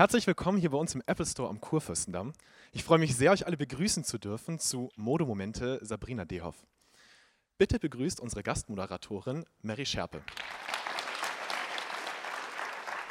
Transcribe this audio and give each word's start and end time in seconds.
Herzlich 0.00 0.26
willkommen 0.26 0.56
hier 0.56 0.70
bei 0.70 0.78
uns 0.78 0.94
im 0.94 1.02
Apple 1.04 1.26
Store 1.26 1.50
am 1.50 1.60
Kurfürstendamm. 1.60 2.32
Ich 2.72 2.84
freue 2.84 2.98
mich 2.98 3.14
sehr, 3.14 3.32
euch 3.32 3.46
alle 3.46 3.58
begrüßen 3.58 4.02
zu 4.02 4.16
dürfen 4.16 4.58
zu 4.58 4.88
Modemomente 4.96 5.78
Sabrina 5.82 6.24
Dehoff. 6.24 6.56
Bitte 7.58 7.78
begrüßt 7.78 8.18
unsere 8.18 8.42
Gastmoderatorin 8.42 9.44
Mary 9.60 9.84
Scherpe. 9.84 10.22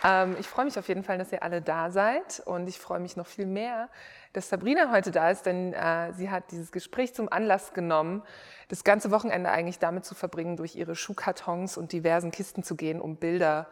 Ähm, 0.03 0.35
ich 0.39 0.47
freue 0.47 0.65
mich 0.65 0.79
auf 0.79 0.87
jeden 0.87 1.03
Fall, 1.03 1.19
dass 1.19 1.31
ihr 1.31 1.43
alle 1.43 1.61
da 1.61 1.91
seid 1.91 2.41
und 2.47 2.67
ich 2.67 2.79
freue 2.79 2.99
mich 2.99 3.15
noch 3.15 3.27
viel 3.27 3.45
mehr, 3.45 3.89
dass 4.33 4.49
Sabrina 4.49 4.91
heute 4.91 5.11
da 5.11 5.29
ist, 5.29 5.45
denn 5.45 5.73
äh, 5.73 6.11
sie 6.13 6.31
hat 6.31 6.49
dieses 6.49 6.71
Gespräch 6.71 7.13
zum 7.13 7.31
Anlass 7.31 7.73
genommen, 7.73 8.23
das 8.67 8.83
ganze 8.83 9.11
Wochenende 9.11 9.51
eigentlich 9.51 9.77
damit 9.77 10.05
zu 10.05 10.15
verbringen, 10.15 10.57
durch 10.57 10.75
ihre 10.75 10.95
Schuhkartons 10.95 11.77
und 11.77 11.91
diversen 11.91 12.31
Kisten 12.31 12.63
zu 12.63 12.75
gehen, 12.75 12.99
um 12.99 13.17
Bilder 13.17 13.67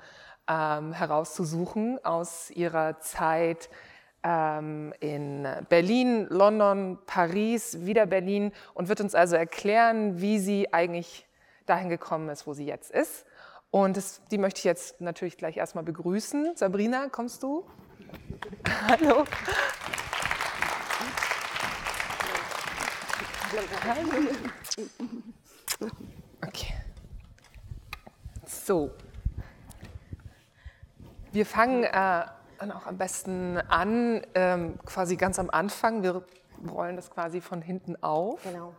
ähm, 0.47 0.93
herauszusuchen 0.93 2.03
aus 2.03 2.49
ihrer 2.51 2.99
Zeit 2.99 3.69
ähm, 4.23 4.93
in 4.99 5.47
Berlin, 5.69 6.27
London, 6.29 6.97
Paris, 7.05 7.85
wieder 7.85 8.05
Berlin 8.05 8.51
und 8.73 8.89
wird 8.89 9.01
uns 9.01 9.15
also 9.15 9.35
erklären, 9.35 10.21
wie 10.21 10.39
sie 10.39 10.73
eigentlich 10.73 11.25
dahin 11.65 11.89
gekommen 11.89 12.29
ist, 12.29 12.47
wo 12.47 12.53
sie 12.53 12.65
jetzt 12.65 12.91
ist. 12.91 13.25
Und 13.71 13.97
das, 13.97 14.21
die 14.31 14.37
möchte 14.37 14.59
ich 14.59 14.63
jetzt 14.63 15.01
natürlich 15.01 15.37
gleich 15.37 15.57
erstmal 15.57 15.83
begrüßen. 15.83 16.55
Sabrina, 16.55 17.09
kommst 17.09 17.43
du? 17.43 17.65
Hallo. 18.87 19.25
Hallo. 23.83 24.09
Okay. 26.41 26.73
So. 28.45 28.91
Wir 31.37 31.45
fangen 31.45 31.83
äh, 31.83 32.23
auch 32.73 32.87
am 32.87 32.97
besten 32.97 33.59
an, 33.69 34.25
ähm, 34.33 34.79
quasi 34.87 35.17
ganz 35.17 35.37
am 35.37 35.51
Anfang. 35.51 36.01
Wir 36.01 36.23
rollen 36.67 36.95
das 36.95 37.11
quasi 37.11 37.41
von 37.41 37.61
hinten 37.61 37.95
auf. 38.01 38.41
Genau. 38.41 38.73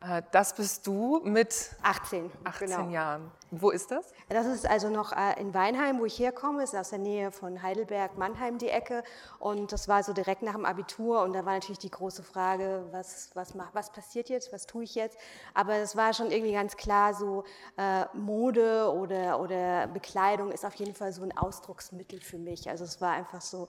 Äh, 0.00 0.22
das 0.30 0.54
bist 0.54 0.86
du 0.86 1.20
mit 1.24 1.70
18. 1.82 2.30
18 2.44 2.68
genau. 2.68 2.88
Jahren. 2.90 3.30
Wo 3.50 3.70
ist 3.70 3.90
das? 3.90 4.12
Das 4.28 4.44
ist 4.46 4.68
also 4.68 4.90
noch 4.90 5.12
äh, 5.12 5.40
in 5.40 5.54
Weinheim, 5.54 6.00
wo 6.00 6.04
ich 6.04 6.18
herkomme, 6.18 6.62
ist 6.62 6.74
aus 6.74 6.90
der 6.90 6.98
Nähe 6.98 7.30
von 7.30 7.62
Heidelberg, 7.62 8.18
Mannheim 8.18 8.58
die 8.58 8.68
Ecke. 8.68 9.04
Und 9.38 9.72
das 9.72 9.88
war 9.88 10.02
so 10.02 10.12
direkt 10.12 10.42
nach 10.42 10.54
dem 10.54 10.64
Abitur. 10.64 11.22
Und 11.22 11.32
da 11.32 11.46
war 11.46 11.54
natürlich 11.54 11.78
die 11.78 11.90
große 11.90 12.22
Frage, 12.22 12.86
was, 12.90 13.30
was, 13.34 13.54
was 13.72 13.90
passiert 13.90 14.28
jetzt, 14.28 14.52
was 14.52 14.66
tue 14.66 14.84
ich 14.84 14.94
jetzt? 14.94 15.16
Aber 15.54 15.74
es 15.76 15.96
war 15.96 16.12
schon 16.12 16.30
irgendwie 16.30 16.52
ganz 16.52 16.76
klar, 16.76 17.14
so 17.14 17.44
äh, 17.78 18.04
Mode 18.14 18.92
oder, 18.92 19.40
oder 19.40 19.86
Bekleidung 19.86 20.50
ist 20.50 20.64
auf 20.64 20.74
jeden 20.74 20.94
Fall 20.94 21.12
so 21.12 21.22
ein 21.22 21.36
Ausdrucksmittel 21.36 22.20
für 22.20 22.38
mich. 22.38 22.68
Also 22.68 22.84
es 22.84 23.00
war 23.00 23.12
einfach 23.12 23.40
so, 23.40 23.68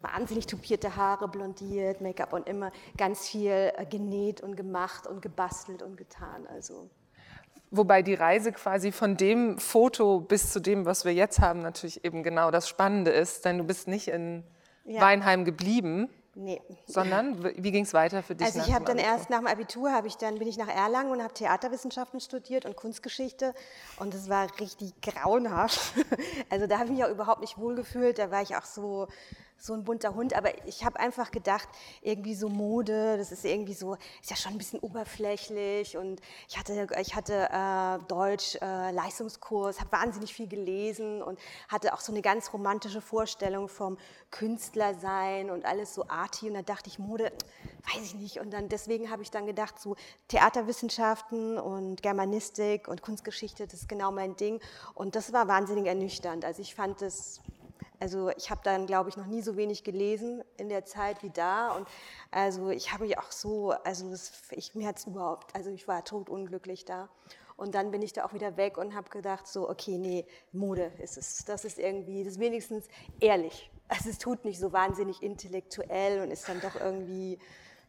wahnsinnig 0.00 0.46
tupierte 0.46 0.96
Haare, 0.96 1.28
blondiert, 1.28 2.00
Make-up 2.00 2.32
und 2.32 2.48
immer 2.48 2.72
ganz 2.96 3.28
viel 3.28 3.72
äh, 3.76 3.86
genäht 3.86 4.40
und 4.40 4.56
gemacht 4.56 5.06
und 5.06 5.22
gebastelt 5.22 5.82
und 5.82 5.96
getan. 5.96 6.46
Also 6.46 6.88
Wobei 7.72 8.02
die 8.02 8.14
Reise 8.14 8.50
quasi 8.50 8.90
von 8.90 9.16
dem 9.16 9.58
Foto 9.58 10.20
bis 10.20 10.52
zu 10.52 10.58
dem, 10.60 10.86
was 10.86 11.04
wir 11.04 11.14
jetzt 11.14 11.40
haben, 11.40 11.60
natürlich 11.60 12.04
eben 12.04 12.24
genau 12.24 12.50
das 12.50 12.68
Spannende 12.68 13.12
ist, 13.12 13.44
denn 13.44 13.58
du 13.58 13.64
bist 13.64 13.86
nicht 13.86 14.08
in 14.08 14.42
Ja. 14.84 15.00
Weinheim 15.02 15.44
geblieben, 15.44 16.08
nee. 16.34 16.60
sondern 16.86 17.44
wie 17.44 17.70
ging 17.70 17.84
es 17.84 17.94
weiter 17.94 18.24
für 18.24 18.34
dich? 18.34 18.46
Also 18.46 18.60
ich 18.60 18.74
habe 18.74 18.84
dann 18.86 18.98
Abitur? 18.98 19.12
erst 19.12 19.30
nach 19.30 19.38
dem 19.38 19.46
Abitur 19.46 19.92
habe 19.92 20.08
ich 20.08 20.16
dann 20.16 20.38
bin 20.40 20.48
ich 20.48 20.56
nach 20.56 20.68
Erlangen 20.68 21.12
und 21.12 21.22
habe 21.22 21.32
Theaterwissenschaften 21.32 22.18
studiert 22.18 22.66
und 22.66 22.74
Kunstgeschichte 22.74 23.54
und 24.00 24.14
es 24.14 24.28
war 24.28 24.48
richtig 24.58 25.00
grauenhaft. 25.00 25.94
Also 26.50 26.66
da 26.66 26.78
habe 26.78 26.86
ich 26.86 26.96
mich 26.96 27.04
auch 27.04 27.10
überhaupt 27.10 27.40
nicht 27.40 27.58
wohlgefühlt. 27.58 28.18
Da 28.18 28.32
war 28.32 28.42
ich 28.42 28.56
auch 28.56 28.64
so 28.64 29.06
so 29.60 29.74
ein 29.74 29.84
bunter 29.84 30.14
Hund. 30.14 30.34
Aber 30.34 30.50
ich 30.66 30.84
habe 30.84 30.98
einfach 30.98 31.30
gedacht, 31.30 31.68
irgendwie 32.02 32.34
so 32.34 32.48
Mode, 32.48 33.16
das 33.16 33.30
ist 33.30 33.44
irgendwie 33.44 33.74
so 33.74 33.96
ist 34.20 34.30
ja 34.30 34.36
schon 34.36 34.52
ein 34.52 34.58
bisschen 34.58 34.80
oberflächlich 34.80 35.96
und 35.96 36.20
ich 36.48 36.58
hatte 36.58 36.88
ich 37.00 37.14
hatte 37.14 37.48
äh, 37.50 38.04
Deutsch 38.08 38.56
äh, 38.56 38.90
Leistungskurs, 38.90 39.80
habe 39.80 39.92
wahnsinnig 39.92 40.34
viel 40.34 40.48
gelesen 40.48 41.22
und 41.22 41.38
hatte 41.68 41.94
auch 41.94 42.00
so 42.00 42.12
eine 42.12 42.22
ganz 42.22 42.52
romantische 42.52 43.00
Vorstellung 43.00 43.68
vom 43.68 43.98
Künstler 44.30 44.94
sein 44.94 45.50
und 45.50 45.64
alles 45.64 45.94
so 45.94 46.06
arty 46.08 46.48
und 46.48 46.54
da 46.54 46.62
dachte 46.62 46.88
ich 46.88 46.98
Mode, 46.98 47.32
weiß 47.94 48.02
ich 48.02 48.14
nicht 48.14 48.40
und 48.40 48.50
dann 48.52 48.68
deswegen 48.68 49.10
habe 49.10 49.22
ich 49.22 49.30
dann 49.30 49.46
gedacht 49.46 49.78
so 49.78 49.96
Theaterwissenschaften 50.28 51.58
und 51.58 52.02
Germanistik 52.02 52.88
und 52.88 53.02
Kunstgeschichte, 53.02 53.66
das 53.66 53.82
ist 53.82 53.88
genau 53.88 54.10
mein 54.10 54.36
Ding 54.36 54.60
und 54.94 55.14
das 55.16 55.32
war 55.32 55.48
wahnsinnig 55.48 55.86
ernüchternd. 55.86 56.44
Also 56.44 56.62
ich 56.62 56.74
fand 56.74 57.02
das 57.02 57.40
also 58.00 58.30
ich 58.30 58.50
habe 58.50 58.62
dann, 58.64 58.86
glaube 58.86 59.10
ich, 59.10 59.16
noch 59.18 59.26
nie 59.26 59.42
so 59.42 59.56
wenig 59.56 59.84
gelesen 59.84 60.42
in 60.56 60.70
der 60.70 60.86
Zeit 60.86 61.22
wie 61.22 61.30
da. 61.30 61.72
Und 61.72 61.86
also 62.30 62.70
ich 62.70 62.92
habe 62.92 63.04
mich 63.04 63.18
auch 63.18 63.30
so, 63.30 63.72
also 63.84 64.10
das, 64.10 64.32
ich, 64.52 64.74
mir 64.74 64.88
hat 64.88 64.98
es 64.98 65.06
überhaupt, 65.06 65.54
also 65.54 65.70
ich 65.70 65.86
war 65.86 66.02
totunglücklich 66.02 66.86
da. 66.86 67.10
Und 67.58 67.74
dann 67.74 67.90
bin 67.90 68.00
ich 68.00 68.14
da 68.14 68.24
auch 68.24 68.32
wieder 68.32 68.56
weg 68.56 68.78
und 68.78 68.94
habe 68.94 69.10
gedacht, 69.10 69.46
so, 69.46 69.68
okay, 69.68 69.98
nee, 69.98 70.24
Mode 70.50 70.92
ist 70.98 71.18
es. 71.18 71.44
Das 71.44 71.66
ist 71.66 71.78
irgendwie, 71.78 72.24
das 72.24 72.34
ist 72.34 72.40
wenigstens 72.40 72.88
ehrlich. 73.20 73.70
Also 73.86 74.08
es 74.08 74.16
tut 74.16 74.46
nicht 74.46 74.58
so 74.58 74.72
wahnsinnig 74.72 75.22
intellektuell 75.22 76.22
und 76.22 76.30
ist 76.30 76.48
dann 76.48 76.58
doch 76.62 76.76
irgendwie, 76.76 77.38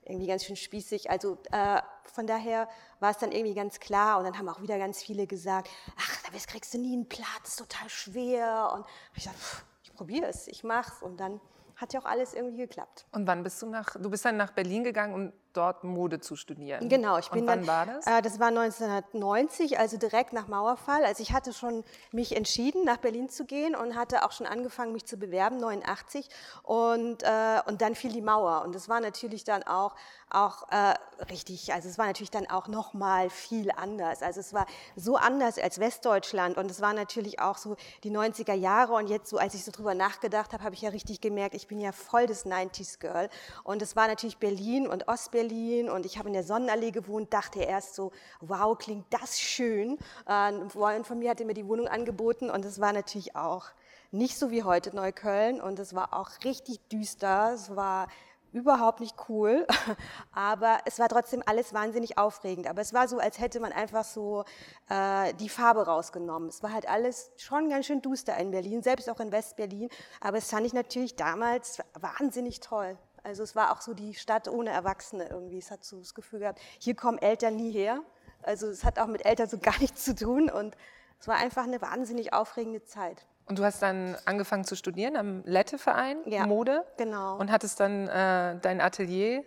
irgendwie 0.04 0.28
ganz 0.28 0.44
schön 0.44 0.58
spießig. 0.58 1.10
Also 1.10 1.38
äh, 1.54 1.82
von 2.04 2.28
daher 2.28 2.68
war 3.00 3.12
es 3.12 3.18
dann 3.18 3.32
irgendwie 3.32 3.54
ganz 3.54 3.80
klar. 3.80 4.18
Und 4.18 4.26
dann 4.26 4.38
haben 4.38 4.50
auch 4.50 4.62
wieder 4.62 4.78
ganz 4.78 5.02
viele 5.02 5.26
gesagt, 5.26 5.70
ach, 5.98 6.22
da 6.24 6.38
kriegst 6.38 6.74
du 6.74 6.78
nie 6.78 6.92
einen 6.92 7.08
Platz, 7.08 7.56
total 7.56 7.88
schwer. 7.88 8.74
Und 8.76 8.86
ich 9.16 9.24
dachte, 9.24 9.38
pff, 9.38 9.64
probiere 10.02 10.26
es, 10.30 10.48
ich 10.48 10.64
mach's. 10.64 11.04
Und 11.04 11.20
dann 11.20 11.40
hat 11.76 11.94
ja 11.94 12.00
auch 12.00 12.06
alles 12.06 12.34
irgendwie 12.34 12.58
geklappt. 12.58 13.06
Und 13.12 13.28
wann 13.28 13.44
bist 13.44 13.62
du 13.62 13.68
nach, 13.68 13.96
du 14.00 14.10
bist 14.10 14.26
dann 14.26 14.36
nach 14.36 14.50
Berlin 14.50 14.84
gegangen, 14.84 15.14
um 15.14 15.34
dort 15.54 15.84
Mode 15.84 16.20
zu 16.20 16.36
studieren? 16.36 16.88
Genau, 16.88 17.18
ich 17.18 17.30
bin 17.30 17.42
Und 17.42 17.48
wann 17.48 17.60
dann, 17.66 17.68
war 17.68 17.86
das? 17.86 18.08
Äh, 18.08 18.22
das 18.22 18.40
war 18.40 18.48
1990, 18.48 19.78
also 19.78 19.98
direkt 19.98 20.34
nach 20.34 20.48
Mauerfall. 20.48 21.04
Also 21.04 21.22
ich 21.22 21.34
hatte 21.34 21.54
schon 21.54 21.84
mich 22.12 22.36
entschieden, 22.36 22.86
nach 22.86 22.98
Berlin 22.98 23.30
zu 23.30 23.46
gehen 23.46 23.76
und 23.76 23.96
hatte 23.96 24.24
auch 24.26 24.32
schon 24.32 24.48
angefangen, 24.48 24.94
mich 24.94 25.06
zu 25.06 25.18
bewerben, 25.18 25.58
89. 25.58 26.30
Und, 26.64 27.24
äh, 27.24 27.62
und 27.68 27.82
dann 27.82 27.96
fiel 27.96 28.14
die 28.14 28.22
Mauer. 28.22 28.64
Und 28.64 28.74
das 28.74 28.88
war 28.88 29.02
natürlich 29.02 29.44
dann 29.44 29.64
auch, 29.64 29.96
auch 30.30 30.70
äh, 30.72 30.94
richtig, 31.30 31.74
also 31.74 31.90
es 31.90 31.98
war 31.98 32.06
natürlich 32.06 32.32
dann 32.32 32.50
auch 32.50 32.68
noch 32.68 32.94
mal 32.94 33.30
viel 33.30 33.72
anders. 33.72 34.22
Also 34.24 34.40
es 34.40 34.54
war 34.54 34.66
so 34.96 35.18
anders 35.18 35.58
als 35.58 35.80
Westdeutschland 35.80 36.58
und 36.58 36.72
es 36.72 36.80
war 36.82 36.94
natürlich 36.94 37.40
auch 37.42 37.58
so 37.58 37.76
die 38.04 38.12
90er 38.12 38.54
Jahre 38.54 38.94
und 38.94 39.08
jetzt 39.08 39.30
so, 39.30 39.38
als 39.38 39.54
ich 39.54 39.66
so 39.66 39.72
drüber 39.72 39.94
nachgedacht 39.94 40.54
habe, 40.54 40.64
habe 40.64 40.76
ich 40.76 40.82
ja 40.82 40.90
richtig 40.90 41.20
gemerkt, 41.20 41.54
ich 41.56 41.68
bin 41.68 41.80
ja 41.80 41.92
voll 41.92 42.28
das 42.28 42.46
90s 42.46 43.00
Girl 43.00 43.30
und 43.64 43.82
es 43.82 43.96
war 43.96 44.08
natürlich 44.08 44.38
Berlin 44.38 44.88
und 44.88 45.08
Ostberlin 45.08 45.41
und 45.90 46.06
ich 46.06 46.18
habe 46.18 46.28
in 46.28 46.34
der 46.34 46.44
Sonnenallee 46.44 46.92
gewohnt, 46.92 47.34
dachte 47.34 47.62
erst 47.62 47.96
so, 47.96 48.12
wow, 48.40 48.78
klingt 48.78 49.06
das 49.10 49.40
schön. 49.40 49.98
Ein 50.26 50.70
Freund 50.70 51.08
von 51.08 51.20
mir 51.20 51.32
hatte 51.32 51.46
mir 51.46 51.54
die 51.54 51.68
Wohnung 51.68 51.88
angeboten 51.88 52.50
und 52.50 52.66
es 52.66 52.80
war 52.80 52.94
natürlich 52.94 53.36
auch 53.36 53.66
nicht 54.12 54.38
so 54.38 54.52
wie 54.52 54.64
heute 54.64 54.96
Neukölln 54.96 55.62
und 55.62 55.80
es 55.80 55.96
war 55.96 56.14
auch 56.14 56.30
richtig 56.44 56.80
düster, 56.90 57.52
es 57.54 57.76
war 57.76 58.08
überhaupt 58.52 59.00
nicht 59.00 59.16
cool, 59.30 59.66
aber 60.34 60.80
es 60.86 61.00
war 61.00 61.08
trotzdem 61.08 61.42
alles 61.46 61.74
wahnsinnig 61.74 62.18
aufregend. 62.18 62.68
Aber 62.68 62.82
es 62.82 62.94
war 62.94 63.08
so, 63.08 63.20
als 63.20 63.40
hätte 63.40 63.60
man 63.60 63.72
einfach 63.72 64.04
so 64.04 64.44
äh, 64.90 65.34
die 65.36 65.50
Farbe 65.50 65.86
rausgenommen. 65.86 66.50
Es 66.50 66.62
war 66.62 66.74
halt 66.74 66.88
alles 66.88 67.32
schon 67.38 67.70
ganz 67.70 67.86
schön 67.86 68.02
duster 68.02 68.36
in 68.38 68.52
Berlin, 68.52 68.84
selbst 68.84 69.10
auch 69.10 69.20
in 69.20 69.32
West-Berlin. 69.32 69.90
Aber 70.20 70.38
es 70.38 70.50
fand 70.50 70.66
ich 70.66 70.74
natürlich 70.74 71.16
damals 71.16 71.80
wahnsinnig 72.00 72.60
toll. 72.60 72.98
Also 73.24 73.44
es 73.44 73.56
war 73.56 73.72
auch 73.72 73.82
so 73.82 73.94
die 73.94 74.14
Stadt 74.16 74.48
ohne 74.48 74.72
Erwachsene 74.72 75.28
irgendwie. 75.30 75.58
Es 75.60 75.70
hat 75.72 75.84
so 75.84 76.00
das 76.00 76.14
Gefühl 76.14 76.40
gehabt, 76.40 76.60
hier 76.80 76.96
kommen 76.96 77.18
Eltern 77.20 77.56
nie 77.56 77.72
her. 77.72 78.02
Also 78.44 78.68
es 78.68 78.84
hat 78.84 78.98
auch 79.00 79.08
mit 79.08 79.26
Eltern 79.26 79.48
so 79.48 79.58
gar 79.62 79.78
nichts 79.80 80.04
zu 80.04 80.16
tun 80.16 80.50
und 80.50 80.76
es 81.20 81.28
war 81.28 81.36
einfach 81.38 81.64
eine 81.64 81.82
wahnsinnig 81.82 82.34
aufregende 82.34 82.84
Zeit. 82.84 83.26
Und 83.48 83.60
du 83.60 83.64
hast 83.66 83.82
dann 83.82 84.16
angefangen 84.26 84.64
zu 84.64 84.76
studieren 84.76 85.16
am 85.18 85.44
Lette-Verein, 85.46 86.20
Ja, 86.26 86.48
Mode. 86.48 86.86
genau. 86.98 87.38
Und 87.38 87.52
hattest 87.52 87.80
dann 87.80 88.08
äh, 88.08 88.58
dein 88.62 88.80
Atelier. 88.82 89.44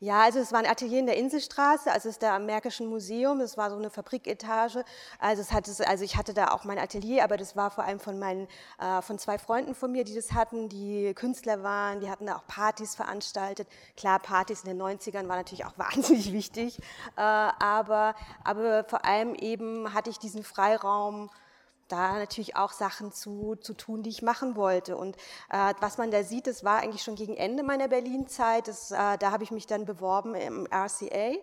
Ja, 0.00 0.22
also 0.22 0.38
es 0.38 0.52
war 0.52 0.60
ein 0.60 0.66
Atelier 0.66 1.00
in 1.00 1.06
der 1.06 1.16
Inselstraße, 1.16 1.90
also 1.90 2.08
es 2.08 2.16
ist 2.16 2.22
da 2.22 2.36
am 2.36 2.46
Märkischen 2.46 2.86
Museum, 2.86 3.40
es 3.40 3.56
war 3.56 3.70
so 3.70 3.76
eine 3.76 3.90
Fabriketage. 3.90 4.84
Also, 5.18 5.42
es 5.42 5.52
hatte, 5.52 5.72
also 5.86 6.04
ich 6.04 6.16
hatte 6.16 6.34
da 6.34 6.48
auch 6.48 6.64
mein 6.64 6.78
Atelier, 6.78 7.24
aber 7.24 7.36
das 7.36 7.56
war 7.56 7.70
vor 7.70 7.84
allem 7.84 8.00
von, 8.00 8.18
meinen, 8.18 8.46
äh, 8.78 9.02
von 9.02 9.18
zwei 9.18 9.38
Freunden 9.38 9.74
von 9.74 9.92
mir, 9.92 10.04
die 10.04 10.14
das 10.14 10.32
hatten, 10.32 10.68
die 10.68 11.12
Künstler 11.14 11.62
waren, 11.62 12.00
die 12.00 12.10
hatten 12.10 12.26
da 12.26 12.36
auch 12.36 12.46
Partys 12.46 12.94
veranstaltet. 12.94 13.68
Klar, 13.96 14.18
Partys 14.18 14.62
in 14.64 14.68
den 14.68 14.82
90ern 14.82 15.28
waren 15.28 15.38
natürlich 15.38 15.64
auch 15.64 15.74
wahnsinnig 15.78 16.32
wichtig, 16.32 16.78
äh, 17.16 17.20
aber, 17.20 18.14
aber 18.44 18.84
vor 18.84 19.04
allem 19.04 19.34
eben 19.34 19.92
hatte 19.94 20.10
ich 20.10 20.18
diesen 20.18 20.44
Freiraum, 20.44 21.30
da 21.94 22.18
natürlich 22.18 22.56
auch 22.56 22.72
Sachen 22.72 23.12
zu, 23.12 23.56
zu 23.56 23.74
tun, 23.74 24.02
die 24.02 24.10
ich 24.10 24.22
machen 24.22 24.56
wollte. 24.56 24.96
Und 24.96 25.16
äh, 25.50 25.74
was 25.80 25.98
man 25.98 26.10
da 26.10 26.22
sieht, 26.24 26.46
das 26.46 26.64
war 26.64 26.80
eigentlich 26.80 27.02
schon 27.02 27.14
gegen 27.14 27.36
Ende 27.36 27.62
meiner 27.62 27.88
Berlin-Zeit. 27.88 28.68
Äh, 28.68 29.18
da 29.18 29.30
habe 29.30 29.44
ich 29.44 29.50
mich 29.50 29.66
dann 29.66 29.84
beworben 29.84 30.34
im 30.34 30.66
RCA 30.66 31.34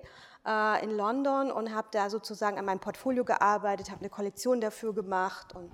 äh, 0.46 0.84
in 0.84 0.92
London 0.92 1.52
und 1.52 1.74
habe 1.74 1.88
da 1.92 2.10
sozusagen 2.10 2.58
an 2.58 2.66
meinem 2.66 2.80
Portfolio 2.80 3.24
gearbeitet, 3.24 3.90
habe 3.90 4.02
eine 4.02 4.10
Kollektion 4.10 4.60
dafür 4.60 4.94
gemacht. 4.94 5.56
Und, 5.56 5.72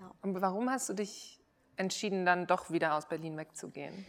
ja. 0.00 0.10
Und 0.22 0.40
warum 0.40 0.70
hast 0.70 0.88
du 0.88 0.94
dich 0.94 1.40
entschieden, 1.76 2.26
dann 2.26 2.46
doch 2.46 2.70
wieder 2.70 2.94
aus 2.94 3.06
Berlin 3.06 3.36
wegzugehen? 3.36 4.04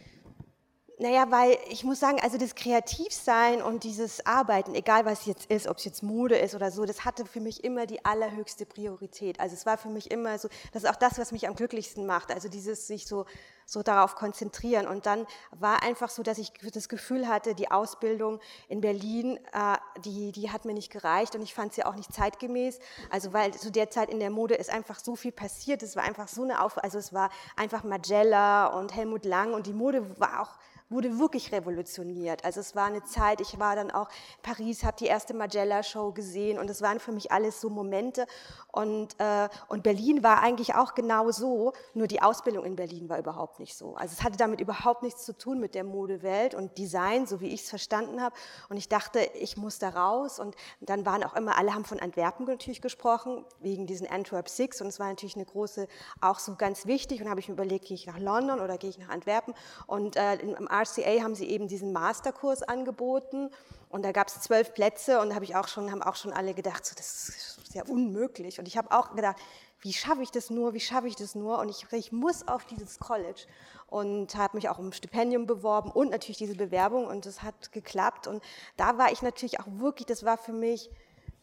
Naja, 1.00 1.30
weil 1.30 1.56
ich 1.70 1.84
muss 1.84 2.00
sagen, 2.00 2.18
also 2.20 2.38
das 2.38 2.56
Kreativsein 2.56 3.62
und 3.62 3.84
dieses 3.84 4.26
Arbeiten, 4.26 4.74
egal 4.74 5.04
was 5.04 5.26
jetzt 5.26 5.48
ist, 5.48 5.68
ob 5.68 5.76
es 5.76 5.84
jetzt 5.84 6.02
Mode 6.02 6.36
ist 6.36 6.56
oder 6.56 6.72
so, 6.72 6.84
das 6.86 7.04
hatte 7.04 7.24
für 7.24 7.40
mich 7.40 7.62
immer 7.62 7.86
die 7.86 8.04
allerhöchste 8.04 8.66
Priorität. 8.66 9.38
Also 9.38 9.54
es 9.54 9.64
war 9.64 9.78
für 9.78 9.90
mich 9.90 10.10
immer 10.10 10.40
so, 10.40 10.48
das 10.72 10.82
ist 10.82 10.90
auch 10.90 10.96
das, 10.96 11.16
was 11.16 11.30
mich 11.30 11.46
am 11.46 11.54
glücklichsten 11.54 12.04
macht. 12.04 12.32
Also 12.32 12.48
dieses 12.48 12.88
sich 12.88 13.06
so, 13.06 13.26
so 13.68 13.82
darauf 13.82 14.14
konzentrieren. 14.14 14.88
Und 14.88 15.04
dann 15.04 15.26
war 15.50 15.82
einfach 15.82 16.08
so, 16.08 16.22
dass 16.22 16.38
ich 16.38 16.52
das 16.72 16.88
Gefühl 16.88 17.28
hatte, 17.28 17.54
die 17.54 17.70
Ausbildung 17.70 18.40
in 18.68 18.80
Berlin, 18.80 19.38
äh, 19.52 19.76
die, 20.00 20.32
die 20.32 20.50
hat 20.50 20.64
mir 20.64 20.72
nicht 20.72 20.90
gereicht 20.90 21.36
und 21.36 21.42
ich 21.42 21.52
fand 21.52 21.74
sie 21.74 21.84
auch 21.84 21.94
nicht 21.94 22.10
zeitgemäß. 22.12 22.80
Also 23.10 23.34
weil 23.34 23.52
zu 23.52 23.70
der 23.70 23.90
Zeit 23.90 24.08
in 24.08 24.20
der 24.20 24.30
Mode 24.30 24.54
ist 24.54 24.70
einfach 24.70 24.98
so 24.98 25.16
viel 25.16 25.32
passiert. 25.32 25.82
Es 25.82 25.96
war 25.96 26.04
einfach 26.04 26.28
so 26.28 26.42
eine 26.42 26.64
Auf, 26.64 26.82
also 26.82 26.98
es 26.98 27.12
war 27.12 27.28
einfach 27.56 27.84
Magella 27.84 28.68
und 28.68 28.96
Helmut 28.96 29.26
Lang 29.26 29.52
und 29.52 29.66
die 29.66 29.74
Mode 29.74 30.18
war 30.18 30.40
auch 30.40 30.58
wurde 30.90 31.18
wirklich 31.18 31.52
revolutioniert. 31.52 32.44
Also 32.44 32.60
es 32.60 32.74
war 32.74 32.86
eine 32.86 33.04
Zeit, 33.04 33.40
ich 33.40 33.58
war 33.58 33.76
dann 33.76 33.90
auch 33.90 34.08
in 34.08 34.42
Paris, 34.42 34.84
habe 34.84 34.96
die 34.98 35.06
erste 35.06 35.34
Magella-Show 35.34 36.12
gesehen 36.12 36.58
und 36.58 36.70
es 36.70 36.80
waren 36.82 37.00
für 37.00 37.12
mich 37.12 37.30
alles 37.30 37.60
so 37.60 37.68
Momente. 37.68 38.26
Und, 38.72 39.18
äh, 39.18 39.48
und 39.68 39.82
Berlin 39.82 40.22
war 40.22 40.40
eigentlich 40.40 40.74
auch 40.74 40.94
genau 40.94 41.30
so, 41.30 41.72
nur 41.94 42.06
die 42.06 42.22
Ausbildung 42.22 42.64
in 42.64 42.76
Berlin 42.76 43.08
war 43.08 43.18
überhaupt 43.18 43.57
nicht 43.58 43.76
so. 43.76 43.94
Also 43.96 44.14
es 44.18 44.22
hatte 44.22 44.36
damit 44.36 44.60
überhaupt 44.60 45.02
nichts 45.02 45.24
zu 45.24 45.36
tun 45.36 45.60
mit 45.60 45.74
der 45.74 45.84
Modewelt 45.84 46.54
und 46.54 46.76
Design, 46.78 47.26
so 47.26 47.40
wie 47.40 47.48
ich 47.48 47.62
es 47.62 47.70
verstanden 47.70 48.20
habe. 48.20 48.34
Und 48.68 48.76
ich 48.76 48.88
dachte, 48.88 49.20
ich 49.34 49.56
muss 49.56 49.78
da 49.78 49.90
raus. 49.90 50.38
Und 50.38 50.56
dann 50.80 51.06
waren 51.06 51.24
auch 51.24 51.34
immer, 51.34 51.58
alle 51.58 51.74
haben 51.74 51.84
von 51.84 52.00
Antwerpen 52.00 52.46
natürlich 52.46 52.82
gesprochen, 52.82 53.44
wegen 53.60 53.86
diesen 53.86 54.06
Antwerp 54.06 54.48
Six. 54.48 54.80
Und 54.80 54.88
es 54.88 55.00
war 55.00 55.08
natürlich 55.08 55.36
eine 55.36 55.44
große, 55.44 55.88
auch 56.20 56.38
so 56.38 56.56
ganz 56.56 56.86
wichtig. 56.86 57.20
Und 57.22 57.30
habe 57.30 57.40
ich 57.40 57.48
mir 57.48 57.54
überlegt, 57.54 57.86
gehe 57.86 57.94
ich 57.96 58.06
nach 58.06 58.18
London 58.18 58.60
oder 58.60 58.78
gehe 58.78 58.90
ich 58.90 58.98
nach 58.98 59.08
Antwerpen? 59.08 59.54
Und 59.86 60.16
äh, 60.16 60.34
im 60.36 60.68
RCA 60.68 61.22
haben 61.22 61.34
sie 61.34 61.48
eben 61.48 61.68
diesen 61.68 61.92
Masterkurs 61.92 62.62
angeboten 62.62 63.50
und 63.90 64.04
da 64.04 64.12
gab 64.12 64.28
es 64.28 64.40
zwölf 64.40 64.74
Plätze 64.74 65.20
und 65.20 65.34
habe 65.34 65.44
ich 65.44 65.56
auch 65.56 65.66
schon, 65.66 65.90
haben 65.90 66.02
auch 66.02 66.16
schon 66.16 66.32
alle 66.32 66.54
gedacht, 66.54 66.84
so, 66.84 66.94
das 66.94 67.30
ist 67.30 67.74
ja 67.74 67.84
unmöglich. 67.84 68.58
Und 68.58 68.68
ich 68.68 68.76
habe 68.76 68.90
auch 68.90 69.14
gedacht, 69.14 69.36
wie 69.80 69.92
schaffe 69.92 70.22
ich 70.22 70.30
das 70.30 70.50
nur, 70.50 70.74
wie 70.74 70.80
schaffe 70.80 71.08
ich 71.08 71.16
das 71.16 71.34
nur? 71.34 71.58
Und 71.58 71.68
ich, 71.68 71.86
ich 71.92 72.12
muss 72.12 72.46
auf 72.46 72.64
dieses 72.64 72.98
College 72.98 73.46
und 73.86 74.34
habe 74.34 74.56
mich 74.56 74.68
auch 74.68 74.78
um 74.78 74.92
Stipendium 74.92 75.46
beworben 75.46 75.90
und 75.90 76.10
natürlich 76.10 76.38
diese 76.38 76.56
Bewerbung 76.56 77.06
und 77.06 77.26
das 77.26 77.42
hat 77.42 77.72
geklappt. 77.72 78.26
Und 78.26 78.42
da 78.76 78.98
war 78.98 79.12
ich 79.12 79.22
natürlich 79.22 79.60
auch 79.60 79.66
wirklich, 79.68 80.06
das 80.06 80.24
war 80.24 80.36
für 80.36 80.52
mich 80.52 80.90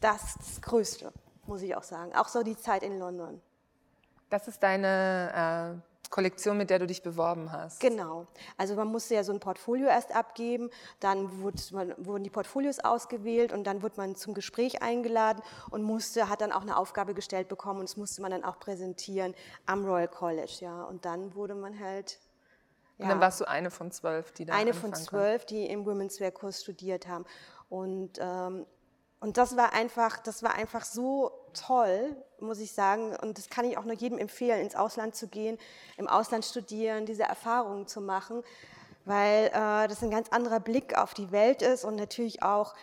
das, 0.02 0.36
das 0.38 0.62
Größte, 0.62 1.12
muss 1.48 1.62
ich 1.62 1.76
auch 1.76 1.84
sagen. 1.84 2.14
Auch 2.14 2.28
so 2.28 2.44
die 2.44 2.58
Zeit 2.58 2.84
in 2.84 3.00
London. 3.00 3.42
Das 4.30 4.48
ist 4.48 4.62
deine 4.62 5.82
äh 5.82 5.95
Kollektion, 6.10 6.58
mit 6.58 6.70
der 6.70 6.80
du 6.80 6.88
dich 6.88 7.04
beworben 7.04 7.52
hast. 7.52 7.80
Genau. 7.80 8.28
Also 8.58 8.76
man 8.76 8.88
musste 8.88 9.16
ja 9.16 9.24
so 9.24 9.32
ein 9.32 9.40
Portfolio 9.40 9.88
erst 9.88 10.16
abgeben, 10.16 10.70
dann 11.00 11.42
wurde, 11.42 11.96
wurden 11.98 12.24
die 12.24 12.30
Portfolios 12.30 12.80
ausgewählt 12.80 13.52
und 13.52 13.66
dann 13.66 13.82
wurde 13.82 13.96
man 13.98 14.16
zum 14.16 14.34
Gespräch 14.34 14.82
eingeladen 14.82 15.42
und 15.70 15.84
musste, 15.84 16.30
hat 16.30 16.42
dann 16.42 16.52
auch 16.52 16.62
eine 16.62 16.78
Aufgabe 16.78 17.14
gestellt 17.14 17.48
bekommen 17.48 17.80
und 17.80 17.90
das 17.90 17.98
musste 17.98 18.22
man 18.22 18.32
dann 18.32 18.44
auch 18.44 18.60
präsentieren 18.60 19.34
am 19.66 19.86
Royal 19.86 20.08
College, 20.08 20.58
ja. 20.60 20.84
Und 20.84 21.06
dann 21.06 21.36
wurde 21.36 21.56
man 21.56 21.80
halt 21.80 22.20
ja, 22.98 23.06
und 23.06 23.10
dann 23.10 23.20
warst 23.20 23.42
du 23.42 23.46
eine 23.46 23.72
von 23.72 23.92
zwölf, 23.92 24.32
die 24.32 24.46
da 24.46 24.54
Eine 24.54 24.74
von 24.74 24.94
zwölf, 24.94 25.46
die 25.46 25.66
im 25.66 25.86
Women's 25.86 26.22
Wear 26.22 26.32
Kurs 26.32 26.62
studiert 26.62 27.08
haben. 27.08 27.26
Und, 27.68 28.20
ähm, 28.22 28.66
und 29.20 29.38
das 29.38 29.58
war 29.58 29.74
einfach, 29.74 30.18
das 30.20 30.44
war 30.44 30.54
einfach 30.54 30.86
so 30.86 31.32
toll, 31.56 32.16
muss 32.40 32.60
ich 32.60 32.72
sagen. 32.72 33.16
Und 33.16 33.38
das 33.38 33.50
kann 33.50 33.66
ich 33.66 33.78
auch 33.78 33.86
nur 33.86 33.96
jedem 33.96 34.18
empfehlen, 34.18 34.62
ins 34.62 34.76
Ausland 34.76 35.16
zu 35.16 35.28
gehen, 35.28 35.58
im 35.98 36.08
Ausland 36.08 36.46
studieren, 36.46 37.06
diese 37.06 37.24
Erfahrungen 37.24 37.88
zu 37.88 38.02
machen, 38.02 38.44
weil 39.06 39.48
äh, 39.48 39.88
das 39.88 40.04
ein 40.04 40.12
ganz 40.12 40.30
anderer 40.30 40.60
Blick 40.60 40.98
auf 40.98 41.14
die 41.14 41.32
Welt 41.32 41.62
ist 41.62 41.84
und 41.84 41.96
natürlich 41.96 42.44
auch 42.44 42.76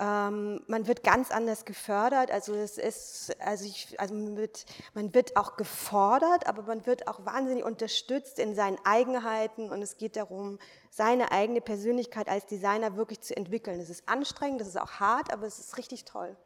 ähm, 0.00 0.60
man 0.66 0.88
wird 0.88 1.04
ganz 1.04 1.30
anders 1.30 1.64
gefördert. 1.64 2.30
Also 2.30 2.54
es 2.54 2.78
ist, 2.78 3.36
also, 3.40 3.64
ich, 3.64 3.98
also 4.00 4.14
man, 4.14 4.36
wird, 4.36 4.66
man 4.94 5.14
wird 5.14 5.36
auch 5.36 5.56
gefordert, 5.56 6.48
aber 6.48 6.62
man 6.62 6.84
wird 6.86 7.06
auch 7.06 7.24
wahnsinnig 7.24 7.64
unterstützt 7.64 8.38
in 8.40 8.54
seinen 8.56 8.78
Eigenheiten 8.84 9.70
und 9.70 9.82
es 9.82 9.96
geht 9.96 10.16
darum, 10.16 10.58
seine 10.90 11.30
eigene 11.30 11.60
Persönlichkeit 11.60 12.28
als 12.28 12.46
Designer 12.46 12.96
wirklich 12.96 13.20
zu 13.20 13.36
entwickeln. 13.36 13.78
Das 13.78 13.88
ist 13.88 14.08
anstrengend, 14.08 14.60
das 14.60 14.68
ist 14.68 14.80
auch 14.80 14.92
hart, 14.92 15.32
aber 15.32 15.46
es 15.46 15.58
ist 15.58 15.76
richtig 15.76 16.04
toll. 16.04 16.36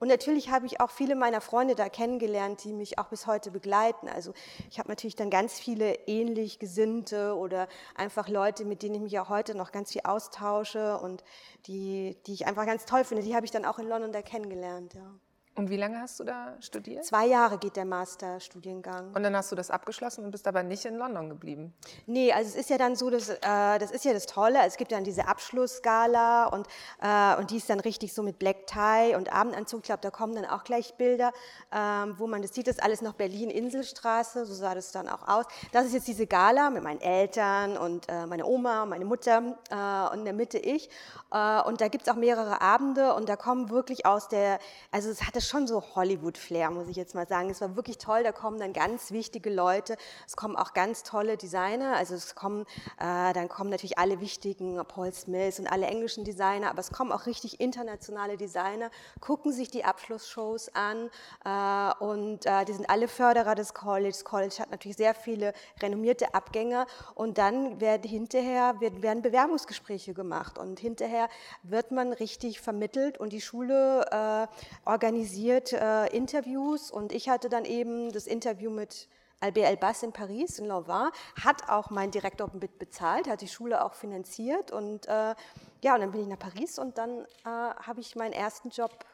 Und 0.00 0.08
natürlich 0.08 0.50
habe 0.50 0.64
ich 0.64 0.80
auch 0.80 0.90
viele 0.90 1.14
meiner 1.14 1.42
Freunde 1.42 1.74
da 1.74 1.90
kennengelernt, 1.90 2.64
die 2.64 2.72
mich 2.72 2.98
auch 2.98 3.08
bis 3.08 3.26
heute 3.26 3.50
begleiten. 3.50 4.08
Also 4.08 4.32
ich 4.70 4.78
habe 4.78 4.88
natürlich 4.88 5.14
dann 5.14 5.28
ganz 5.28 5.60
viele 5.60 5.94
ähnlich 6.06 6.58
Gesinnte 6.58 7.36
oder 7.36 7.68
einfach 7.94 8.28
Leute, 8.28 8.64
mit 8.64 8.82
denen 8.82 8.94
ich 8.94 9.00
mich 9.02 9.18
auch 9.20 9.28
heute 9.28 9.54
noch 9.54 9.72
ganz 9.72 9.92
viel 9.92 10.00
austausche 10.04 10.96
und 10.98 11.22
die, 11.66 12.16
die 12.26 12.32
ich 12.32 12.46
einfach 12.46 12.64
ganz 12.64 12.86
toll 12.86 13.04
finde. 13.04 13.22
Die 13.22 13.36
habe 13.36 13.44
ich 13.44 13.52
dann 13.52 13.66
auch 13.66 13.78
in 13.78 13.88
London 13.88 14.10
da 14.10 14.22
kennengelernt. 14.22 14.94
Ja. 14.94 15.20
Und 15.60 15.68
wie 15.68 15.76
lange 15.76 16.00
hast 16.00 16.18
du 16.18 16.24
da 16.24 16.54
studiert? 16.60 17.04
Zwei 17.04 17.26
Jahre 17.26 17.58
geht 17.58 17.76
der 17.76 17.84
Masterstudiengang. 17.84 19.12
Und 19.14 19.22
dann 19.22 19.36
hast 19.36 19.52
du 19.52 19.56
das 19.56 19.70
abgeschlossen 19.70 20.24
und 20.24 20.30
bist 20.30 20.48
aber 20.48 20.62
nicht 20.62 20.86
in 20.86 20.96
London 20.96 21.28
geblieben? 21.28 21.74
Nee, 22.06 22.32
also 22.32 22.48
es 22.48 22.54
ist 22.54 22.70
ja 22.70 22.78
dann 22.78 22.96
so, 22.96 23.10
dass, 23.10 23.28
äh, 23.28 23.38
das 23.42 23.90
ist 23.90 24.06
ja 24.06 24.14
das 24.14 24.24
Tolle, 24.24 24.60
es 24.66 24.78
gibt 24.78 24.90
dann 24.90 25.04
diese 25.04 25.28
Abschlussgala 25.28 26.46
und, 26.46 26.66
äh, 27.02 27.36
und 27.38 27.50
die 27.50 27.58
ist 27.58 27.68
dann 27.68 27.78
richtig 27.80 28.14
so 28.14 28.22
mit 28.22 28.38
Black 28.38 28.68
Tie 28.68 29.14
und 29.14 29.30
Abendanzug. 29.34 29.80
Ich 29.80 29.86
glaube, 29.86 30.00
da 30.00 30.10
kommen 30.10 30.34
dann 30.34 30.46
auch 30.46 30.64
gleich 30.64 30.94
Bilder, 30.94 31.30
ähm, 31.74 32.14
wo 32.16 32.26
man 32.26 32.40
das 32.40 32.54
sieht, 32.54 32.66
das 32.66 32.76
ist 32.76 32.82
alles 32.82 33.02
noch 33.02 33.12
Berlin-Inselstraße, 33.12 34.46
so 34.46 34.54
sah 34.54 34.74
das 34.74 34.92
dann 34.92 35.10
auch 35.10 35.28
aus. 35.28 35.44
Das 35.72 35.84
ist 35.84 35.92
jetzt 35.92 36.08
diese 36.08 36.26
Gala 36.26 36.70
mit 36.70 36.82
meinen 36.82 37.02
Eltern 37.02 37.76
und 37.76 38.08
äh, 38.08 38.24
meine 38.24 38.46
Oma, 38.46 38.86
meine 38.86 39.04
Mutter 39.04 39.56
äh, 39.68 40.12
und 40.12 40.20
in 40.20 40.24
der 40.24 40.32
Mitte 40.32 40.56
ich. 40.56 40.88
Äh, 41.30 41.60
und 41.64 41.82
da 41.82 41.88
gibt 41.88 42.06
es 42.06 42.08
auch 42.12 42.16
mehrere 42.16 42.62
Abende 42.62 43.12
und 43.12 43.28
da 43.28 43.36
kommen 43.36 43.68
wirklich 43.68 44.06
aus 44.06 44.28
der, 44.28 44.58
also 44.90 45.10
es 45.10 45.26
hatte 45.26 45.40
hatte 45.40 45.46
schon 45.50 45.66
so 45.66 45.82
Hollywood-Flair, 45.94 46.70
muss 46.70 46.88
ich 46.88 46.96
jetzt 46.96 47.14
mal 47.14 47.26
sagen. 47.26 47.50
Es 47.50 47.60
war 47.60 47.74
wirklich 47.76 47.98
toll, 47.98 48.22
da 48.22 48.30
kommen 48.32 48.58
dann 48.58 48.72
ganz 48.72 49.10
wichtige 49.10 49.50
Leute, 49.50 49.96
es 50.26 50.36
kommen 50.36 50.56
auch 50.56 50.72
ganz 50.72 51.02
tolle 51.02 51.36
Designer, 51.36 51.96
also 51.96 52.14
es 52.14 52.34
kommen, 52.34 52.62
äh, 52.98 53.32
dann 53.32 53.48
kommen 53.48 53.70
natürlich 53.70 53.98
alle 53.98 54.20
wichtigen, 54.20 54.80
Paul 54.86 55.12
Smith 55.12 55.58
und 55.58 55.66
alle 55.66 55.86
englischen 55.86 56.24
Designer, 56.24 56.70
aber 56.70 56.78
es 56.78 56.92
kommen 56.92 57.10
auch 57.10 57.26
richtig 57.26 57.60
internationale 57.60 58.36
Designer, 58.36 58.90
gucken 59.20 59.52
sich 59.52 59.70
die 59.70 59.84
Abschlussshows 59.84 60.70
an 60.74 61.10
äh, 61.44 62.04
und 62.04 62.46
äh, 62.46 62.64
die 62.64 62.72
sind 62.72 62.88
alle 62.88 63.08
Förderer 63.08 63.56
des 63.56 63.74
College. 63.74 64.10
Das 64.10 64.24
College 64.24 64.56
hat 64.60 64.70
natürlich 64.70 64.96
sehr 64.96 65.14
viele 65.14 65.52
renommierte 65.82 66.32
Abgänger 66.32 66.86
und 67.14 67.38
dann 67.38 67.80
werden 67.80 68.08
hinterher 68.08 68.80
werden 68.80 69.22
Bewerbungsgespräche 69.22 70.14
gemacht 70.14 70.58
und 70.58 70.78
hinterher 70.78 71.28
wird 71.64 71.90
man 71.90 72.12
richtig 72.12 72.60
vermittelt 72.60 73.18
und 73.18 73.32
die 73.32 73.40
Schule 73.40 74.06
äh, 74.10 74.88
organisiert 74.88 75.29
organisiert 75.30 75.72
äh, 75.72 76.06
Interviews. 76.08 76.90
Und 76.90 77.12
ich 77.12 77.28
hatte 77.28 77.48
dann 77.48 77.64
eben 77.64 78.12
das 78.12 78.26
Interview 78.26 78.70
mit 78.70 79.08
Albert 79.38 79.64
Elbas 79.64 80.02
in 80.02 80.12
Paris, 80.12 80.58
in 80.58 80.66
Louvain, 80.66 81.10
hat 81.42 81.68
auch 81.68 81.90
mein 81.90 82.10
Direktor 82.10 82.50
mit 82.52 82.78
bezahlt, 82.78 83.28
hat 83.28 83.40
die 83.40 83.48
Schule 83.48 83.84
auch 83.84 83.94
finanziert. 83.94 84.72
Und 84.72 85.06
äh, 85.06 85.34
ja, 85.82 85.94
und 85.94 86.00
dann 86.00 86.10
bin 86.10 86.22
ich 86.22 86.26
nach 86.26 86.38
Paris. 86.38 86.78
Und 86.78 86.98
dann 86.98 87.24
äh, 87.44 87.46
habe 87.46 88.00
ich 88.00 88.16
meinen 88.16 88.32
ersten 88.32 88.70
Job 88.70 89.04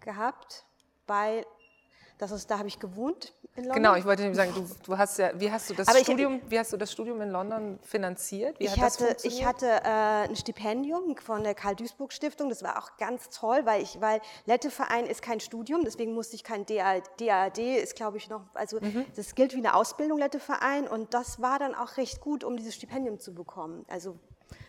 gehabt 0.00 0.64
bei 1.06 1.44
das 2.18 2.30
ist, 2.30 2.50
da 2.50 2.58
habe 2.58 2.68
ich 2.68 2.78
gewohnt 2.78 3.34
in 3.56 3.64
London. 3.64 3.82
Genau, 3.82 3.94
ich 3.96 4.04
wollte 4.04 4.22
nämlich 4.22 4.36
sagen, 4.36 4.52
du, 4.54 4.66
du 4.84 4.98
hast 4.98 5.18
ja, 5.18 5.30
wie 5.38 5.50
hast 5.50 5.70
du 5.70 5.74
das 5.74 5.88
Aber 5.88 5.98
Studium, 5.98 6.40
ich, 6.44 6.50
wie 6.50 6.58
hast 6.58 6.72
du 6.72 6.76
das 6.76 6.92
Studium 6.92 7.20
in 7.20 7.30
London 7.30 7.78
finanziert? 7.82 8.58
Wie 8.58 8.64
ich, 8.64 8.80
hatte, 8.80 9.16
ich 9.22 9.44
hatte 9.44 9.66
äh, 9.66 10.28
ein 10.28 10.36
Stipendium 10.36 11.16
von 11.16 11.42
der 11.42 11.54
Karl-Duisburg-Stiftung, 11.54 12.48
das 12.48 12.62
war 12.62 12.82
auch 12.82 12.96
ganz 12.96 13.28
toll, 13.30 13.60
weil 13.64 13.82
ich, 13.82 14.00
weil 14.00 14.20
Letteverein 14.46 15.06
ist 15.06 15.22
kein 15.22 15.40
Studium, 15.40 15.82
deswegen 15.84 16.14
musste 16.14 16.36
ich 16.36 16.44
kein 16.44 16.66
DAD, 16.66 17.58
ist 17.58 17.96
glaube 17.96 18.16
ich 18.16 18.28
noch, 18.28 18.42
also 18.54 18.80
mhm. 18.80 19.04
das 19.16 19.34
gilt 19.34 19.54
wie 19.54 19.58
eine 19.58 19.74
Ausbildung 19.74 20.18
Letteverein 20.18 20.86
und 20.88 21.14
das 21.14 21.40
war 21.40 21.58
dann 21.58 21.74
auch 21.74 21.96
recht 21.96 22.20
gut, 22.20 22.44
um 22.44 22.56
dieses 22.56 22.74
Stipendium 22.74 23.18
zu 23.18 23.34
bekommen. 23.34 23.84
Also 23.88 24.18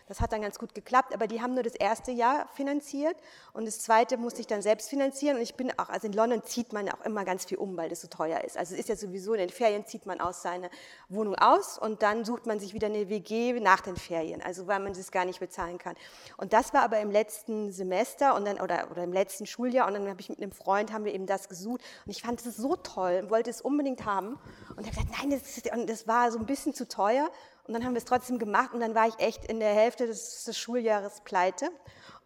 das 0.06 0.20
hat 0.20 0.32
dann 0.32 0.42
ganz 0.42 0.58
gut 0.58 0.74
geklappt, 0.74 1.12
aber 1.12 1.26
die 1.26 1.42
haben 1.42 1.54
nur 1.54 1.64
das 1.64 1.74
erste 1.74 2.12
Jahr 2.12 2.48
finanziert 2.54 3.16
und 3.52 3.66
das 3.66 3.80
zweite 3.80 4.16
musste 4.16 4.40
ich 4.40 4.46
dann 4.46 4.62
selbst 4.62 4.88
finanzieren. 4.88 5.36
Und 5.36 5.42
ich 5.42 5.56
bin 5.56 5.76
auch, 5.78 5.88
also 5.88 6.06
in 6.06 6.12
London 6.12 6.42
zieht 6.44 6.72
man 6.72 6.88
auch 6.88 7.00
immer 7.04 7.24
ganz 7.24 7.44
viel 7.44 7.58
um, 7.58 7.76
weil 7.76 7.88
das 7.88 8.02
so 8.02 8.08
teuer 8.08 8.42
ist. 8.44 8.56
Also 8.56 8.74
es 8.74 8.80
ist 8.80 8.88
ja 8.88 8.96
sowieso, 8.96 9.32
in 9.34 9.40
den 9.40 9.50
Ferien 9.50 9.84
zieht 9.84 10.06
man 10.06 10.20
aus 10.20 10.42
seiner 10.42 10.70
Wohnung 11.08 11.34
aus 11.34 11.76
und 11.78 12.02
dann 12.02 12.24
sucht 12.24 12.46
man 12.46 12.60
sich 12.60 12.72
wieder 12.72 12.86
eine 12.86 13.08
WG 13.08 13.58
nach 13.60 13.80
den 13.80 13.96
Ferien, 13.96 14.42
also 14.42 14.66
weil 14.66 14.78
man 14.78 14.92
das 14.92 15.10
gar 15.10 15.24
nicht 15.24 15.40
bezahlen 15.40 15.78
kann. 15.78 15.96
Und 16.36 16.52
das 16.52 16.72
war 16.72 16.82
aber 16.82 17.00
im 17.00 17.10
letzten 17.10 17.72
Semester 17.72 18.36
und 18.36 18.44
dann, 18.44 18.60
oder, 18.60 18.88
oder 18.90 19.02
im 19.02 19.12
letzten 19.12 19.46
Schuljahr 19.46 19.88
und 19.88 19.94
dann 19.94 20.08
habe 20.08 20.20
ich 20.20 20.28
mit 20.28 20.40
einem 20.40 20.52
Freund, 20.52 20.92
haben 20.92 21.04
wir 21.04 21.14
eben 21.14 21.26
das 21.26 21.48
gesucht 21.48 21.80
und 22.04 22.10
ich 22.10 22.22
fand 22.22 22.44
es 22.44 22.56
so 22.56 22.76
toll 22.76 23.20
und 23.24 23.30
wollte 23.30 23.50
es 23.50 23.60
unbedingt 23.60 24.04
haben 24.04 24.38
und 24.76 24.86
habe 24.86 24.90
gesagt, 24.90 25.08
nein, 25.18 25.30
das, 25.30 25.86
das 25.86 26.06
war 26.06 26.30
so 26.30 26.38
ein 26.38 26.46
bisschen 26.46 26.74
zu 26.74 26.86
teuer 26.86 27.28
und 27.66 27.74
dann 27.74 27.84
haben 27.84 27.94
wir 27.94 27.98
es 27.98 28.04
trotzdem 28.04 28.38
gemacht 28.38 28.72
und 28.72 28.80
dann 28.80 28.94
war 28.94 29.08
ich 29.08 29.18
echt 29.18 29.44
in 29.44 29.60
der 29.60 29.74
Hälfte 29.74 30.06
des, 30.06 30.44
des 30.44 30.58
Schuljahres 30.58 31.20
pleite 31.22 31.70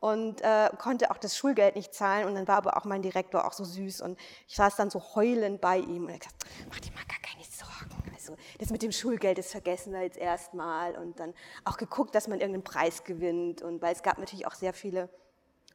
und 0.01 0.41
äh, 0.43 0.71
konnte 0.79 1.11
auch 1.11 1.19
das 1.19 1.37
Schulgeld 1.37 1.77
nicht 1.77 1.95
zahlen. 1.95 2.27
Und 2.27 2.35
dann 2.35 2.49
war 2.49 2.57
aber 2.57 2.77
auch 2.77 2.85
mein 2.85 3.03
Direktor 3.03 3.47
auch 3.47 3.53
so 3.53 3.65
süß 3.65 4.01
und 4.01 4.19
ich 4.49 4.57
saß 4.57 4.77
dann 4.77 4.91
so 4.91 5.15
heulend 5.15 5.61
bei 5.61 5.79
ihm 5.79 6.05
und 6.05 6.11
er 6.11 6.19
gesagt, 6.19 6.45
mach 6.69 6.81
dir 6.81 6.93
mal 6.93 7.05
gar 7.07 7.21
keine 7.23 7.45
Sorgen. 7.45 8.13
Also 8.15 8.33
so, 8.33 8.39
das 8.59 8.71
mit 8.71 8.83
dem 8.83 8.93
Schulgeld, 8.93 9.39
das 9.39 9.51
vergessen 9.51 9.93
wir 9.93 10.03
jetzt 10.03 10.19
erstmal 10.19 10.97
und 10.97 11.21
dann 11.21 11.35
auch 11.65 11.77
geguckt, 11.77 12.15
dass 12.15 12.29
man 12.29 12.41
irgendeinen 12.41 12.65
Preis 12.65 13.05
gewinnt 13.05 13.63
und 13.63 13.81
weil 13.81 13.95
es 13.95 14.03
gab 14.03 14.19
natürlich 14.19 14.47
auch 14.47 14.55
sehr 14.55 14.73
viele 14.75 15.09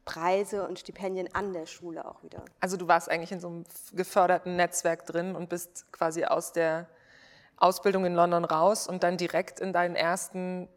Preise 0.05 0.67
und 0.67 0.77
Stipendien 0.77 1.33
an 1.33 1.53
der 1.53 1.65
Schule 1.65 2.05
auch 2.05 2.21
wieder. 2.21 2.45
Also 2.59 2.77
du 2.77 2.87
warst 2.87 3.09
eigentlich 3.09 3.31
in 3.31 3.39
so 3.39 3.47
einem 3.47 3.63
geförderten 3.93 4.55
Netzwerk 4.55 5.05
drin 5.07 5.35
und 5.35 5.49
bist 5.49 5.91
quasi 5.91 6.23
aus 6.23 6.53
der 6.53 6.87
Ausbildung 7.57 8.05
in 8.05 8.13
London 8.13 8.45
raus 8.45 8.87
und 8.87 9.03
dann 9.03 9.17
direkt 9.17 9.59
in 9.59 9.73
deinen 9.73 9.95
ersten 9.95 10.67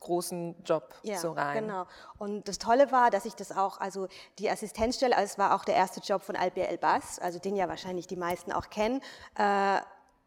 großen 0.00 0.54
Job 0.64 0.94
ja, 1.02 1.18
so 1.18 1.32
rein. 1.32 1.66
Genau. 1.66 1.86
Und 2.18 2.46
das 2.46 2.58
Tolle 2.58 2.92
war, 2.92 3.10
dass 3.10 3.24
ich 3.24 3.34
das 3.34 3.50
auch, 3.50 3.80
also 3.80 4.06
die 4.38 4.50
Assistenzstelle, 4.50 5.16
also 5.16 5.32
es 5.32 5.38
war 5.38 5.54
auch 5.54 5.64
der 5.64 5.74
erste 5.74 6.00
Job 6.00 6.22
von 6.22 6.36
Albert 6.36 6.68
Elbas, 6.68 7.18
also 7.18 7.38
den 7.38 7.56
ja 7.56 7.68
wahrscheinlich 7.68 8.06
die 8.06 8.16
meisten 8.16 8.52
auch 8.52 8.68
kennen. 8.70 9.00
Äh, 9.36 9.80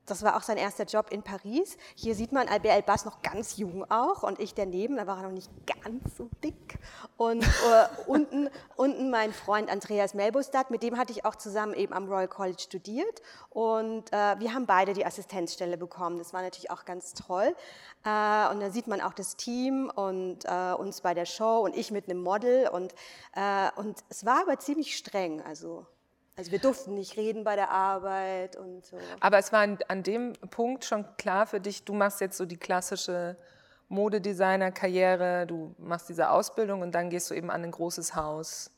das 0.08 0.24
war 0.24 0.38
auch 0.38 0.42
sein 0.42 0.58
erster 0.58 0.86
Job 0.86 1.12
in 1.12 1.22
Paris. 1.22 1.78
Hier 1.96 2.16
sieht 2.16 2.32
man 2.32 2.48
Albert 2.48 2.74
Elbas 2.74 3.06
noch 3.06 3.22
ganz 3.22 3.58
jung 3.58 3.90
auch 3.92 4.24
und 4.24 4.40
ich 4.40 4.54
daneben, 4.54 4.96
da 4.96 5.06
war 5.06 5.18
er 5.18 5.24
noch 5.24 5.32
nicht 5.32 5.52
ganz 5.68 6.18
so 6.18 6.30
dick. 6.44 6.80
Und 7.18 7.44
äh, 7.44 7.48
unten, 8.08 8.50
unten 8.76 9.10
mein 9.12 9.34
Freund 9.34 9.70
Andreas 9.70 10.14
Melbostad, 10.14 10.72
mit 10.72 10.82
dem 10.82 10.98
hatte 10.98 11.12
ich 11.12 11.26
auch 11.26 11.36
zusammen 11.36 11.74
eben 11.74 11.94
am 11.94 12.08
Royal 12.08 12.28
College 12.28 12.60
studiert 12.60 13.22
und 13.50 14.12
äh, 14.14 14.40
wir 14.40 14.54
haben 14.54 14.66
beide 14.66 14.94
die 14.94 15.06
Assistenzstelle 15.06 15.78
bekommen. 15.78 16.18
Das 16.18 16.34
war 16.34 16.42
natürlich 16.42 16.72
auch 16.72 16.86
ganz 16.86 17.14
toll. 17.14 17.56
Äh, 18.06 18.50
und 18.50 18.62
da 18.62 18.70
sieht 18.72 18.88
man 18.88 19.02
auch 19.02 19.14
das 19.14 19.36
Team 19.36 19.92
und 19.94 20.46
äh, 20.46 20.74
uns 20.74 21.02
bei 21.02 21.14
der 21.14 21.26
Show 21.26 21.60
und 21.60 21.76
ich 21.76 21.92
mit 21.92 22.10
einem 22.10 22.22
Model 22.22 22.70
und, 22.70 22.96
äh, 23.36 23.70
und 23.76 24.00
es 24.10 24.26
war 24.26 24.42
aber 24.42 24.58
ziemlich 24.60 24.96
streng, 24.96 25.42
also 25.42 25.86
also 26.38 26.52
wir 26.52 26.60
durften 26.60 26.94
nicht 26.94 27.18
reden 27.18 27.44
bei 27.44 27.56
der 27.56 27.72
Arbeit 27.72 28.56
und 28.56 28.86
so. 28.86 28.98
Aber 29.20 29.40
es 29.40 29.52
war 29.52 29.62
an, 29.62 29.80
an 29.88 30.04
dem 30.04 30.34
Punkt 30.52 30.86
schon 30.86 31.04
klar 31.18 31.48
für 31.48 31.60
dich, 31.60 31.84
du 31.84 31.94
machst 31.94 32.22
jetzt 32.22 32.38
so 32.38 32.46
die 32.46 32.58
klassische 32.58 33.36
Modedesigner-Karriere, 33.90 35.48
du 35.48 35.74
machst 35.80 36.10
diese 36.10 36.30
Ausbildung 36.30 36.82
und 36.82 36.94
dann 36.94 37.10
gehst 37.10 37.32
du 37.32 37.34
eben 37.34 37.50
an 37.50 37.64
ein 37.64 37.72
großes 37.72 38.16
Haus, 38.16 38.70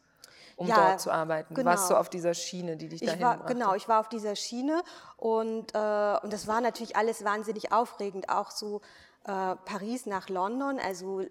um 0.55 0.67
ja, 0.67 0.75
dort 0.75 1.01
zu 1.01 1.11
arbeiten. 1.11 1.53
Genau. 1.53 1.65
Du 1.65 1.75
warst 1.75 1.89
so 1.89 1.97
auf 1.97 2.09
dieser 2.09 2.33
Schiene, 2.33 2.77
die 2.77 2.87
dich 2.87 3.01
dahin 3.01 3.15
ich 3.17 3.25
war, 3.25 3.37
brachte. 3.37 3.53
Genau, 3.53 3.75
ich 3.75 3.89
war 3.89 3.99
auf 3.99 4.07
dieser 4.07 4.37
Schiene 4.37 4.81
und, 5.17 5.75
äh, 5.75 6.17
und 6.23 6.31
das 6.31 6.47
war 6.47 6.61
natürlich 6.61 6.95
alles 6.95 7.25
wahnsinnig 7.25 7.73
aufregend, 7.73 8.29
auch 8.29 8.51
so 8.51 8.79
äh, 9.25 9.55
Paris 9.65 10.05
nach 10.05 10.29
London, 10.29 10.79
also 10.79 11.23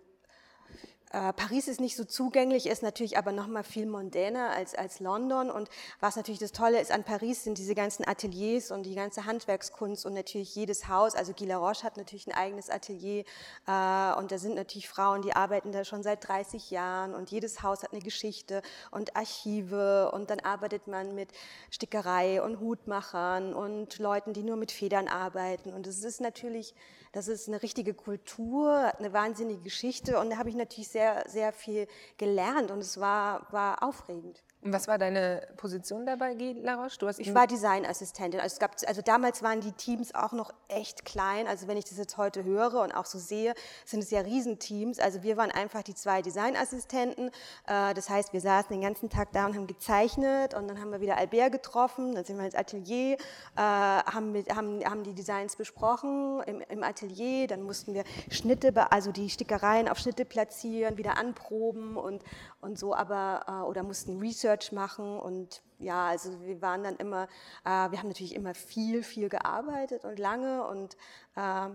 äh, 1.13 1.33
Paris 1.33 1.69
ist 1.69 1.81
nicht 1.81 1.97
so 1.97 2.05
zugänglich, 2.05 2.67
ist 2.67 2.83
natürlich 2.83 3.17
aber 3.17 3.33
noch 3.33 3.47
mal 3.47 3.63
viel 3.63 3.87
mondäner 3.87 4.51
als, 4.51 4.75
als 4.75 5.01
London. 5.01 5.51
Und 5.51 5.69
was 6.01 6.17
natürlich 6.17 6.39
das 6.39 6.53
Tolle 6.53 6.81
ist 6.81 6.93
an 6.93 7.05
Paris, 7.05 7.45
sind 7.45 7.59
diese 7.59 7.75
ganzen 7.75 8.07
Ateliers 8.07 8.71
und 8.71 8.85
die 8.85 8.95
ganze 8.95 9.25
Handwerkskunst 9.25 10.05
und 10.05 10.15
natürlich 10.15 10.55
jedes 10.55 10.89
Haus. 10.89 11.15
Also 11.15 11.33
Guy 11.33 11.47
Laroche 11.47 11.83
hat 11.83 11.97
natürlich 11.97 12.27
ein 12.27 12.35
eigenes 12.35 12.69
Atelier 12.69 13.25
äh, 13.67 14.13
und 14.19 14.31
da 14.31 14.39
sind 14.39 14.55
natürlich 14.55 14.89
Frauen, 14.89 15.23
die 15.23 15.35
arbeiten 15.35 15.73
da 15.73 15.85
schon 15.85 16.03
seit 16.03 16.27
30 16.29 16.71
Jahren 16.71 17.15
und 17.15 17.31
jedes 17.31 17.63
Haus 17.63 17.83
hat 17.83 17.93
eine 17.93 18.03
Geschichte 18.03 18.63
und 18.91 19.17
Archive 19.17 20.11
und 20.13 20.31
dann 20.31 20.41
arbeitet 20.41 20.89
man 20.89 21.15
mit 21.15 21.31
Stickerei 21.71 22.43
und 22.43 22.61
Hutmachern 22.61 23.55
und 23.55 23.99
Leuten, 23.99 24.33
die 24.33 24.43
nur 24.43 24.57
mit 24.57 24.73
Federn 24.73 25.09
arbeiten. 25.09 25.73
Und 25.73 25.87
es 25.87 26.05
ist 26.05 26.21
natürlich 26.21 26.75
das 27.13 27.29
ist 27.29 27.49
eine 27.49 27.63
richtige 27.63 27.95
Kultur, 27.95 28.93
eine 28.99 29.13
wahnsinnige 29.13 29.63
Geschichte 29.63 30.19
und 30.19 30.31
da 30.31 30.37
habe 30.37 30.49
ich 30.49 30.55
natürlich 30.55 30.89
sehr, 30.89 31.25
sehr 31.29 31.53
viel 31.53 31.87
gelernt 32.17 32.71
und 32.71 32.79
es 32.79 33.01
war, 33.01 33.53
war 33.53 33.83
aufregend. 33.83 34.43
Und 34.61 34.73
was 34.73 34.89
war 34.89 34.99
deine 34.99 35.47
Position 35.57 36.05
dabei, 36.05 36.35
Laroche? 36.35 36.99
Du 36.99 37.07
hast 37.07 37.21
ich 37.21 37.33
war 37.33 37.47
Designassistentin. 37.47 38.41
Also, 38.41 38.55
es 38.55 38.59
gab, 38.59 38.75
also 38.89 39.03
damals 39.03 39.41
waren 39.41 39.61
die 39.61 39.71
Teams 39.71 40.13
auch 40.17 40.33
noch 40.33 40.53
echt 40.67 41.05
klein. 41.05 41.47
Also 41.47 41.69
wenn 41.69 41.77
ich 41.77 41.85
das 41.85 41.97
jetzt 41.97 42.17
heute 42.17 42.43
höre 42.43 42.83
und 42.83 42.93
auch 42.93 43.05
so 43.05 43.21
sehe, 43.21 43.55
sind 43.85 44.03
es 44.03 44.11
ja 44.11 44.21
Riesenteams. 44.21 44.99
Also 44.99 45.23
wir 45.23 45.37
waren 45.37 45.53
einfach 45.53 45.85
die 45.85 45.95
zwei 45.95 46.23
Designassistenten. 46.23 47.29
Äh, 47.69 47.95
das 47.95 48.11
heißt, 48.11 48.33
wir 48.33 48.41
saßen 48.41 48.71
den 48.71 48.81
ganzen 48.81 49.11
Tag 49.11 49.31
da 49.31 49.47
und 49.47 49.55
haben 49.55 49.69
gezeichnet 49.69 50.55
und 50.55 50.67
dann 50.67 50.81
haben 50.81 50.91
wir 50.91 51.01
wieder 51.01 51.19
Albert 51.19 51.53
getroffen. 51.53 52.17
Dann 52.17 52.25
sind 52.25 52.37
wir 52.37 52.45
ins 52.45 52.57
Atelier, 52.57 53.13
äh, 53.13 53.61
haben, 53.61 54.33
mit, 54.33 54.53
haben, 54.55 54.85
haben 54.85 55.05
die 55.05 55.15
Designs 55.15 55.55
besprochen 55.55 56.43
im, 56.47 56.63
im 56.69 56.83
Atelier. 56.83 57.47
Dann 57.47 57.63
mussten 57.63 57.95
wir 57.95 58.03
Schnitte, 58.29 58.73
also 58.91 59.13
die 59.13 59.31
Stickereien 59.31 59.89
auf 59.89 59.99
Schnitte 59.99 60.25
platzieren, 60.25 60.97
wieder 60.97 61.17
anproben 61.17 61.97
und, 61.97 62.25
und 62.61 62.77
so, 62.77 62.93
aber 62.93 63.45
äh, 63.47 63.69
oder 63.69 63.85
mussten 63.85 64.19
Research 64.19 64.48
Research 64.49 64.73
machen 64.73 65.19
und 65.19 65.63
ja, 65.79 66.09
also 66.09 66.41
wir 66.41 66.61
waren 66.61 66.83
dann 66.83 66.97
immer, 66.97 67.25
äh, 67.65 67.91
wir 67.91 67.99
haben 67.99 68.09
natürlich 68.09 68.35
immer 68.35 68.55
viel, 68.55 69.03
viel 69.03 69.29
gearbeitet 69.29 70.05
und 70.05 70.19
lange 70.19 70.67
und 70.67 70.97
äh, 71.37 71.69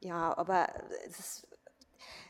ja, 0.00 0.36
aber 0.36 0.68
es 1.06 1.18
ist, 1.18 1.48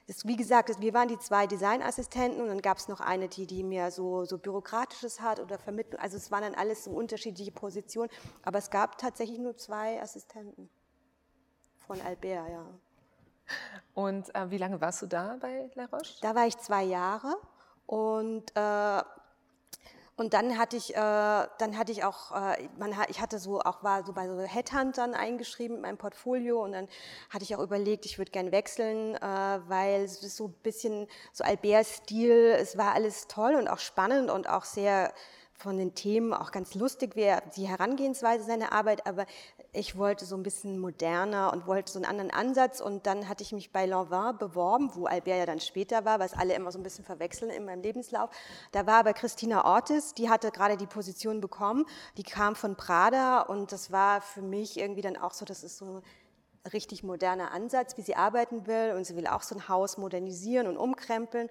das, 0.06 0.24
wie 0.24 0.36
gesagt, 0.36 0.80
wir 0.80 0.94
waren 0.94 1.08
die 1.08 1.18
zwei 1.18 1.48
Designassistenten 1.48 2.40
und 2.40 2.46
dann 2.46 2.62
gab 2.62 2.78
es 2.78 2.86
noch 2.86 3.00
eine, 3.00 3.28
die, 3.28 3.46
die 3.46 3.64
mehr 3.64 3.90
so, 3.90 4.24
so 4.24 4.38
Bürokratisches 4.38 5.20
hat 5.20 5.40
oder 5.40 5.58
Vermittlung. 5.58 6.00
Also 6.00 6.16
es 6.16 6.30
waren 6.30 6.42
dann 6.42 6.54
alles 6.54 6.84
so 6.84 6.92
unterschiedliche 6.92 7.50
Positionen, 7.50 8.08
aber 8.42 8.58
es 8.58 8.70
gab 8.70 8.98
tatsächlich 8.98 9.38
nur 9.38 9.56
zwei 9.56 10.00
Assistenten 10.00 10.70
von 11.86 12.00
Albert, 12.00 12.48
ja. 12.50 12.66
Und 13.94 14.32
äh, 14.34 14.50
wie 14.50 14.58
lange 14.58 14.80
warst 14.80 15.02
du 15.02 15.06
da 15.06 15.36
bei 15.40 15.70
La 15.74 15.86
Roche? 15.86 16.20
Da 16.20 16.34
war 16.36 16.46
ich 16.46 16.56
zwei 16.58 16.84
Jahre 16.84 17.36
und 17.86 18.44
äh, 18.54 19.02
und 20.16 20.32
dann 20.32 20.56
hatte 20.56 20.76
ich, 20.76 20.94
äh, 20.94 20.96
dann 20.96 21.76
hatte 21.76 21.92
ich 21.92 22.02
auch, 22.02 22.32
äh, 22.32 22.68
man, 22.78 22.94
ich 23.08 23.20
hatte 23.20 23.38
so 23.38 23.60
auch 23.60 23.82
war 23.82 24.04
so 24.04 24.14
bei 24.14 24.26
so 24.26 24.40
Headhuntern 24.40 25.12
eingeschrieben 25.12 25.76
in 25.76 25.82
meinem 25.82 25.98
Portfolio 25.98 26.64
und 26.64 26.72
dann 26.72 26.88
hatte 27.28 27.44
ich 27.44 27.54
auch 27.54 27.60
überlegt, 27.62 28.06
ich 28.06 28.16
würde 28.16 28.30
gern 28.30 28.50
wechseln, 28.50 29.14
äh, 29.16 29.20
weil 29.20 30.04
es 30.04 30.22
ist 30.22 30.36
so 30.36 30.46
ein 30.48 30.54
bisschen 30.62 31.06
so 31.32 31.44
Albert-Stil. 31.44 32.56
Es 32.58 32.78
war 32.78 32.94
alles 32.94 33.28
toll 33.28 33.56
und 33.56 33.68
auch 33.68 33.78
spannend 33.78 34.30
und 34.30 34.48
auch 34.48 34.64
sehr 34.64 35.12
von 35.52 35.78
den 35.78 35.94
Themen 35.94 36.32
auch 36.32 36.50
ganz 36.50 36.74
lustig 36.74 37.16
wäre, 37.16 37.42
die 37.56 37.66
Herangehensweise 37.66 38.44
seiner 38.44 38.72
Arbeit, 38.72 39.06
aber 39.06 39.26
ich 39.76 39.98
wollte 39.98 40.24
so 40.24 40.36
ein 40.36 40.42
bisschen 40.42 40.78
moderner 40.78 41.52
und 41.52 41.66
wollte 41.66 41.92
so 41.92 41.98
einen 41.98 42.06
anderen 42.06 42.30
Ansatz 42.30 42.80
und 42.80 43.06
dann 43.06 43.28
hatte 43.28 43.42
ich 43.42 43.52
mich 43.52 43.72
bei 43.72 43.84
Lanvin 43.84 44.38
beworben, 44.38 44.90
wo 44.94 45.04
Albert 45.04 45.36
ja 45.36 45.46
dann 45.46 45.60
später 45.60 46.04
war, 46.04 46.18
was 46.18 46.32
alle 46.32 46.54
immer 46.54 46.72
so 46.72 46.78
ein 46.78 46.82
bisschen 46.82 47.04
verwechseln 47.04 47.50
in 47.50 47.66
meinem 47.66 47.82
Lebenslauf. 47.82 48.30
Da 48.72 48.86
war 48.86 48.94
aber 48.94 49.12
Christina 49.12 49.66
Ortiz, 49.66 50.14
die 50.14 50.30
hatte 50.30 50.50
gerade 50.50 50.78
die 50.78 50.86
Position 50.86 51.42
bekommen, 51.42 51.84
die 52.16 52.22
kam 52.22 52.56
von 52.56 52.76
Prada 52.76 53.42
und 53.42 53.70
das 53.70 53.92
war 53.92 54.22
für 54.22 54.42
mich 54.42 54.78
irgendwie 54.78 55.02
dann 55.02 55.16
auch 55.16 55.34
so, 55.34 55.44
das 55.44 55.62
ist 55.62 55.76
so 55.76 55.84
ein 55.84 56.02
richtig 56.72 57.04
moderner 57.04 57.52
Ansatz, 57.52 57.98
wie 57.98 58.02
sie 58.02 58.16
arbeiten 58.16 58.66
will 58.66 58.94
und 58.96 59.04
sie 59.04 59.14
will 59.14 59.26
auch 59.26 59.42
so 59.42 59.54
ein 59.54 59.68
Haus 59.68 59.98
modernisieren 59.98 60.66
und 60.66 60.78
umkrempeln 60.78 61.50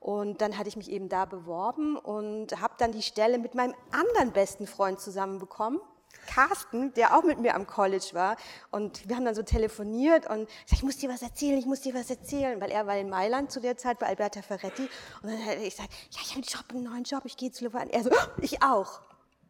und 0.00 0.40
dann 0.40 0.56
hatte 0.56 0.70
ich 0.70 0.76
mich 0.76 0.90
eben 0.90 1.10
da 1.10 1.26
beworben 1.26 1.96
und 1.98 2.58
habe 2.60 2.74
dann 2.78 2.92
die 2.92 3.02
Stelle 3.02 3.38
mit 3.38 3.54
meinem 3.54 3.74
anderen 3.92 4.32
besten 4.32 4.66
Freund 4.66 4.98
zusammenbekommen. 4.98 5.80
Carsten, 6.26 6.92
der 6.94 7.16
auch 7.16 7.22
mit 7.22 7.38
mir 7.38 7.54
am 7.54 7.66
College 7.66 8.10
war. 8.12 8.36
Und 8.70 9.08
wir 9.08 9.16
haben 9.16 9.24
dann 9.24 9.34
so 9.34 9.42
telefoniert 9.42 10.28
und 10.28 10.48
ich, 10.48 10.66
sag, 10.66 10.78
ich 10.78 10.82
muss 10.82 10.96
dir 10.98 11.08
was 11.08 11.22
erzählen, 11.22 11.58
ich 11.58 11.66
muss 11.66 11.80
dir 11.80 11.94
was 11.94 12.10
erzählen, 12.10 12.60
weil 12.60 12.70
er 12.70 12.86
war 12.86 12.96
in 12.96 13.08
Mailand 13.08 13.50
zu 13.50 13.60
der 13.60 13.76
Zeit 13.76 13.98
bei 13.98 14.06
Alberta 14.06 14.42
Ferretti. 14.42 14.88
Und 15.22 15.30
dann 15.30 15.44
habe 15.44 15.54
ich 15.56 15.76
gesagt, 15.76 15.92
ja, 16.10 16.20
ich 16.22 16.30
habe 16.30 16.36
einen 16.36 16.44
Job, 16.44 16.64
einen 16.70 16.84
neuen 16.84 17.04
Job, 17.04 17.22
ich 17.24 17.36
gehe 17.36 17.50
zu 17.50 17.64
Lufthansa. 17.64 17.92
Er 17.92 18.02
so, 18.02 18.10
ich 18.40 18.62
auch. 18.62 19.00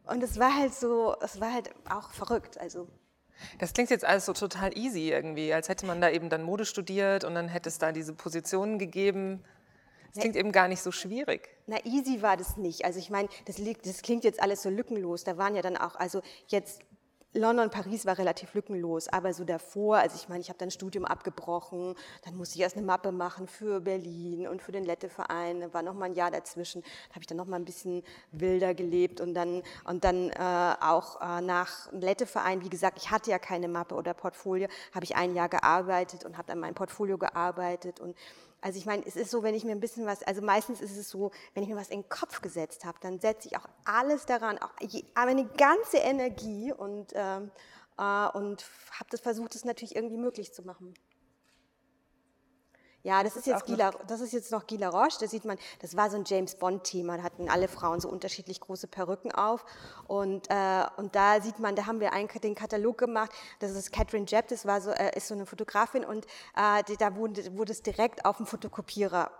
Und 0.05 0.23
es 0.23 0.39
war 0.39 0.55
halt 0.55 0.73
so, 0.73 1.15
es 1.21 1.39
war 1.41 1.53
halt 1.53 1.71
auch 1.89 2.11
verrückt. 2.11 2.57
Also 2.59 2.87
das 3.59 3.73
klingt 3.73 3.89
jetzt 3.89 4.05
alles 4.05 4.25
so 4.25 4.33
total 4.33 4.75
easy 4.77 5.11
irgendwie, 5.11 5.53
als 5.53 5.69
hätte 5.69 5.85
man 5.85 6.01
da 6.01 6.09
eben 6.09 6.29
dann 6.29 6.43
Mode 6.43 6.65
studiert 6.65 7.23
und 7.23 7.35
dann 7.35 7.47
hätte 7.47 7.69
es 7.69 7.77
da 7.77 7.91
diese 7.91 8.13
Positionen 8.13 8.79
gegeben. 8.79 9.43
Das 10.17 10.23
klingt 10.23 10.35
eben 10.35 10.51
gar 10.51 10.67
nicht 10.67 10.81
so 10.81 10.91
schwierig. 10.91 11.49
Na, 11.67 11.77
easy 11.85 12.21
war 12.21 12.37
das 12.37 12.57
nicht. 12.57 12.85
Also 12.85 12.99
ich 12.99 13.09
meine, 13.09 13.29
das, 13.45 13.61
das 13.83 14.01
klingt 14.01 14.23
jetzt 14.23 14.41
alles 14.41 14.63
so 14.63 14.69
lückenlos. 14.69 15.23
Da 15.23 15.37
waren 15.37 15.55
ja 15.55 15.61
dann 15.61 15.77
auch, 15.77 15.95
also 15.95 16.21
jetzt 16.47 16.81
London, 17.33 17.69
Paris 17.69 18.05
war 18.05 18.17
relativ 18.17 18.53
lückenlos, 18.53 19.07
aber 19.09 19.33
so 19.33 19.43
davor, 19.43 19.97
also 19.97 20.15
ich 20.15 20.27
meine, 20.27 20.41
ich 20.41 20.49
habe 20.49 20.57
dann 20.57 20.71
Studium 20.71 21.05
abgebrochen, 21.05 21.93
dann 22.23 22.35
musste 22.35 22.55
ich 22.55 22.61
erst 22.61 22.77
eine 22.77 22.85
Mappe 22.85 23.11
machen 23.11 23.47
für 23.47 23.81
Berlin 23.81 24.47
und 24.47 24.61
für 24.61 24.71
den 24.71 24.85
Letteverein, 24.85 25.59
da 25.59 25.73
war 25.73 25.83
noch 25.83 25.93
mal 25.93 26.05
ein 26.05 26.15
Jahr 26.15 26.31
dazwischen, 26.31 26.81
da 26.81 27.15
habe 27.15 27.21
ich 27.21 27.27
dann 27.27 27.37
noch 27.37 27.45
mal 27.45 27.57
ein 27.57 27.65
bisschen 27.65 28.03
wilder 28.31 28.73
gelebt 28.73 29.21
und 29.21 29.33
dann, 29.33 29.61
und 29.83 30.03
dann 30.03 30.29
äh, 30.31 30.75
auch 30.81 31.21
äh, 31.21 31.41
nach 31.41 31.91
Letteverein, 31.91 32.63
wie 32.63 32.69
gesagt, 32.69 32.97
ich 32.97 33.11
hatte 33.11 33.29
ja 33.29 33.39
keine 33.39 33.67
Mappe 33.67 33.95
oder 33.95 34.13
Portfolio, 34.13 34.67
habe 34.93 35.03
ich 35.03 35.15
ein 35.15 35.35
Jahr 35.35 35.49
gearbeitet 35.49 36.25
und 36.25 36.37
habe 36.37 36.53
an 36.53 36.59
meinem 36.59 36.75
Portfolio 36.75 37.17
gearbeitet 37.17 37.99
und 37.99 38.15
also 38.61 38.79
ich 38.79 38.85
meine, 38.85 39.05
es 39.05 39.15
ist 39.15 39.31
so, 39.31 39.43
wenn 39.43 39.55
ich 39.55 39.63
mir 39.63 39.71
ein 39.71 39.79
bisschen 39.79 40.05
was, 40.05 40.23
also 40.23 40.41
meistens 40.41 40.81
ist 40.81 40.97
es 40.97 41.09
so, 41.09 41.31
wenn 41.53 41.63
ich 41.63 41.69
mir 41.69 41.75
was 41.75 41.89
in 41.89 42.01
den 42.01 42.09
Kopf 42.09 42.41
gesetzt 42.41 42.85
habe, 42.85 42.97
dann 43.01 43.19
setze 43.19 43.47
ich 43.47 43.57
auch 43.57 43.67
alles 43.85 44.25
daran, 44.25 44.57
auch 44.57 44.71
meine 45.15 45.45
ganze 45.45 45.97
Energie 45.97 46.73
und, 46.73 47.13
ähm, 47.13 47.51
äh, 47.97 48.27
und 48.29 48.65
habe 48.91 49.09
das 49.11 49.21
versucht, 49.21 49.55
es 49.55 49.65
natürlich 49.65 49.95
irgendwie 49.95 50.17
möglich 50.17 50.53
zu 50.53 50.63
machen. 50.63 50.93
Ja, 53.07 53.23
das, 53.23 53.37
ist, 53.37 53.47
jetzt 53.47 53.65
Gila, 53.65 53.91
das 54.05 54.19
ist 54.19 54.33
jetzt 54.33 54.51
noch 54.51 54.67
Gila 54.67 54.89
Roche. 54.89 55.17
Da 55.21 55.27
sieht 55.27 55.45
man, 55.45 55.57
das 55.79 55.95
war 55.95 56.09
so 56.09 56.17
ein 56.17 56.25
James 56.25 56.55
Bond-Thema. 56.55 57.15
Da 57.15 57.23
hatten 57.23 57.49
alle 57.49 57.69
Frauen 57.69 58.01
so 58.01 58.09
unterschiedlich 58.09 58.59
große 58.59 58.87
Perücken 58.87 59.31
auf. 59.31 59.63
Und, 60.07 60.49
äh, 60.49 60.83
und 60.97 61.15
da 61.15 61.39
sieht 61.39 61.57
man, 61.59 61.77
da 61.77 61.85
haben 61.85 62.01
wir 62.01 62.11
einen, 62.11 62.27
den 62.27 62.53
Katalog 62.53 62.97
gemacht. 62.97 63.31
Das 63.59 63.71
ist 63.71 63.93
Catherine 63.93 64.25
Jepp, 64.27 64.49
das 64.49 64.65
war 64.65 64.81
so, 64.81 64.91
äh, 64.91 65.15
ist 65.15 65.29
so 65.29 65.35
eine 65.35 65.45
Fotografin. 65.45 66.03
Und 66.03 66.25
äh, 66.57 66.83
da 66.99 67.15
wurde, 67.15 67.55
wurde 67.55 67.71
es 67.71 67.81
direkt 67.81 68.25
auf 68.25 68.35
dem 68.37 68.45
Fotokopierer 68.45 69.31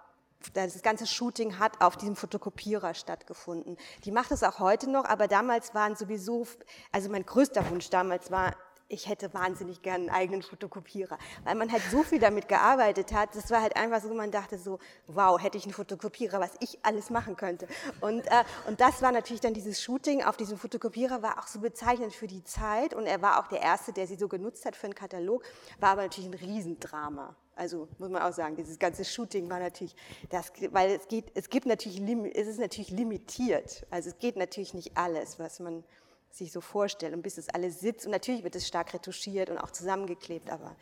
das 0.54 0.82
ganze 0.84 1.08
Shooting 1.08 1.58
hat 1.58 1.82
auf 1.82 1.98
diesem 1.98 2.16
Fotokopierer 2.16 2.94
stattgefunden. 2.94 3.76
Die 4.06 4.12
macht 4.12 4.32
es 4.32 4.44
auch 4.44 4.60
heute 4.60 4.90
noch, 4.90 5.04
aber 5.04 5.28
damals 5.28 5.74
waren 5.74 5.96
sowieso, 5.96 6.46
also 6.92 7.10
mein 7.10 7.26
größter 7.26 7.68
Wunsch 7.72 7.90
damals 7.90 8.30
war, 8.30 8.56
ich 8.90 9.10
hätte 9.10 9.34
wahnsinnig 9.34 9.82
gern 9.82 10.02
einen 10.02 10.10
eigenen 10.10 10.42
Fotokopierer, 10.42 11.18
weil 11.44 11.56
man 11.56 11.72
halt 11.72 11.84
so 11.92 12.04
viel 12.04 12.20
damit 12.20 12.48
gearbeitet 12.48 13.14
hat. 13.14 13.36
Das 13.36 13.52
war 13.52 13.62
halt 13.62 13.76
einfach 13.76 14.02
so, 14.02 14.14
man 14.14 14.32
dachte 14.32 14.58
so, 14.58 14.80
wow, 15.08 15.42
hätte 15.42 15.58
ich 15.58 15.66
einen 15.66 15.74
Fotokopierer, 15.74 16.40
was 16.40 16.52
ich 16.60 16.80
alles 16.84 17.10
machen 17.10 17.36
könnte. 17.36 17.68
Und, 18.02 18.26
äh, 18.28 18.44
und 18.68 18.80
das 18.80 19.02
war 19.02 19.12
natürlich 19.12 19.42
dann 19.42 19.54
dieses 19.54 19.82
Shooting 19.82 20.24
auf 20.24 20.38
diesem 20.38 20.58
Fotokopierer, 20.58 21.22
war 21.22 21.40
auch 21.40 21.48
so 21.48 21.60
bezeichnend 21.60 22.14
für 22.14 22.28
die 22.28 22.44
Zeit. 22.44 22.94
Und 22.94 23.06
er 23.06 23.22
war 23.22 23.40
auch 23.40 23.48
der 23.48 23.62
Erste, 23.62 23.92
der 23.92 24.08
sie 24.08 24.16
so 24.16 24.28
genutzt 24.28 24.66
hat 24.66 24.76
für 24.76 24.88
einen 24.88 24.96
Katalog, 24.96 25.44
war 25.80 25.90
aber 25.90 26.04
natürlich 26.04 26.30
ein 26.30 26.34
Riesendrama. 26.34 27.36
Also 27.56 27.88
muss 27.98 28.10
man 28.10 28.22
auch 28.22 28.34
sagen, 28.34 28.56
dieses 28.56 28.78
ganze 28.78 29.04
Shooting 29.04 29.50
war 29.50 29.60
natürlich, 29.60 29.96
das, 30.30 30.52
weil 30.72 30.92
es 30.92 31.08
geht, 31.08 31.32
es 31.34 31.50
gibt 31.50 31.66
natürlich, 31.66 32.00
es 32.36 32.48
ist 32.48 32.60
natürlich 32.60 32.92
limitiert. 32.92 33.86
Also 33.90 34.10
es 34.10 34.20
geht 34.20 34.38
natürlich 34.38 34.76
nicht 34.76 34.96
alles, 34.96 35.40
was 35.40 35.60
man 35.60 35.84
sich 36.32 36.52
so 36.52 36.62
vorstellen. 36.62 37.14
Und 37.14 37.22
bis 37.22 37.38
es 37.38 37.50
alles 37.50 37.80
sitzt, 37.80 38.06
und 38.06 38.12
natürlich 38.12 38.44
wird 38.44 38.56
es 38.56 38.68
stark 38.68 38.94
retuschiert 38.94 39.50
und 39.50 39.58
auch 39.58 39.72
zusammengeklebt, 39.72 40.50
aber 40.50 40.76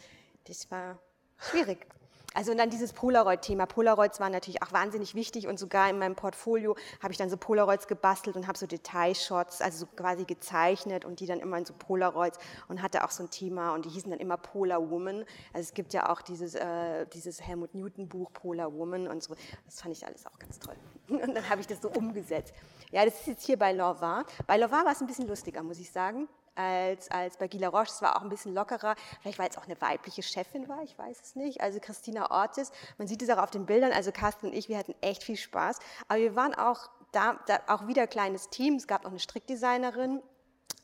das 0.45 0.69
war 0.71 0.99
schwierig. 1.37 1.87
Also 2.35 2.51
und 2.51 2.57
dann 2.57 2.69
dieses 2.69 2.91
Polaroid-Thema. 2.91 3.65
Polaroids 3.65 4.19
waren 4.19 4.33
natürlich 4.33 4.61
auch 4.61 4.73
wahnsinnig 4.73 5.15
wichtig 5.15 5.47
und 5.47 5.57
sogar 5.57 5.89
in 5.89 5.97
meinem 5.97 6.15
Portfolio 6.15 6.75
habe 7.01 7.13
ich 7.13 7.17
dann 7.17 7.29
so 7.29 7.37
Polaroids 7.37 7.87
gebastelt 7.87 8.35
und 8.35 8.45
habe 8.45 8.57
so 8.57 8.67
Detailshots, 8.67 9.61
also 9.61 9.85
so 9.85 9.87
quasi 9.95 10.25
gezeichnet 10.25 11.05
und 11.05 11.21
die 11.21 11.27
dann 11.27 11.39
immer 11.39 11.57
in 11.57 11.65
so 11.65 11.73
Polaroids 11.73 12.37
und 12.67 12.81
hatte 12.81 13.05
auch 13.05 13.11
so 13.11 13.23
ein 13.23 13.29
Thema 13.29 13.73
und 13.73 13.85
die 13.85 13.89
hießen 13.89 14.11
dann 14.11 14.19
immer 14.19 14.35
Polar 14.35 14.89
Woman. 14.89 15.23
Also 15.53 15.67
es 15.67 15.73
gibt 15.73 15.93
ja 15.93 16.09
auch 16.11 16.21
dieses, 16.21 16.55
äh, 16.55 17.05
dieses 17.13 17.41
Helmut 17.41 17.73
Newton 17.73 18.09
Buch 18.09 18.29
Polar 18.33 18.73
Woman 18.73 19.07
und 19.07 19.23
so. 19.23 19.33
Das 19.65 19.79
fand 19.79 19.95
ich 19.95 20.05
alles 20.05 20.25
auch 20.25 20.37
ganz 20.37 20.59
toll. 20.59 20.75
Und 21.07 21.35
dann 21.35 21.49
habe 21.49 21.61
ich 21.61 21.67
das 21.67 21.81
so 21.81 21.89
umgesetzt. 21.89 22.53
Ja, 22.95 23.03
das 23.03 23.15
ist 23.15 23.27
jetzt 23.27 23.45
hier 23.45 23.59
bei 23.59 23.73
Lorvin. 23.73 24.23
Bei 24.47 24.55
Lorvin 24.55 24.85
war 24.85 24.93
es 24.93 25.01
ein 25.01 25.07
bisschen 25.07 25.27
lustiger, 25.27 25.61
muss 25.61 25.79
ich 25.79 25.91
sagen 25.91 26.29
als, 26.55 27.11
als 27.11 27.35
bei 27.35 27.49
Gila 27.49 27.67
Roche. 27.67 27.89
Es 27.89 28.01
war 28.01 28.15
auch 28.15 28.21
ein 28.21 28.29
bisschen 28.29 28.53
lockerer. 28.53 28.95
Vielleicht 29.19 29.37
weil 29.37 29.49
es 29.49 29.57
auch 29.57 29.65
eine 29.65 29.75
weibliche 29.81 30.23
Chefin 30.23 30.69
war, 30.69 30.81
ich 30.81 30.97
weiß 30.97 31.19
es 31.21 31.35
nicht. 31.35 31.59
Also 31.59 31.81
Christina 31.81 32.31
Ortiz. 32.31 32.71
Man 32.97 33.09
sieht 33.09 33.21
es 33.21 33.29
auch 33.29 33.43
auf 33.43 33.51
den 33.51 33.65
Bildern. 33.65 33.91
Also 33.91 34.13
Carsten 34.13 34.45
und 34.45 34.53
ich, 34.53 34.69
wir 34.69 34.77
hatten 34.77 34.95
echt 35.01 35.25
viel 35.25 35.35
Spaß. 35.35 35.79
Aber 36.07 36.21
wir 36.21 36.37
waren 36.37 36.55
auch 36.55 36.89
da, 37.11 37.37
da 37.47 37.59
auch 37.67 37.85
wieder 37.85 38.07
kleines 38.07 38.49
Team. 38.49 38.75
Es 38.75 38.87
gab 38.87 39.03
noch 39.03 39.11
eine 39.11 39.19
Strickdesignerin 39.19 40.21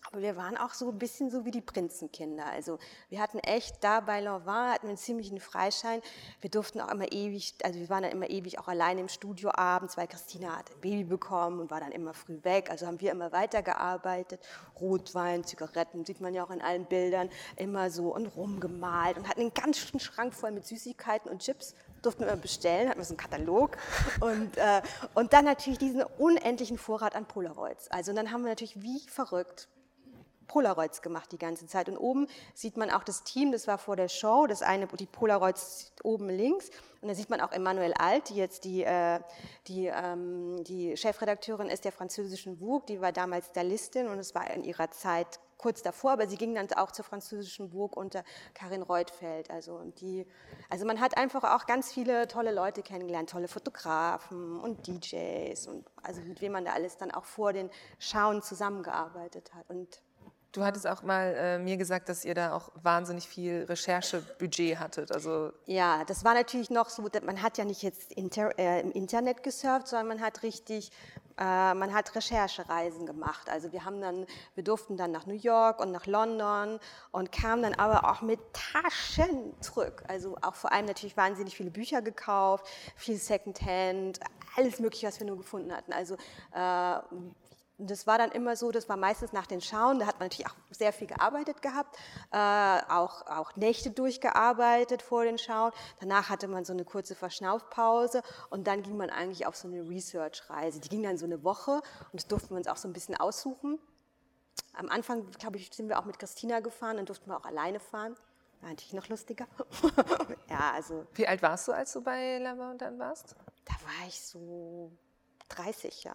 aber 0.08 0.22
wir 0.22 0.36
waren 0.36 0.58
auch 0.58 0.74
so 0.74 0.90
ein 0.90 0.98
bisschen 0.98 1.30
so 1.30 1.46
wie 1.46 1.52
die 1.52 1.62
Prinzenkinder. 1.62 2.46
Also 2.46 2.80
wir 3.10 3.22
hatten 3.22 3.40
echt 3.40 3.84
da 3.84 4.00
bei 4.00 4.20
Lanvin 4.20 4.72
hatten 4.72 4.84
wir 4.84 4.90
einen 4.90 4.98
ziemlichen 4.98 5.40
Freischein. 5.40 6.02
Wir 6.42 6.50
durften 6.50 6.82
auch 6.82 6.90
immer 6.90 7.12
ewig, 7.12 7.54
also 7.64 7.80
wir 7.80 7.88
waren 7.90 8.04
dann 8.04 8.12
immer 8.12 8.30
ewig 8.30 8.60
auch 8.60 8.68
alleine 8.68 9.02
im 9.02 9.08
Studio 9.08 9.52
abends, 9.54 9.98
weil 9.98 10.08
Christina 10.08 10.58
hat 10.58 10.72
ein 10.72 10.82
Baby 10.82 11.04
bekommen 11.04 11.60
und 11.60 11.72
war 11.72 11.80
dann 11.80 11.92
immer 11.92 12.14
früh 12.14 12.40
weg. 12.44 12.70
Also 12.72 12.88
haben 12.88 13.00
wir 13.00 13.12
immer 13.12 13.32
weitergearbeitet. 13.32 14.42
Rotwein, 14.80 15.44
Zigaretten, 15.44 16.04
sieht 16.04 16.20
man 16.20 16.34
ja 16.34 16.44
auch 16.44 16.52
in 16.52 16.62
allen 16.62 16.86
Bildern, 16.86 17.30
immer 17.56 17.92
so 17.92 18.14
und 18.14 18.26
rumgemalt 18.26 19.18
und 19.18 19.30
hatten 19.30 19.42
einen 19.42 19.54
ganzen 19.54 20.00
Schrank 20.00 20.34
voll 20.34 20.52
mit 20.52 20.66
Süßigkeiten 20.66 21.30
und 21.30 21.40
Chips 21.40 21.76
durften 22.02 22.26
wir 22.26 22.36
bestellen, 22.36 22.90
hatten 22.90 23.00
wir 23.00 23.06
so 23.06 23.14
einen 23.14 23.20
Katalog 23.20 23.78
und, 24.20 24.58
äh, 24.58 24.82
und 25.14 25.34
dann 25.34 25.46
natürlich 25.46 25.78
diesen 25.78 26.02
unendlichen 26.02 26.80
Vorrat 26.80 27.16
an 27.16 27.28
Polaroids. 27.28 27.90
Also 27.92 28.12
und 28.12 28.16
dann 28.16 28.32
haben 28.32 28.42
wir 28.42 28.50
natürlich 28.50 28.82
wie 28.82 29.00
verrückt 29.08 29.70
Polaroids 30.52 31.02
gemacht 31.02 31.32
die 31.32 31.38
ganze 31.38 31.66
Zeit. 31.66 31.88
Und 31.88 31.98
oben 31.98 32.28
sieht 32.54 32.76
man 32.76 32.92
auch 32.92 33.06
das 33.06 33.24
Team, 33.24 33.54
das 33.54 33.68
war 33.68 33.78
vor 33.78 33.96
der 33.96 34.10
Show, 34.10 34.48
das 34.48 34.62
eine, 34.62 34.86
die 34.88 35.06
Polaroids 35.06 35.94
oben 36.04 36.28
links. 36.28 36.70
Und 37.02 37.08
da 37.08 37.16
sieht 37.16 37.30
man 37.30 37.40
auch 37.40 37.54
Emmanuel 37.54 37.94
Alt, 37.94 38.30
die 38.30 38.36
jetzt 38.36 38.66
die, 38.66 38.84
äh, 38.84 39.22
die, 39.68 39.88
ähm, 39.88 40.62
die 40.66 40.98
Chefredakteurin 40.98 41.68
ist 41.68 41.86
der 41.86 41.94
französischen 41.94 42.58
Vogue, 42.60 42.84
die 42.90 43.00
war 43.00 43.14
damals 43.14 43.48
Stylistin 43.48 44.08
und 44.08 44.20
es 44.20 44.36
war 44.36 44.52
in 44.52 44.66
ihrer 44.66 44.92
Zeit 44.92 45.40
kurz 45.62 45.82
davor, 45.84 46.12
aber 46.12 46.28
sie 46.28 46.38
ging 46.38 46.56
dann 46.56 46.68
auch 46.74 46.92
zur 46.92 47.06
französischen 47.06 47.70
Burg 47.70 47.96
unter 47.96 48.24
Karin 48.54 48.82
Reutfeld. 48.82 49.50
Also, 49.52 49.80
die, 50.02 50.26
also 50.70 50.86
man 50.86 51.00
hat 51.00 51.18
einfach 51.18 51.44
auch 51.44 51.66
ganz 51.66 51.94
viele 51.94 52.28
tolle 52.28 52.52
Leute 52.52 52.82
kennengelernt, 52.82 53.30
tolle 53.30 53.48
Fotografen 53.48 54.60
und 54.60 54.88
DJs 54.88 55.68
und 55.68 55.86
also 56.02 56.22
mit 56.22 56.42
wem 56.42 56.54
man 56.54 56.66
da 56.66 56.74
alles 56.74 56.98
dann 56.98 57.12
auch 57.12 57.26
vor 57.26 57.54
den 57.54 57.70
Schauen 58.00 58.42
zusammengearbeitet 58.42 59.54
hat. 59.54 59.70
Und 59.70 60.02
Du 60.52 60.66
hattest 60.66 60.86
auch 60.86 61.02
mal 61.02 61.34
äh, 61.38 61.60
mir 61.60 61.78
gesagt, 61.78 62.10
dass 62.10 62.26
ihr 62.26 62.36
da 62.36 62.54
auch 62.54 62.72
wahnsinnig 62.84 63.26
viel 63.26 63.64
Recherchebudget 63.70 64.80
hattet. 64.80 65.14
Also 65.14 65.54
ja, 65.66 66.04
das 66.04 66.26
war 66.26 66.34
natürlich 66.34 66.70
noch 66.70 66.90
so, 66.90 67.08
man 67.24 67.42
hat 67.42 67.58
ja 67.58 67.64
nicht 67.64 67.84
jetzt 67.84 68.12
inter, 68.12 68.58
äh, 68.60 68.82
im 68.82 68.92
Internet 68.92 69.44
gesurft, 69.44 69.88
sondern 69.88 70.10
man 70.10 70.20
hat 70.20 70.44
richtig, 70.44 70.92
äh, 71.38 71.74
man 71.74 71.94
hat 71.94 72.14
Recherchereisen 72.16 73.06
gemacht. 73.06 73.50
Also 73.50 73.72
wir 73.72 73.86
haben 73.86 74.02
dann, 74.02 74.26
wir 74.56 74.66
durften 74.66 74.98
dann 74.98 75.12
nach 75.12 75.26
New 75.26 75.36
York 75.36 75.80
und 75.80 75.94
nach 75.94 76.06
London 76.06 76.80
und 77.12 77.32
kamen 77.32 77.64
dann 77.64 77.76
aber 77.76 78.12
auch 78.12 78.22
mit 78.22 78.42
Taschen 78.52 79.54
zurück. 79.62 80.04
Also 80.10 80.36
auch 80.42 80.56
vor 80.56 80.74
allem 80.74 80.86
natürlich 80.86 81.16
wahnsinnig 81.16 81.56
viele 81.56 81.72
Bücher 81.72 82.02
gekauft, 82.02 82.66
viel 82.98 83.16
Secondhand, 83.16 84.20
alles 84.58 84.80
Mögliche, 84.80 85.08
was 85.08 85.18
wir 85.18 85.28
nur 85.28 85.38
gefunden 85.38 85.72
hatten. 85.72 85.94
Also 85.94 86.16
äh, 86.54 87.00
und 87.82 87.90
das 87.90 88.06
war 88.06 88.20
dann 88.20 88.32
immer 88.32 88.56
so, 88.56 88.72
das 88.72 88.88
war 88.90 88.96
meistens 88.96 89.34
nach 89.34 89.48
den 89.48 89.60
Schauen, 89.60 89.98
da 89.98 90.06
hat 90.06 90.20
man 90.20 90.28
natürlich 90.28 90.46
auch 90.46 90.56
sehr 90.70 90.94
viel 90.94 91.08
gearbeitet 91.08 91.64
gehabt, 91.64 91.98
äh, 92.32 92.38
auch, 92.38 93.26
auch 93.26 93.56
Nächte 93.56 93.90
durchgearbeitet 93.90 95.02
vor 95.02 95.24
den 95.24 95.40
Schauen. 95.40 95.72
Danach 96.00 96.30
hatte 96.30 96.48
man 96.48 96.64
so 96.64 96.74
eine 96.74 96.86
kurze 96.86 97.16
Verschnaufpause 97.16 98.22
und 98.52 98.68
dann 98.68 98.84
ging 98.84 98.98
man 98.98 99.10
eigentlich 99.10 99.48
auf 99.48 99.56
so 99.56 99.68
eine 99.68 99.82
Research-Reise. 99.82 100.80
Die 100.80 100.90
ging 100.90 101.02
dann 101.02 101.18
so 101.18 101.26
eine 101.26 101.44
Woche 101.44 101.72
und 101.72 102.22
das 102.22 102.28
durften 102.28 102.52
wir 102.52 102.58
uns 102.58 102.68
auch 102.68 102.78
so 102.78 102.88
ein 102.88 102.94
bisschen 102.94 103.16
aussuchen. 103.16 103.80
Am 104.74 104.90
Anfang, 104.90 105.32
glaube 105.32 105.58
ich, 105.58 105.74
sind 105.74 105.90
wir 105.90 105.98
auch 105.98 106.06
mit 106.06 106.20
Christina 106.20 106.60
gefahren, 106.60 106.98
dann 106.98 107.08
durften 107.08 107.32
wir 107.32 107.38
auch 107.38 107.46
alleine 107.46 107.80
fahren. 107.80 108.16
War 108.60 108.70
natürlich 108.70 108.94
noch 108.94 109.10
lustiger. 109.10 109.48
ja, 110.52 110.72
also. 110.76 111.08
Wie 111.16 111.28
alt 111.28 111.42
warst 111.42 111.68
du, 111.68 111.72
als 111.72 111.94
du 111.94 112.02
bei 112.02 112.38
Lava 112.38 112.76
dann 112.76 113.00
warst? 113.00 113.36
Da 113.66 113.74
war 113.74 114.08
ich 114.08 114.22
so 114.22 114.92
30, 115.50 116.04
ja. 116.04 116.14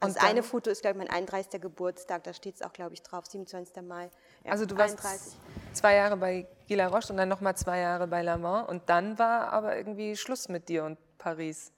Also 0.00 0.14
das 0.14 0.24
eine 0.24 0.42
Foto 0.42 0.70
ist, 0.70 0.80
glaube 0.80 0.98
ich, 0.98 1.08
mein 1.08 1.14
31. 1.14 1.60
Geburtstag, 1.60 2.24
da 2.24 2.32
steht 2.32 2.56
es 2.56 2.62
auch, 2.62 2.72
glaube 2.72 2.94
ich, 2.94 3.02
drauf, 3.02 3.26
27. 3.26 3.82
Mai. 3.82 4.10
Ja, 4.44 4.52
also 4.52 4.64
du 4.64 4.74
31. 4.74 5.04
warst 5.04 5.36
zwei 5.74 5.94
Jahre 5.94 6.16
bei 6.16 6.46
Gila 6.66 6.86
Roche 6.86 7.12
und 7.12 7.18
dann 7.18 7.28
nochmal 7.28 7.56
zwei 7.56 7.80
Jahre 7.80 8.06
bei 8.06 8.22
La 8.22 8.38
Mans 8.38 8.68
und 8.68 8.88
dann 8.88 9.18
war 9.18 9.52
aber 9.52 9.76
irgendwie 9.76 10.16
Schluss 10.16 10.48
mit 10.48 10.68
dir 10.68 10.84
und 10.84 10.98
Paris. 11.18 11.72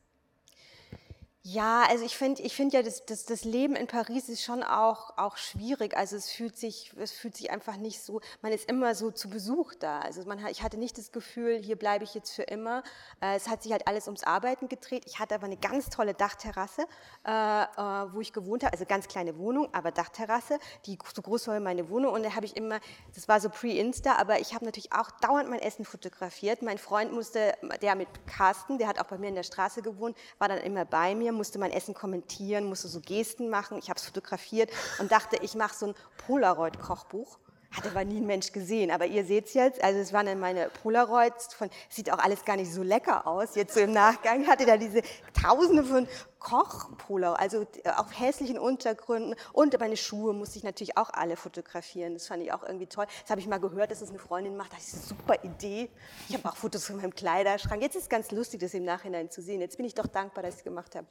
Ja, 1.44 1.82
also 1.88 2.04
ich 2.04 2.16
finde 2.16 2.40
ich 2.42 2.54
find 2.54 2.72
ja, 2.72 2.84
das, 2.84 3.04
das, 3.04 3.24
das 3.24 3.42
Leben 3.42 3.74
in 3.74 3.88
Paris 3.88 4.28
ist 4.28 4.44
schon 4.44 4.62
auch, 4.62 5.18
auch 5.18 5.36
schwierig. 5.36 5.96
Also 5.96 6.14
es 6.14 6.30
fühlt, 6.30 6.56
sich, 6.56 6.92
es 6.96 7.10
fühlt 7.10 7.36
sich 7.36 7.50
einfach 7.50 7.76
nicht 7.76 8.00
so, 8.00 8.20
man 8.42 8.52
ist 8.52 8.70
immer 8.70 8.94
so 8.94 9.10
zu 9.10 9.28
Besuch 9.28 9.74
da. 9.74 9.98
Also 10.02 10.22
man, 10.24 10.46
ich 10.46 10.62
hatte 10.62 10.78
nicht 10.78 10.98
das 10.98 11.10
Gefühl, 11.10 11.56
hier 11.56 11.74
bleibe 11.74 12.04
ich 12.04 12.14
jetzt 12.14 12.30
für 12.30 12.44
immer. 12.44 12.84
Äh, 13.20 13.34
es 13.34 13.48
hat 13.48 13.64
sich 13.64 13.72
halt 13.72 13.88
alles 13.88 14.06
ums 14.06 14.22
Arbeiten 14.22 14.68
gedreht. 14.68 15.02
Ich 15.04 15.18
hatte 15.18 15.34
aber 15.34 15.46
eine 15.46 15.56
ganz 15.56 15.90
tolle 15.90 16.14
Dachterrasse, 16.14 16.82
äh, 17.26 17.30
äh, 17.32 17.66
wo 18.12 18.20
ich 18.20 18.32
gewohnt 18.32 18.62
habe. 18.62 18.74
Also 18.74 18.84
ganz 18.84 19.08
kleine 19.08 19.36
Wohnung, 19.36 19.68
aber 19.72 19.90
Dachterrasse, 19.90 20.60
die 20.86 20.96
so 21.12 21.22
groß 21.22 21.48
war 21.48 21.56
wie 21.56 21.60
meine 21.60 21.88
Wohnung. 21.88 22.12
Und 22.12 22.22
da 22.22 22.36
habe 22.36 22.46
ich 22.46 22.56
immer, 22.56 22.78
das 23.16 23.26
war 23.26 23.40
so 23.40 23.48
pre-Insta, 23.48 24.14
aber 24.14 24.38
ich 24.38 24.54
habe 24.54 24.64
natürlich 24.64 24.92
auch 24.92 25.10
dauernd 25.10 25.50
mein 25.50 25.58
Essen 25.58 25.84
fotografiert. 25.84 26.62
Mein 26.62 26.78
Freund 26.78 27.12
musste, 27.12 27.54
der 27.80 27.96
mit 27.96 28.08
Carsten, 28.28 28.78
der 28.78 28.86
hat 28.86 29.00
auch 29.00 29.06
bei 29.06 29.18
mir 29.18 29.26
in 29.26 29.34
der 29.34 29.42
Straße 29.42 29.82
gewohnt, 29.82 30.16
war 30.38 30.46
dann 30.46 30.58
immer 30.58 30.84
bei 30.84 31.16
mir 31.16 31.31
musste 31.32 31.58
mein 31.58 31.72
Essen 31.72 31.94
kommentieren, 31.94 32.64
musste 32.64 32.88
so 32.88 33.00
Gesten 33.00 33.48
machen. 33.48 33.78
Ich 33.78 33.88
habe 33.88 33.98
es 33.98 34.04
fotografiert 34.04 34.70
und 34.98 35.10
dachte, 35.10 35.36
ich 35.42 35.54
mache 35.54 35.74
so 35.74 35.86
ein 35.86 35.94
Polaroid-Kochbuch. 36.26 37.38
Hat 37.72 37.86
aber 37.86 38.04
nie 38.04 38.18
ein 38.18 38.26
Mensch 38.26 38.52
gesehen. 38.52 38.90
Aber 38.90 39.06
ihr 39.06 39.24
seht 39.24 39.46
es 39.46 39.54
jetzt, 39.54 39.82
also 39.82 39.98
es 39.98 40.12
waren 40.12 40.26
dann 40.26 40.38
meine 40.38 40.68
Polaroids 40.82 41.54
von, 41.54 41.70
sieht 41.88 42.12
auch 42.12 42.18
alles 42.18 42.44
gar 42.44 42.56
nicht 42.56 42.70
so 42.70 42.82
lecker 42.82 43.26
aus. 43.26 43.54
Jetzt 43.54 43.74
so 43.74 43.80
im 43.80 43.92
Nachgang 43.92 44.46
hatte 44.48 44.66
da 44.66 44.76
diese 44.76 45.02
Tausende 45.32 45.82
von 45.82 46.06
Kochpolaroids, 46.38 47.40
also 47.40 47.66
auf 47.96 48.18
hässlichen 48.18 48.58
Untergründen. 48.58 49.34
Und 49.52 49.78
meine 49.80 49.96
Schuhe 49.96 50.34
musste 50.34 50.58
ich 50.58 50.64
natürlich 50.64 50.98
auch 50.98 51.10
alle 51.10 51.36
fotografieren. 51.36 52.12
Das 52.14 52.26
fand 52.26 52.42
ich 52.42 52.52
auch 52.52 52.62
irgendwie 52.62 52.86
toll. 52.86 53.06
Das 53.22 53.30
habe 53.30 53.40
ich 53.40 53.46
mal 53.46 53.58
gehört, 53.58 53.90
dass 53.90 54.00
das 54.00 54.10
eine 54.10 54.18
Freundin 54.18 54.56
macht. 54.56 54.72
Das 54.72 54.88
ist 54.88 54.94
eine 54.94 55.02
super 55.04 55.42
Idee. 55.42 55.88
Ich 56.28 56.36
habe 56.36 56.48
auch 56.48 56.56
Fotos 56.56 56.84
von 56.84 56.96
meinem 56.96 57.14
Kleiderschrank. 57.14 57.82
Jetzt 57.82 57.96
ist 57.96 58.02
es 58.02 58.08
ganz 58.08 58.30
lustig, 58.32 58.60
das 58.60 58.74
im 58.74 58.84
Nachhinein 58.84 59.30
zu 59.30 59.40
sehen. 59.40 59.60
Jetzt 59.60 59.78
bin 59.78 59.86
ich 59.86 59.94
doch 59.94 60.06
dankbar, 60.06 60.42
dass 60.42 60.54
ich 60.54 60.58
es 60.58 60.64
gemacht 60.64 60.94
habe. 60.94 61.06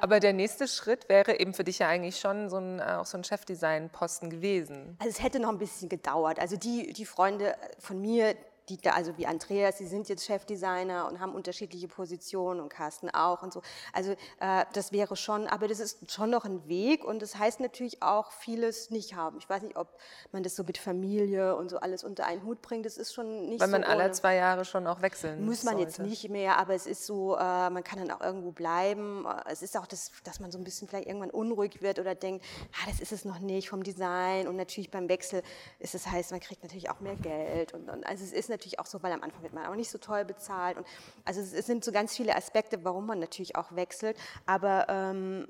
Aber 0.00 0.20
der 0.20 0.32
nächste 0.32 0.68
Schritt 0.68 1.08
wäre 1.08 1.38
eben 1.38 1.54
für 1.54 1.64
dich 1.64 1.78
ja 1.78 1.88
eigentlich 1.88 2.18
schon 2.18 2.48
so 2.48 2.58
ein, 2.58 2.80
auch 2.80 3.06
so 3.06 3.16
ein 3.16 3.24
Chefdesign-Posten 3.24 4.30
gewesen. 4.30 4.96
Also 4.98 5.10
es 5.10 5.22
hätte 5.22 5.40
noch 5.40 5.50
ein 5.50 5.58
bisschen 5.58 5.88
gedauert. 5.88 6.38
Also 6.38 6.56
die, 6.56 6.92
die 6.92 7.06
Freunde 7.06 7.54
von 7.78 8.00
mir, 8.00 8.34
die 8.68 8.76
da, 8.78 8.90
also 8.92 9.16
wie 9.16 9.26
Andreas, 9.26 9.76
die 9.76 9.86
sind 9.86 10.08
jetzt 10.08 10.24
Chefdesigner 10.24 11.06
und 11.08 11.20
haben 11.20 11.34
unterschiedliche 11.34 11.88
Positionen 11.88 12.60
und 12.60 12.68
Carsten 12.68 13.10
auch 13.10 13.42
und 13.42 13.52
so. 13.52 13.62
Also 13.92 14.12
äh, 14.40 14.64
das 14.72 14.92
wäre 14.92 15.16
schon, 15.16 15.46
aber 15.46 15.68
das 15.68 15.80
ist 15.80 16.10
schon 16.10 16.30
noch 16.30 16.44
ein 16.44 16.66
Weg 16.68 17.04
und 17.04 17.22
das 17.22 17.36
heißt 17.36 17.60
natürlich 17.60 18.02
auch 18.02 18.30
vieles 18.32 18.90
nicht 18.90 19.14
haben. 19.14 19.38
Ich 19.38 19.48
weiß 19.48 19.62
nicht, 19.62 19.76
ob 19.76 19.88
man 20.32 20.42
das 20.42 20.56
so 20.56 20.64
mit 20.64 20.78
Familie 20.78 21.54
und 21.56 21.70
so 21.70 21.78
alles 21.78 22.02
unter 22.04 22.26
einen 22.26 22.42
Hut 22.44 22.60
bringt. 22.62 22.86
Das 22.86 22.96
ist 22.96 23.14
schon 23.14 23.48
nicht 23.48 23.60
Weil 23.60 23.68
man 23.68 23.82
so 23.82 23.88
alle 23.88 24.04
ohne. 24.04 24.12
zwei 24.12 24.34
Jahre 24.36 24.64
schon 24.64 24.86
auch 24.86 25.02
wechseln 25.02 25.44
Muss 25.44 25.62
man 25.64 25.78
jetzt 25.78 25.96
sollte. 25.96 26.10
nicht 26.10 26.28
mehr, 26.28 26.58
aber 26.58 26.74
es 26.74 26.86
ist 26.86 27.06
so, 27.06 27.36
äh, 27.36 27.70
man 27.70 27.84
kann 27.84 27.98
dann 28.00 28.10
auch 28.10 28.20
irgendwo 28.20 28.50
bleiben. 28.52 29.24
Äh, 29.26 29.52
Es 29.52 29.62
ist 29.62 29.76
auch 29.76 29.86
das, 29.86 30.10
dass 30.24 30.40
man 30.40 30.50
so 30.50 30.58
ein 30.58 30.64
bisschen 30.64 30.88
vielleicht 30.88 31.06
irgendwann 31.06 31.30
unruhig 31.30 31.82
wird 31.82 31.98
oder 31.98 32.14
denkt, 32.14 32.44
ah, 32.72 32.90
das 32.90 33.00
ist 33.00 33.12
es 33.12 33.24
noch 33.24 33.38
nicht 33.38 33.68
vom 33.68 33.82
Design. 33.82 34.48
Und 34.48 34.56
natürlich 34.56 34.90
beim 34.90 35.08
Wechsel 35.08 35.42
ist 35.78 35.94
es 35.94 36.06
heißt, 36.06 36.30
man 36.32 36.40
kriegt 36.40 36.62
natürlich 36.62 36.90
auch 36.90 37.00
mehr 37.00 37.16
Geld. 37.16 37.72
Und, 37.74 37.88
und 37.88 38.04
also 38.04 38.24
es 38.24 38.32
ist 38.32 38.48
natürlich 38.56 38.78
auch 38.78 38.86
so, 38.86 39.02
weil 39.02 39.12
am 39.12 39.22
Anfang 39.22 39.42
wird 39.42 39.52
man 39.52 39.66
auch 39.66 39.74
nicht 39.74 39.90
so 39.90 39.98
toll 39.98 40.24
bezahlt. 40.24 40.76
Und 40.76 40.86
also 41.24 41.40
es, 41.40 41.52
es 41.52 41.66
sind 41.66 41.84
so 41.84 41.92
ganz 41.92 42.16
viele 42.16 42.34
Aspekte, 42.34 42.84
warum 42.84 43.06
man 43.06 43.18
natürlich 43.18 43.56
auch 43.56 43.74
wechselt. 43.74 44.16
Aber 44.46 44.86
ähm, 44.88 45.46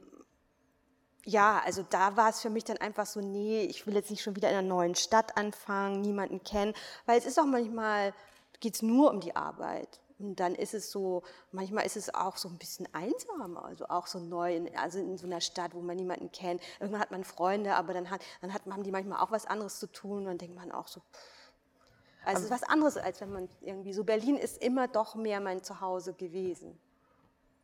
ja, 1.24 1.60
also 1.64 1.84
da 1.88 2.16
war 2.16 2.30
es 2.30 2.40
für 2.40 2.50
mich 2.50 2.64
dann 2.64 2.78
einfach 2.78 3.04
so, 3.04 3.20
nee, 3.20 3.64
ich 3.64 3.86
will 3.86 3.94
jetzt 3.94 4.10
nicht 4.10 4.22
schon 4.22 4.36
wieder 4.36 4.48
in 4.48 4.56
einer 4.56 4.68
neuen 4.68 4.94
Stadt 4.94 5.36
anfangen, 5.36 6.00
niemanden 6.00 6.42
kennen, 6.44 6.72
weil 7.04 7.18
es 7.18 7.26
ist 7.26 7.38
auch 7.38 7.46
manchmal, 7.46 8.14
geht 8.60 8.76
es 8.76 8.82
nur 8.82 9.10
um 9.10 9.20
die 9.20 9.34
Arbeit. 9.34 10.00
Und 10.18 10.40
dann 10.40 10.54
ist 10.54 10.72
es 10.72 10.90
so, 10.90 11.24
manchmal 11.52 11.84
ist 11.84 11.96
es 11.96 12.14
auch 12.14 12.36
so 12.36 12.48
ein 12.48 12.56
bisschen 12.58 12.88
einsam, 12.94 13.56
also 13.58 13.86
auch 13.88 14.06
so 14.06 14.18
neu, 14.18 14.56
in, 14.56 14.74
also 14.76 14.98
in 14.98 15.18
so 15.18 15.26
einer 15.26 15.40
Stadt, 15.40 15.74
wo 15.74 15.80
man 15.80 15.96
niemanden 15.96 16.32
kennt. 16.32 16.62
Irgendwann 16.80 17.02
hat 17.02 17.10
man 17.10 17.24
Freunde, 17.24 17.74
aber 17.74 17.92
dann, 17.92 18.08
hat, 18.08 18.22
dann 18.40 18.54
hat, 18.54 18.62
haben 18.66 18.82
die 18.82 18.92
manchmal 18.92 19.20
auch 19.20 19.30
was 19.30 19.46
anderes 19.46 19.78
zu 19.78 19.88
tun 19.88 20.20
und 20.20 20.24
dann 20.26 20.38
denkt 20.38 20.56
man 20.56 20.72
auch 20.72 20.88
so, 20.88 21.00
pff. 21.00 21.35
Also 22.26 22.38
es 22.38 22.44
ist 22.46 22.50
was 22.50 22.62
anderes, 22.62 22.96
als 22.96 23.20
wenn 23.20 23.32
man 23.32 23.48
irgendwie 23.60 23.92
so, 23.92 24.04
Berlin 24.04 24.36
ist 24.36 24.62
immer 24.62 24.88
doch 24.88 25.14
mehr 25.14 25.40
mein 25.40 25.62
Zuhause 25.62 26.12
gewesen. 26.12 26.78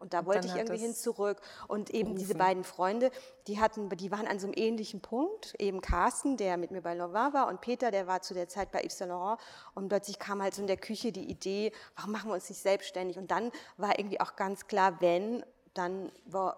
Und 0.03 0.15
da 0.15 0.27
wollte 0.27 0.49
ich 0.49 0.57
irgendwie 0.57 0.79
hin 0.79 0.97
zurück. 0.97 1.41
Und 1.69 1.91
eben 1.91 2.17
diese 2.17 2.35
gerufen. 2.35 2.39
beiden 2.39 2.65
Freunde, 2.65 3.13
die, 3.47 3.61
hatten, 3.61 3.89
die 3.89 4.11
waren 4.11 4.27
an 4.27 4.41
so 4.41 4.49
einem 4.49 4.55
ähnlichen 4.57 5.01
Punkt. 5.01 5.55
Eben 5.61 5.81
Carsten, 5.81 6.37
der 6.37 6.57
mit 6.57 6.73
mir 6.73 6.83
bei 6.83 6.95
Laurent 6.95 7.35
war, 7.35 7.47
und 7.47 7.61
Peter, 7.61 7.93
der 7.93 8.09
war 8.09 8.21
zu 8.21 8.35
der 8.35 8.49
Zeit 8.49 8.73
bei 8.73 8.83
Yves 8.83 8.99
Saint 8.99 9.11
Laurent. 9.11 9.41
Und 9.75 9.89
plötzlich 9.89 10.19
kam 10.19 10.43
halt 10.43 10.55
so 10.55 10.61
in 10.61 10.67
der 10.67 10.77
Küche 10.77 11.13
die 11.13 11.31
Idee, 11.31 11.71
warum 11.95 12.11
machen 12.11 12.31
wir 12.31 12.35
uns 12.35 12.49
nicht 12.49 12.61
selbstständig? 12.61 13.17
Und 13.17 13.31
dann 13.31 13.53
war 13.77 13.97
irgendwie 13.97 14.21
auch 14.21 14.35
ganz 14.35 14.67
klar, 14.67 15.01
wenn, 15.01 15.45
dann, 15.73 16.11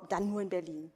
dann 0.08 0.30
nur 0.30 0.40
in 0.40 0.48
Berlin. 0.48 0.90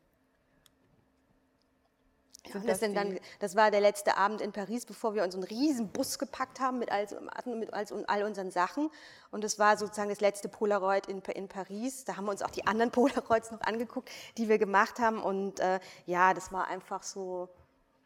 Ja, 2.46 2.60
das, 2.60 2.80
das 2.80 2.92
dann, 2.94 3.18
das 3.40 3.56
war 3.56 3.70
der 3.70 3.80
letzte 3.80 4.16
Abend 4.16 4.40
in 4.40 4.52
Paris, 4.52 4.86
bevor 4.86 5.14
wir 5.14 5.22
uns 5.22 5.34
einen 5.34 5.44
riesen 5.44 5.88
Bus 5.88 6.18
gepackt 6.18 6.60
haben 6.60 6.78
mit 6.78 6.90
all, 6.90 7.06
mit 7.46 7.72
all, 7.72 8.22
unseren 8.24 8.50
Sachen. 8.50 8.90
Und 9.30 9.44
das 9.44 9.58
war 9.58 9.76
sozusagen 9.76 10.08
das 10.08 10.20
letzte 10.20 10.48
Polaroid 10.48 11.06
in, 11.06 11.20
in 11.20 11.48
Paris. 11.48 12.04
Da 12.04 12.16
haben 12.16 12.24
wir 12.24 12.30
uns 12.30 12.42
auch 12.42 12.50
die 12.50 12.66
anderen 12.66 12.90
Polaroids 12.92 13.50
noch 13.50 13.60
angeguckt, 13.60 14.10
die 14.36 14.48
wir 14.48 14.58
gemacht 14.58 14.98
haben. 14.98 15.22
Und 15.22 15.60
äh, 15.60 15.80
ja, 16.06 16.32
das 16.32 16.52
war 16.52 16.68
einfach 16.68 17.02
so, 17.02 17.48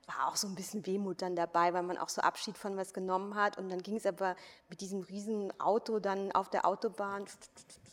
war 0.06 0.28
auch 0.28 0.36
so 0.36 0.48
ein 0.48 0.54
bisschen 0.54 0.84
Wehmut 0.86 1.22
dann 1.22 1.36
dabei, 1.36 1.72
weil 1.72 1.82
man 1.82 1.98
auch 1.98 2.08
so 2.08 2.22
Abschied 2.22 2.58
von 2.58 2.76
was 2.76 2.92
genommen 2.92 3.36
hat. 3.36 3.58
Und 3.58 3.68
dann 3.68 3.82
ging 3.82 3.96
es 3.96 4.06
aber 4.06 4.34
mit 4.68 4.80
diesem 4.80 5.02
riesen 5.02 5.52
Auto 5.60 6.00
dann 6.00 6.32
auf 6.32 6.48
der 6.48 6.66
Autobahn 6.66 7.26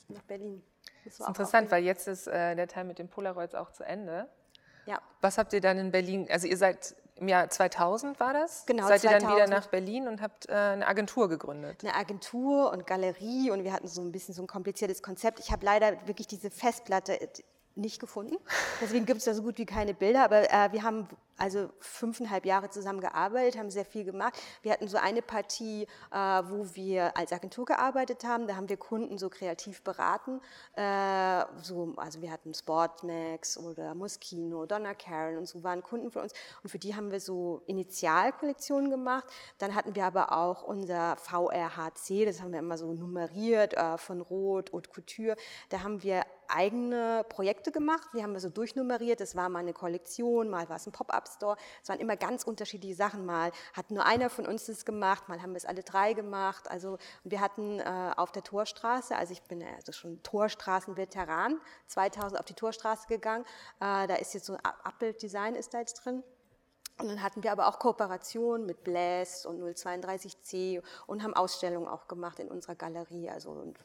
nach 0.08 0.24
Berlin. 0.24 0.64
Das 1.06 1.20
war 1.20 1.28
auch 1.28 1.30
Interessant, 1.30 1.70
weil 1.70 1.84
jetzt 1.84 2.08
ist 2.08 2.28
äh, 2.28 2.56
der 2.56 2.68
Teil 2.68 2.86
mit 2.86 2.98
den 2.98 3.10
Polaroids 3.10 3.56
auch 3.56 3.72
zu 3.72 3.84
Ende. 3.84 4.28
Ja. 4.90 5.00
Was 5.22 5.38
habt 5.38 5.54
ihr 5.54 5.62
dann 5.62 5.78
in 5.78 5.92
Berlin, 5.92 6.28
also 6.32 6.48
ihr 6.48 6.58
seid 6.58 6.96
im 7.16 7.28
Jahr 7.28 7.48
2000 7.48 8.20
war 8.20 8.34
das? 8.34 8.66
Genau, 8.66 8.88
Seid 8.88 9.04
ihr 9.04 9.12
dann 9.12 9.22
2000. 9.22 9.36
wieder 9.36 9.56
nach 9.56 9.68
Berlin 9.68 10.08
und 10.08 10.22
habt 10.22 10.50
äh, 10.50 10.54
eine 10.54 10.88
Agentur 10.88 11.30
gegründet? 11.30 11.84
eine 11.84 11.94
Agentur 11.94 12.72
und 12.72 12.88
Galerie 12.88 13.52
und 13.52 13.64
wir 13.64 13.72
hatten 13.74 13.88
so 13.88 14.02
ein 14.02 14.12
bisschen 14.12 14.34
so 14.34 14.42
ein 14.42 14.48
kompliziertes 14.48 15.04
Konzept. 15.04 15.40
Ich 15.40 15.52
habe 15.52 15.64
leider 15.64 16.08
wirklich 16.08 16.26
diese 16.26 16.50
Festplatte 16.50 17.22
äh, 17.22 17.28
nicht 17.76 18.00
gefunden. 18.00 18.38
Deswegen 18.82 19.06
gibt 19.06 19.20
es 19.20 19.26
da 19.26 19.34
so 19.34 19.44
gut 19.44 19.58
wie 19.60 19.66
keine 19.66 19.94
Bilder. 19.94 20.24
Aber 20.24 20.52
äh, 20.52 20.72
wir 20.72 20.82
haben 20.84 21.08
also 21.40 21.70
fünfeinhalb 21.80 22.46
Jahre 22.46 22.70
zusammen 22.70 23.00
gearbeitet, 23.02 23.60
haben 23.60 23.70
sehr 23.70 23.86
viel 23.86 24.04
gemacht. 24.04 24.38
Wir 24.62 24.72
hatten 24.72 24.88
so 24.88 24.98
eine 24.98 25.22
Partie, 25.22 25.84
äh, 26.12 26.16
wo 26.16 26.68
wir 26.74 27.16
als 27.16 27.32
Agentur 27.32 27.66
gearbeitet 27.66 28.24
haben. 28.24 28.48
Da 28.48 28.56
haben 28.56 28.70
wir 28.70 28.78
Kunden 28.78 29.18
so 29.18 29.30
kreativ 29.30 29.82
beraten. 29.84 30.42
Äh, 30.76 31.46
so, 31.62 31.94
also 31.98 32.22
wir 32.22 32.32
hatten 32.32 32.54
Sportmax 32.54 33.58
oder 33.58 33.94
Moschino, 33.96 34.66
Donna 34.66 34.94
Karen 34.94 35.38
und 35.38 35.48
so 35.48 35.64
waren 35.64 35.84
Kunden 35.84 36.12
für 36.12 36.22
uns. 36.22 36.34
Und 36.64 36.70
für 36.70 36.80
die 36.80 36.96
haben 36.96 37.12
wir 37.12 37.20
so 37.20 37.62
Initialkollektionen 37.68 38.90
gemacht. 38.90 39.26
Dann 39.58 39.76
hatten 39.76 39.96
wir 39.96 40.06
aber 40.06 40.32
auch 40.32 40.64
unser 40.64 41.16
VRHC, 41.18 42.26
das 42.26 42.42
haben 42.42 42.52
wir 42.52 42.60
immer 42.60 42.78
so 42.78 42.94
nummeriert, 42.94 43.76
äh, 43.76 43.98
von 43.98 44.22
Rot, 44.22 44.72
Haute 44.74 44.90
Couture. 44.90 45.36
Da 45.70 45.84
haben 45.84 46.04
wir 46.04 46.24
eigene 46.48 47.26
Projekte 47.30 47.72
gemacht. 47.72 48.10
Die 48.14 48.24
haben 48.24 48.34
wir 48.34 48.40
so 48.40 48.50
durchnummeriert. 48.50 49.20
Das 49.20 49.36
war 49.36 49.50
mal 49.50 49.60
eine 49.60 49.74
Kollektion, 49.74 50.50
mal 50.50 50.68
war 50.70 50.78
es 50.78 50.88
ein 50.88 50.92
Pop-up-Store. 51.30 51.58
Es 51.82 51.90
waren 51.90 52.00
immer 52.00 52.16
ganz 52.16 52.44
unterschiedliche 52.44 52.96
Sachen. 52.96 53.26
Mal 53.26 53.52
hat 53.74 53.92
nur 53.92 54.06
einer 54.06 54.30
von 54.30 54.46
uns 54.46 54.66
das 54.66 54.86
gemacht, 54.86 55.30
mal 55.30 55.42
haben 55.42 55.52
wir 55.52 55.58
es 55.58 55.66
alle 55.66 55.84
drei 55.84 56.14
gemacht. 56.14 56.70
Also 56.70 56.94
und 57.24 57.32
wir 57.32 57.40
hatten 57.40 57.80
äh, 57.80 58.12
auf 58.16 58.32
der 58.32 58.44
Torstraße, 58.44 59.16
also 59.16 59.34
ich 59.34 59.42
bin 59.44 59.64
also 59.64 59.92
schon 59.92 60.22
Torstraßenveteran, 60.24 61.60
2000 61.88 62.40
auf 62.40 62.46
die 62.46 62.54
Torstraße 62.54 63.08
gegangen. 63.08 63.46
Äh, 63.80 64.08
da 64.08 64.16
ist 64.16 64.34
jetzt 64.34 64.46
so 64.46 64.54
ein 64.54 64.60
Abbild-Design 64.84 65.56
ist 65.56 65.74
da 65.74 65.80
jetzt 65.80 66.06
drin. 66.06 66.24
Und 67.00 67.08
dann 67.08 67.24
hatten 67.24 67.44
wir 67.44 67.54
aber 67.54 67.68
auch 67.68 67.80
Kooperationen 67.80 68.66
mit 68.66 68.84
Bless 68.84 69.46
und 69.46 69.62
032C 69.62 70.82
und 71.08 71.24
haben 71.24 71.34
Ausstellungen 71.34 71.88
auch 71.88 72.10
gemacht 72.10 72.40
in 72.40 72.50
unserer 72.50 72.76
Galerie. 72.76 73.30
Also 73.30 73.52
und 73.52 73.78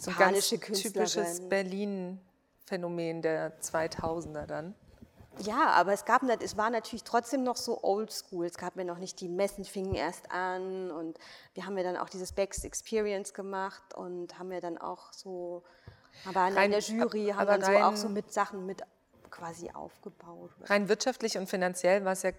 So 0.00 0.10
ein 0.10 0.16
ganz 0.16 0.50
japanische 0.50 0.58
typisches. 0.58 1.48
Berlin-Phänomen 1.48 3.22
der 3.22 3.60
2000er 3.60 4.46
dann. 4.46 4.74
Ja, 5.40 5.68
aber 5.70 5.92
es 5.92 6.04
gab 6.04 6.22
es 6.22 6.56
war 6.56 6.70
natürlich 6.70 7.04
trotzdem 7.04 7.42
noch 7.42 7.56
so 7.56 7.82
oldschool. 7.82 8.46
Es 8.46 8.56
gab 8.56 8.76
mir 8.76 8.84
noch 8.84 8.98
nicht 8.98 9.20
die 9.20 9.28
Messen 9.28 9.64
fingen 9.64 9.94
erst 9.94 10.30
an 10.30 10.90
und 10.90 11.18
wir 11.54 11.64
haben 11.66 11.76
ja 11.76 11.84
dann 11.84 11.96
auch 11.96 12.08
dieses 12.08 12.32
Bex 12.32 12.64
Experience 12.64 13.34
gemacht 13.34 13.94
und 13.94 14.38
haben 14.38 14.50
ja 14.52 14.60
dann 14.60 14.78
auch 14.78 15.12
so, 15.12 15.62
aber 16.24 16.48
in 16.48 16.54
Rein- 16.54 16.70
der 16.70 16.80
Jury 16.80 17.32
haben 17.34 17.46
dann 17.46 17.62
so 17.62 17.72
auch 17.72 17.96
so 17.96 18.08
mit 18.08 18.32
Sachen 18.32 18.66
mit 18.66 18.82
quasi 19.30 19.70
aufgebaut. 19.70 20.50
Rein 20.64 20.88
wirtschaftlich 20.88 21.38
und 21.38 21.48
finanziell 21.48 22.04
war 22.04 22.12
es 22.12 22.22
ja 22.22 22.32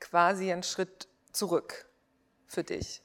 quasi 0.00 0.52
ein 0.52 0.62
Schritt 0.62 1.08
zurück 1.32 1.86
für 2.46 2.64
dich. 2.64 3.02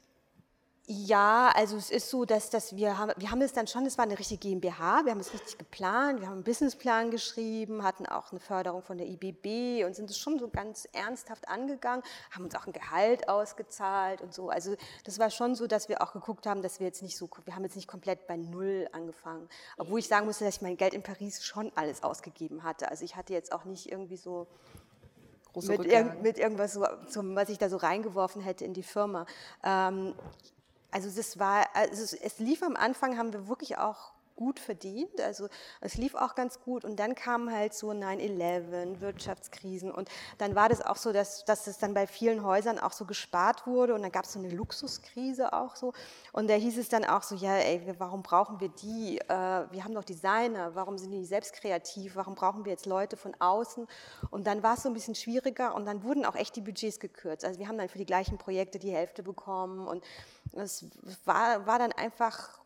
Ja, 0.87 1.51
also 1.55 1.77
es 1.77 1.91
ist 1.91 2.09
so, 2.09 2.25
dass, 2.25 2.49
dass 2.49 2.75
wir 2.75 2.97
haben, 2.97 3.13
wir 3.15 3.29
haben 3.29 3.41
es 3.41 3.53
dann 3.53 3.67
schon, 3.67 3.85
es 3.85 3.97
war 3.97 4.03
eine 4.03 4.17
richtige 4.17 4.49
GmbH, 4.49 5.05
wir 5.05 5.11
haben 5.11 5.19
es 5.19 5.31
richtig 5.31 5.59
geplant, 5.59 6.19
wir 6.19 6.27
haben 6.27 6.33
einen 6.33 6.43
Businessplan 6.43 7.11
geschrieben, 7.11 7.83
hatten 7.83 8.07
auch 8.07 8.31
eine 8.31 8.39
Förderung 8.39 8.81
von 8.81 8.97
der 8.97 9.07
IBB 9.07 9.85
und 9.85 9.95
sind 9.95 10.09
es 10.09 10.17
schon 10.17 10.39
so 10.39 10.49
ganz 10.49 10.87
ernsthaft 10.91 11.47
angegangen, 11.47 12.03
haben 12.31 12.45
uns 12.45 12.55
auch 12.55 12.65
ein 12.65 12.73
Gehalt 12.73 13.29
ausgezahlt 13.29 14.21
und 14.21 14.33
so. 14.33 14.49
Also 14.49 14.75
das 15.05 15.19
war 15.19 15.29
schon 15.29 15.53
so, 15.53 15.67
dass 15.67 15.87
wir 15.87 16.01
auch 16.01 16.13
geguckt 16.13 16.47
haben, 16.47 16.63
dass 16.63 16.79
wir 16.79 16.87
jetzt 16.87 17.03
nicht 17.03 17.15
so, 17.15 17.29
wir 17.45 17.55
haben 17.55 17.63
jetzt 17.63 17.75
nicht 17.75 17.87
komplett 17.87 18.25
bei 18.25 18.35
Null 18.35 18.89
angefangen. 18.91 19.47
Obwohl 19.77 19.99
ich 19.99 20.07
sagen 20.07 20.25
musste, 20.25 20.45
dass 20.45 20.55
ich 20.55 20.61
mein 20.61 20.77
Geld 20.77 20.95
in 20.95 21.03
Paris 21.03 21.43
schon 21.45 21.71
alles 21.75 22.01
ausgegeben 22.01 22.63
hatte. 22.63 22.89
Also 22.89 23.05
ich 23.05 23.15
hatte 23.15 23.33
jetzt 23.33 23.53
auch 23.53 23.65
nicht 23.65 23.91
irgendwie 23.91 24.17
so 24.17 24.47
mit, 25.55 25.85
irgend, 25.85 26.23
mit 26.23 26.39
irgendwas, 26.39 26.73
so, 26.73 26.85
zum, 27.07 27.35
was 27.35 27.49
ich 27.49 27.57
da 27.57 27.69
so 27.69 27.77
reingeworfen 27.77 28.41
hätte 28.41 28.65
in 28.65 28.73
die 28.73 28.83
Firma. 28.83 29.25
Ähm, 29.63 30.15
also 30.91 31.09
das 31.09 31.39
war, 31.39 31.67
also 31.73 32.15
es, 32.21 32.39
lief 32.39 32.61
am 32.63 32.75
Anfang, 32.75 33.17
haben 33.17 33.33
wir 33.33 33.47
wirklich 33.47 33.77
auch 33.77 34.13
gut 34.41 34.59
verdient. 34.59 35.21
Also 35.21 35.49
es 35.81 35.95
lief 35.95 36.15
auch 36.15 36.33
ganz 36.33 36.59
gut 36.61 36.83
und 36.83 36.99
dann 36.99 37.13
kamen 37.13 37.53
halt 37.53 37.75
so 37.75 37.91
9-11, 37.91 38.99
Wirtschaftskrisen 38.99 39.91
und 39.91 40.09
dann 40.39 40.55
war 40.55 40.67
das 40.67 40.81
auch 40.81 40.95
so, 40.95 41.11
dass, 41.11 41.45
dass 41.45 41.67
es 41.67 41.77
dann 41.77 41.93
bei 41.93 42.07
vielen 42.07 42.43
Häusern 42.43 42.79
auch 42.79 42.91
so 42.91 43.05
gespart 43.05 43.67
wurde 43.67 43.93
und 43.93 44.01
dann 44.01 44.11
gab 44.11 44.25
es 44.25 44.33
so 44.33 44.39
eine 44.39 44.49
Luxuskrise 44.49 45.53
auch 45.53 45.75
so 45.75 45.93
und 46.31 46.49
da 46.49 46.55
hieß 46.55 46.79
es 46.79 46.89
dann 46.89 47.05
auch 47.05 47.21
so, 47.21 47.35
ja 47.35 47.55
ey, 47.55 47.93
warum 47.99 48.23
brauchen 48.23 48.59
wir 48.59 48.69
die? 48.69 49.19
Äh, 49.19 49.27
wir 49.27 49.83
haben 49.83 49.93
doch 49.93 50.03
Designer, 50.03 50.73
warum 50.73 50.97
sind 50.97 51.11
die 51.11 51.23
selbst 51.23 51.53
kreativ? 51.53 52.15
Warum 52.15 52.33
brauchen 52.33 52.65
wir 52.65 52.71
jetzt 52.71 52.87
Leute 52.87 53.17
von 53.17 53.35
außen? 53.39 53.87
Und 54.31 54.47
dann 54.47 54.63
war 54.63 54.73
es 54.73 54.81
so 54.81 54.89
ein 54.89 54.95
bisschen 54.95 55.13
schwieriger 55.13 55.75
und 55.75 55.85
dann 55.85 56.01
wurden 56.03 56.25
auch 56.25 56.35
echt 56.35 56.55
die 56.55 56.61
Budgets 56.61 56.99
gekürzt. 56.99 57.45
Also 57.45 57.59
wir 57.59 57.67
haben 57.67 57.77
dann 57.77 57.89
für 57.89 57.99
die 57.99 58.07
gleichen 58.07 58.39
Projekte 58.39 58.79
die 58.79 58.91
Hälfte 58.91 59.21
bekommen 59.21 59.87
und 59.87 60.03
es 60.53 60.85
war, 61.25 61.65
war 61.65 61.79
dann 61.79 61.91
einfach, 61.91 62.59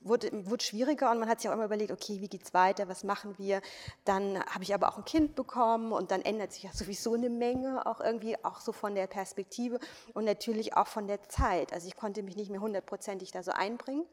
wurde, 0.00 0.30
wurde 0.48 0.64
schwieriger 0.64 1.10
und 1.10 1.18
man 1.18 1.28
hat 1.28 1.40
sich 1.40 1.50
auch 1.50 1.54
immer 1.54 1.66
überlegt, 1.66 1.90
okay, 1.90 2.20
wie 2.20 2.28
geht's 2.28 2.54
weiter, 2.54 2.88
was 2.88 3.04
machen 3.04 3.38
wir? 3.38 3.60
Dann 4.04 4.42
habe 4.46 4.64
ich 4.64 4.74
aber 4.74 4.88
auch 4.88 4.98
ein 4.98 5.04
Kind 5.04 5.34
bekommen 5.34 5.92
und 5.92 6.10
dann 6.10 6.22
ändert 6.22 6.52
sich 6.52 6.62
ja 6.62 6.70
sowieso 6.72 7.14
eine 7.14 7.30
Menge, 7.30 7.86
auch 7.86 8.00
irgendwie, 8.00 8.42
auch 8.44 8.60
so 8.60 8.72
von 8.72 8.94
der 8.94 9.06
Perspektive 9.06 9.78
und 10.14 10.24
natürlich 10.24 10.76
auch 10.76 10.86
von 10.86 11.06
der 11.06 11.22
Zeit. 11.28 11.72
Also 11.72 11.88
ich 11.88 11.96
konnte 11.96 12.22
mich 12.22 12.36
nicht 12.36 12.50
mehr 12.50 12.60
hundertprozentig 12.60 13.32
da 13.32 13.42
so 13.42 13.52
einbringen. 13.52 14.04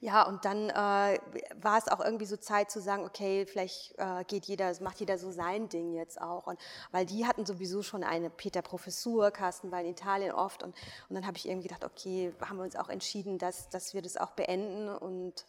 Ja, 0.00 0.22
und 0.22 0.44
dann 0.44 0.70
äh, 0.70 1.18
war 1.60 1.78
es 1.78 1.88
auch 1.88 2.00
irgendwie 2.00 2.26
so 2.26 2.36
Zeit 2.36 2.70
zu 2.70 2.80
sagen, 2.80 3.04
okay, 3.04 3.46
vielleicht 3.46 3.98
äh, 3.98 4.24
geht 4.26 4.46
jeder, 4.46 4.72
macht 4.80 5.00
jeder 5.00 5.18
so 5.18 5.30
sein 5.30 5.68
Ding 5.68 5.94
jetzt 5.94 6.20
auch. 6.20 6.46
Und 6.46 6.58
weil 6.92 7.06
die 7.06 7.26
hatten 7.26 7.46
sowieso 7.46 7.82
schon 7.82 8.04
eine 8.04 8.30
Peter-Professur, 8.30 9.30
Carsten 9.30 9.70
war 9.70 9.80
in 9.80 9.86
Italien 9.86 10.32
oft. 10.32 10.62
Und, 10.62 10.74
und 11.08 11.14
dann 11.14 11.26
habe 11.26 11.36
ich 11.36 11.48
irgendwie 11.48 11.68
gedacht, 11.68 11.84
okay, 11.84 12.32
haben 12.40 12.56
wir 12.56 12.64
uns 12.64 12.76
auch 12.76 12.88
entschieden, 12.88 13.38
dass, 13.38 13.68
dass 13.68 13.94
wir 13.94 14.02
das 14.02 14.16
auch 14.16 14.32
beenden. 14.32 14.88
Und 14.88 15.44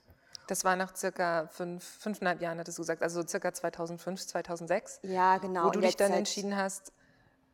das 0.47 0.63
war 0.63 0.75
nach 0.75 0.95
circa 0.95 1.47
fünf, 1.47 1.84
fünfeinhalb 1.84 2.41
Jahren, 2.41 2.58
hattest 2.60 2.77
du 2.77 2.82
gesagt, 2.82 3.03
also 3.03 3.25
circa 3.25 3.53
2005, 3.53 4.25
2006. 4.25 4.99
Ja, 5.03 5.38
genau. 5.38 5.65
Wo 5.65 5.69
du 5.69 5.79
dich 5.79 5.95
dann 5.95 6.12
entschieden 6.12 6.55
hast, 6.55 6.91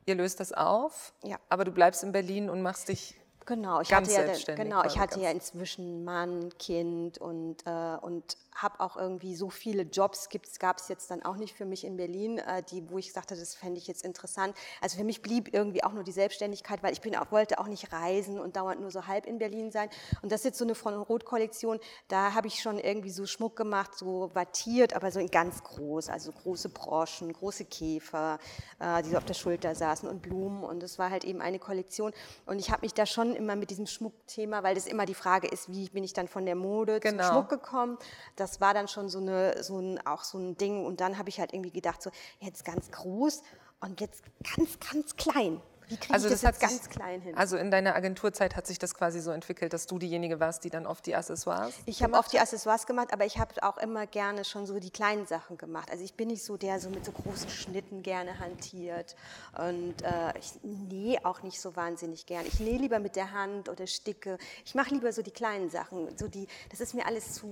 ihr 0.05 0.15
löst 0.15 0.39
das 0.39 0.53
auf, 0.53 1.13
ja. 1.23 1.37
aber 1.49 1.65
du 1.65 1.71
bleibst 1.71 2.03
in 2.03 2.11
Berlin 2.11 2.49
und 2.49 2.61
machst 2.61 2.89
dich 2.89 3.15
Genau, 3.45 3.81
ich 3.81 3.89
ganz 3.89 4.15
hatte 4.17 4.31
ja, 4.31 4.55
genau, 4.55 4.83
ich 4.85 4.97
hatte 4.97 5.19
ja 5.19 5.29
inzwischen 5.29 6.03
Mann, 6.03 6.49
Kind 6.57 7.19
und, 7.19 7.57
äh, 7.67 7.97
und 8.01 8.37
habe 8.55 8.79
auch 8.79 8.95
irgendwie 8.95 9.35
so 9.35 9.49
viele 9.49 9.83
Jobs 9.83 10.29
gab 10.59 10.77
es 10.77 10.87
jetzt 10.87 11.11
dann 11.11 11.23
auch 11.23 11.35
nicht 11.35 11.55
für 11.55 11.65
mich 11.65 11.83
in 11.83 11.97
Berlin, 11.97 12.39
äh, 12.39 12.63
die, 12.63 12.89
wo 12.89 12.97
ich 12.97 13.11
sagte, 13.11 13.35
das 13.35 13.53
fände 13.53 13.77
ich 13.77 13.87
jetzt 13.87 14.03
interessant. 14.03 14.55
Also 14.81 14.97
für 14.97 15.03
mich 15.03 15.21
blieb 15.21 15.53
irgendwie 15.53 15.83
auch 15.83 15.91
nur 15.91 16.03
die 16.03 16.13
Selbstständigkeit, 16.13 16.81
weil 16.81 16.93
ich 16.93 17.01
bin 17.01 17.15
auch, 17.15 17.31
wollte 17.31 17.59
auch 17.59 17.67
nicht 17.67 17.91
reisen 17.91 18.39
und 18.39 18.55
dauernd 18.55 18.79
nur 18.81 18.91
so 18.91 19.07
halb 19.07 19.25
in 19.25 19.37
Berlin 19.37 19.71
sein. 19.71 19.89
Und 20.21 20.31
das 20.31 20.41
ist 20.41 20.45
jetzt 20.45 20.57
so 20.57 20.65
eine 20.65 20.73
von 20.73 20.95
Rot-Kollektion, 20.95 21.79
da 22.07 22.33
habe 22.33 22.47
ich 22.47 22.61
schon 22.61 22.79
irgendwie 22.79 23.09
so 23.09 23.25
Schmuck 23.25 23.55
gemacht, 23.57 23.95
so 23.95 24.31
wattiert, 24.33 24.95
aber 24.95 25.11
so 25.11 25.19
in 25.19 25.29
ganz 25.29 25.61
groß, 25.61 26.09
also 26.09 26.31
große 26.31 26.69
Broschen, 26.69 27.33
große 27.33 27.65
Käfer, 27.65 28.39
äh, 28.79 29.03
die 29.03 29.09
so 29.09 29.17
auf 29.17 29.25
der 29.25 29.33
Schulter 29.33 29.75
saßen 29.75 30.07
und 30.07 30.21
Blumen. 30.21 30.63
Und 30.63 30.81
das 30.81 30.97
war 30.97 31.09
halt 31.09 31.25
eben 31.25 31.41
eine 31.41 31.59
Kollektion. 31.59 32.13
Und 32.45 32.59
ich 32.59 32.71
habe 32.71 32.81
mich 32.83 32.93
da 32.93 33.05
schon 33.05 33.34
immer 33.35 33.55
mit 33.55 33.69
diesem 33.69 33.85
Schmuckthema, 33.87 34.63
weil 34.63 34.75
das 34.75 34.87
immer 34.87 35.05
die 35.05 35.13
Frage 35.13 35.47
ist, 35.47 35.71
wie 35.71 35.89
bin 35.89 36.03
ich 36.03 36.13
dann 36.13 36.27
von 36.27 36.45
der 36.45 36.55
Mode 36.55 36.99
genau. 36.99 37.23
zum 37.23 37.31
Schmuck 37.31 37.49
gekommen. 37.49 37.97
Das 38.35 38.61
war 38.61 38.73
dann 38.73 38.87
schon 38.87 39.09
so, 39.09 39.19
eine, 39.19 39.63
so 39.63 39.79
ein, 39.79 40.05
auch 40.05 40.23
so 40.23 40.37
ein 40.37 40.57
Ding. 40.57 40.85
Und 40.85 41.01
dann 41.01 41.17
habe 41.17 41.29
ich 41.29 41.39
halt 41.39 41.53
irgendwie 41.53 41.71
gedacht, 41.71 42.01
so 42.01 42.09
jetzt 42.39 42.65
ganz 42.65 42.91
groß 42.91 43.43
und 43.81 44.01
jetzt 44.01 44.23
ganz, 44.55 44.79
ganz 44.79 45.15
klein. 45.15 45.61
Wie 45.87 45.97
kriege 45.97 46.13
also 46.13 46.27
ich 46.27 46.33
das, 46.33 46.41
das 46.41 46.59
ganz 46.59 46.83
sich, 46.83 46.89
klein 46.89 47.21
hin? 47.21 47.35
Also 47.35 47.57
in 47.57 47.71
deiner 47.71 47.95
Agenturzeit 47.95 48.55
hat 48.55 48.67
sich 48.67 48.79
das 48.79 48.95
quasi 48.95 49.19
so 49.19 49.31
entwickelt, 49.31 49.73
dass 49.73 49.85
du 49.87 49.99
diejenige 49.99 50.39
warst, 50.39 50.63
die 50.63 50.69
dann 50.69 50.85
oft 50.85 51.05
die 51.05 51.15
Accessoires 51.15 51.73
Ich 51.85 52.03
habe 52.03 52.13
oft 52.13 52.31
die 52.33 52.39
Accessoires 52.39 52.85
gemacht, 52.85 53.13
aber 53.13 53.25
ich 53.25 53.37
habe 53.37 53.53
auch 53.61 53.77
immer 53.77 54.07
gerne 54.07 54.45
schon 54.45 54.65
so 54.65 54.79
die 54.79 54.89
kleinen 54.89 55.25
Sachen 55.25 55.57
gemacht. 55.57 55.89
Also 55.91 56.03
ich 56.03 56.13
bin 56.15 56.29
nicht 56.29 56.43
so 56.43 56.57
der, 56.57 56.79
so 56.79 56.89
mit 56.89 57.05
so 57.05 57.11
großen 57.11 57.49
Schnitten 57.49 58.01
gerne 58.01 58.39
hantiert 58.39 59.15
und 59.57 60.01
äh, 60.01 60.37
ich 60.39 60.51
nähe 60.63 61.23
auch 61.25 61.43
nicht 61.43 61.59
so 61.59 61.75
wahnsinnig 61.75 62.25
gern. 62.25 62.45
Ich 62.47 62.59
nähe 62.59 62.77
lieber 62.77 62.99
mit 62.99 63.15
der 63.15 63.31
Hand 63.31 63.69
oder 63.69 63.87
sticke. 63.87 64.37
Ich 64.65 64.75
mache 64.75 64.93
lieber 64.93 65.11
so 65.11 65.21
die 65.21 65.31
kleinen 65.31 65.69
Sachen. 65.69 66.17
So 66.17 66.27
die, 66.27 66.47
das 66.69 66.79
ist 66.79 66.93
mir 66.93 67.05
alles 67.05 67.33
zu, 67.33 67.47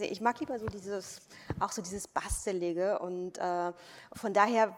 ich, 0.00 0.10
ich 0.10 0.20
mag 0.20 0.40
lieber 0.40 0.58
so 0.58 0.66
dieses, 0.66 1.20
auch 1.60 1.72
so 1.72 1.82
dieses 1.82 2.08
Bastelige 2.08 2.98
und 2.98 3.38
äh, 3.38 3.72
von 4.14 4.32
daher 4.32 4.74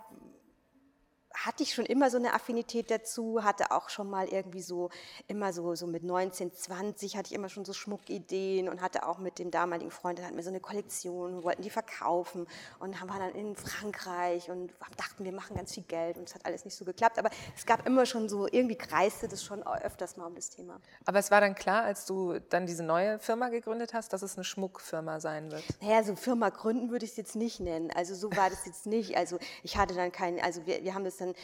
hatte 1.44 1.62
ich 1.62 1.74
schon 1.74 1.86
immer 1.86 2.10
so 2.10 2.16
eine 2.16 2.32
Affinität 2.32 2.90
dazu, 2.90 3.44
hatte 3.44 3.70
auch 3.70 3.90
schon 3.90 4.08
mal 4.08 4.28
irgendwie 4.28 4.62
so, 4.62 4.90
immer 5.28 5.52
so, 5.52 5.74
so 5.74 5.86
mit 5.86 6.02
19, 6.02 6.52
20 6.52 7.16
hatte 7.16 7.28
ich 7.28 7.34
immer 7.34 7.48
schon 7.48 7.64
so 7.64 7.72
Schmuckideen 7.72 8.68
und 8.68 8.80
hatte 8.80 9.06
auch 9.06 9.18
mit 9.18 9.38
dem 9.38 9.50
damaligen 9.50 9.90
Freund, 9.90 10.18
der 10.18 10.26
hatten 10.26 10.36
wir 10.36 10.42
so 10.42 10.50
eine 10.50 10.60
Kollektion, 10.60 11.44
wollten 11.44 11.62
die 11.62 11.70
verkaufen 11.70 12.46
und 12.78 13.00
haben 13.00 13.08
dann 13.08 13.34
in 13.34 13.54
Frankreich 13.56 14.50
und 14.50 14.72
dachten, 14.96 15.24
wir 15.24 15.32
machen 15.32 15.56
ganz 15.56 15.74
viel 15.74 15.82
Geld 15.84 16.16
und 16.16 16.28
es 16.28 16.34
hat 16.34 16.46
alles 16.46 16.64
nicht 16.64 16.76
so 16.76 16.84
geklappt, 16.84 17.18
aber 17.18 17.30
es 17.56 17.66
gab 17.66 17.86
immer 17.86 18.06
schon 18.06 18.28
so, 18.28 18.46
irgendwie 18.46 18.76
kreiste 18.76 19.28
das 19.28 19.44
schon 19.44 19.62
öfters 19.66 20.16
mal 20.16 20.26
um 20.26 20.34
das 20.34 20.50
Thema. 20.50 20.80
Aber 21.04 21.18
es 21.18 21.30
war 21.30 21.40
dann 21.40 21.54
klar, 21.54 21.82
als 21.82 22.06
du 22.06 22.38
dann 22.48 22.66
diese 22.66 22.82
neue 22.82 23.18
Firma 23.18 23.48
gegründet 23.48 23.94
hast, 23.94 24.12
dass 24.12 24.22
es 24.22 24.36
eine 24.36 24.44
Schmuckfirma 24.44 25.20
sein 25.20 25.50
wird? 25.50 25.64
Naja, 25.80 26.02
so 26.02 26.16
Firma 26.16 26.48
gründen 26.50 26.90
würde 26.90 27.04
ich 27.04 27.12
es 27.12 27.16
jetzt 27.16 27.36
nicht 27.36 27.60
nennen, 27.60 27.90
also 27.90 28.14
so 28.14 28.34
war 28.36 28.50
das 28.50 28.64
jetzt 28.66 28.86
nicht, 28.86 29.16
also 29.16 29.38
ich 29.62 29.76
hatte 29.76 29.94
dann 29.94 30.12
keinen, 30.12 30.40
also 30.40 30.66
wir, 30.66 30.82
wir 30.82 30.94
haben 30.94 31.04
das 31.04 31.16
dann 31.16 31.25
dann 31.26 31.34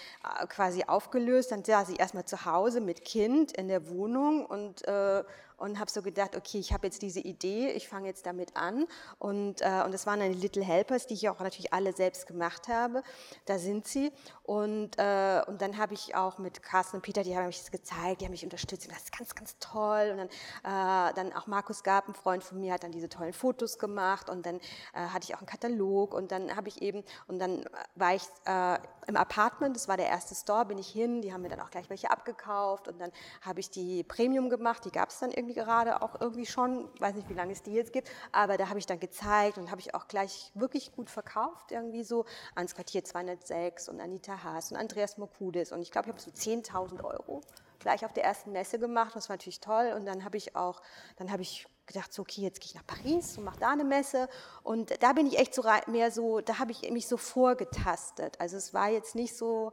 äh, 0.40 0.46
quasi 0.46 0.84
aufgelöst. 0.86 1.52
Dann 1.52 1.64
saß 1.64 1.90
ich 1.90 2.00
erstmal 2.00 2.24
zu 2.24 2.44
Hause 2.44 2.80
mit 2.80 3.04
Kind 3.04 3.52
in 3.52 3.68
der 3.68 3.88
Wohnung 3.88 4.46
und 4.46 4.86
äh, 4.86 5.22
und 5.62 5.79
habe 5.79 5.88
so 5.88 6.03
gedacht, 6.03 6.35
okay, 6.37 6.59
ich 6.59 6.72
habe 6.72 6.88
jetzt 6.88 7.03
diese 7.03 7.20
Idee, 7.20 7.70
ich 7.70 7.88
fange 7.88 8.09
jetzt 8.09 8.27
damit 8.27 8.57
an. 8.57 8.85
Und, 9.20 9.61
äh, 9.61 9.83
und 9.85 9.94
das 9.94 10.07
waren 10.07 10.18
dann 10.18 10.33
die 10.33 10.38
Little 10.38 10.64
Helpers, 10.64 11.07
die 11.07 11.14
ich 11.14 11.29
auch 11.29 11.38
natürlich 11.38 11.72
alle 11.72 11.92
selbst 11.92 12.27
gemacht 12.27 12.66
habe. 12.66 13.05
Da 13.44 13.59
sind 13.59 13.87
sie. 13.87 14.12
Und, 14.42 14.98
äh, 14.98 15.40
und 15.46 15.62
dann 15.62 15.79
habe 15.79 15.94
ich 15.94 16.16
auch 16.16 16.38
mit 16.38 16.64
Carsten 16.64 16.96
und 16.96 17.03
Peter, 17.03 17.22
die 17.22 17.37
haben 17.37 17.46
mich 17.46 17.61
das 17.61 17.70
gezeigt, 17.70 18.20
die 18.20 18.25
haben 18.25 18.33
mich 18.33 18.42
unterstützt. 18.42 18.87
Und 18.88 18.92
das 18.92 19.05
ist 19.05 19.16
ganz, 19.16 19.37
ganz 19.37 19.57
toll. 19.61 20.11
Und 20.11 20.16
dann, 20.18 20.29
äh, 20.29 21.14
dann 21.14 21.33
auch 21.33 21.46
Markus 21.46 21.85
Gab, 21.85 22.09
ein 22.09 22.14
Freund 22.14 22.42
von 22.42 22.59
mir, 22.59 22.72
hat 22.72 22.83
dann 22.83 22.90
diese 22.90 23.09
tollen 23.09 23.33
Fotos 23.33 23.79
gemacht. 23.79 24.31
Und 24.31 24.44
dann 24.44 24.57
äh, 24.57 25.07
hatte 25.12 25.27
ich 25.29 25.35
auch 25.37 25.38
einen 25.38 25.46
Katalog. 25.46 26.12
Und 26.12 26.33
dann 26.33 26.57
habe 26.57 26.70
ich 26.70 26.83
eben, 26.83 27.05
und 27.29 27.38
dann 27.38 27.64
war 27.94 28.16
ich 28.16 28.25
äh, 28.46 28.79
im 29.07 29.16
Apartment, 29.16 29.77
das 29.77 29.87
war 29.87 29.96
der 29.96 30.09
erste 30.09 30.35
Store, 30.35 30.64
bin 30.64 30.79
ich 30.79 30.88
hin. 30.88 31.22
Die 31.22 31.33
haben 31.33 31.42
mir 31.42 31.51
dann 31.51 31.61
auch 31.61 31.70
gleich 31.70 31.88
welche 31.88 32.11
abgekauft. 32.11 32.88
Und 32.88 33.01
dann 33.01 33.12
habe 33.42 33.61
ich 33.61 33.70
die 33.70 34.03
Premium 34.03 34.51
gemacht. 34.51 34.85
Die 34.85 34.90
gab 34.90 35.11
es 35.11 35.20
dann 35.20 35.31
irgendwie 35.31 35.51
irgendwie 35.52 35.64
gerade 35.64 36.02
auch 36.02 36.20
irgendwie 36.20 36.46
schon, 36.46 36.88
weiß 36.98 37.14
nicht, 37.14 37.28
wie 37.28 37.34
lange 37.34 37.52
es 37.52 37.62
die 37.62 37.72
jetzt 37.72 37.92
gibt, 37.92 38.10
aber 38.32 38.56
da 38.56 38.68
habe 38.68 38.78
ich 38.78 38.86
dann 38.86 39.00
gezeigt 39.00 39.58
und 39.58 39.70
habe 39.70 39.80
ich 39.80 39.94
auch 39.94 40.08
gleich 40.08 40.50
wirklich 40.54 40.92
gut 40.92 41.10
verkauft, 41.10 41.70
irgendwie 41.70 42.04
so 42.04 42.24
ans 42.54 42.74
Quartier 42.74 43.04
206 43.04 43.88
und 43.88 44.00
Anita 44.00 44.42
Haas 44.42 44.72
und 44.72 44.78
Andreas 44.78 45.18
Mokudis 45.18 45.72
und 45.72 45.82
ich 45.82 45.90
glaube, 45.90 46.08
ich 46.08 46.12
habe 46.12 46.22
so 46.22 46.30
10.000 46.30 47.04
Euro 47.04 47.42
gleich 47.78 48.04
auf 48.04 48.12
der 48.12 48.24
ersten 48.24 48.52
Messe 48.52 48.78
gemacht, 48.78 49.14
das 49.14 49.28
war 49.28 49.36
natürlich 49.36 49.60
toll 49.60 49.92
und 49.96 50.06
dann 50.06 50.24
habe 50.24 50.36
ich 50.36 50.54
auch, 50.54 50.80
dann 51.16 51.32
habe 51.32 51.42
ich 51.42 51.66
gedacht, 51.86 52.12
so, 52.12 52.22
okay, 52.22 52.42
jetzt 52.42 52.60
gehe 52.60 52.68
ich 52.68 52.74
nach 52.74 52.86
Paris 52.86 53.36
und 53.36 53.44
mache 53.44 53.58
da 53.58 53.70
eine 53.70 53.82
Messe. 53.82 54.28
Und 54.62 55.02
da 55.02 55.12
bin 55.14 55.26
ich 55.26 55.36
echt 55.36 55.52
so 55.52 55.64
mehr 55.88 56.12
so, 56.12 56.40
da 56.40 56.60
habe 56.60 56.70
ich 56.70 56.88
mich 56.92 57.08
so 57.08 57.16
vorgetastet. 57.16 58.40
Also 58.40 58.56
es 58.56 58.72
war 58.72 58.88
jetzt 58.88 59.16
nicht 59.16 59.36
so 59.36 59.72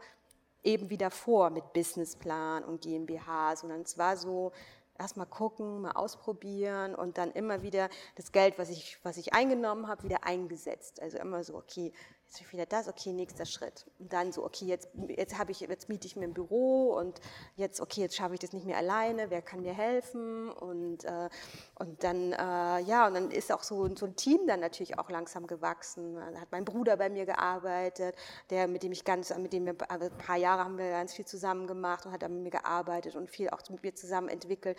eben 0.63 0.89
wie 0.89 0.97
davor 0.97 1.51
mit 1.51 1.71
Businessplan 1.71 2.63
und 2.63 2.81
GmbH, 2.81 3.55
sondern 3.55 3.81
es 3.81 3.95
war 3.99 4.17
so, 4.17 4.51
erstmal 4.99 5.25
gucken, 5.25 5.81
mal 5.81 5.91
ausprobieren 5.91 6.93
und 6.93 7.17
dann 7.17 7.31
immer 7.31 7.61
wieder 7.61 7.89
das 8.15 8.31
Geld, 8.31 8.59
was 8.59 8.69
ich, 8.69 8.97
was 9.03 9.17
ich 9.17 9.33
eingenommen 9.33 9.87
habe, 9.87 10.03
wieder 10.03 10.25
eingesetzt. 10.25 11.01
Also 11.01 11.17
immer 11.17 11.43
so, 11.43 11.55
okay, 11.55 11.93
jetzt 12.29 12.53
wieder 12.53 12.65
das, 12.65 12.87
okay, 12.87 13.11
nächster 13.11 13.45
Schritt. 13.45 13.85
Und 13.97 14.13
dann 14.13 14.31
so, 14.31 14.45
okay, 14.45 14.65
jetzt, 14.65 14.89
jetzt, 15.07 15.35
ich, 15.47 15.59
jetzt 15.61 15.89
miete 15.89 16.05
ich 16.07 16.15
mir 16.15 16.25
ein 16.25 16.33
Büro 16.33 16.93
und 16.93 17.19
jetzt, 17.55 17.81
okay, 17.81 18.01
jetzt 18.01 18.15
schaffe 18.15 18.35
ich 18.35 18.39
das 18.39 18.53
nicht 18.53 18.65
mehr 18.65 18.77
alleine, 18.77 19.29
wer 19.29 19.41
kann 19.41 19.61
mir 19.61 19.73
helfen? 19.73 20.49
Und, 20.49 21.05
äh, 21.05 21.29
und 21.75 22.03
dann, 22.03 22.33
äh, 22.33 22.79
ja, 22.81 23.07
und 23.07 23.15
dann 23.15 23.31
ist 23.31 23.51
auch 23.51 23.63
so, 23.63 23.95
so 23.95 24.05
ein 24.05 24.15
Team 24.15 24.45
dann 24.47 24.59
natürlich 24.59 24.99
auch 24.99 25.09
langsam 25.09 25.47
gewachsen. 25.47 26.15
Dann 26.15 26.39
hat 26.39 26.51
mein 26.51 26.65
Bruder 26.65 26.97
bei 26.97 27.09
mir 27.09 27.25
gearbeitet, 27.25 28.15
der, 28.49 28.67
mit 28.67 28.83
dem 28.83 28.91
ich 28.91 29.03
ganz, 29.03 29.35
mit 29.35 29.53
dem 29.53 29.65
wir, 29.65 29.75
also 29.89 30.05
ein 30.05 30.17
paar 30.17 30.37
Jahre 30.37 30.63
haben 30.63 30.77
wir 30.77 30.89
ganz 30.91 31.13
viel 31.13 31.25
zusammen 31.25 31.67
gemacht 31.67 32.05
und 32.05 32.11
hat 32.11 32.21
dann 32.21 32.33
mit 32.35 32.43
mir 32.43 32.59
gearbeitet 32.59 33.15
und 33.15 33.29
viel 33.29 33.49
auch 33.49 33.61
mit 33.69 33.83
mir 33.83 33.95
zusammen 33.95 34.29
entwickelt. 34.29 34.77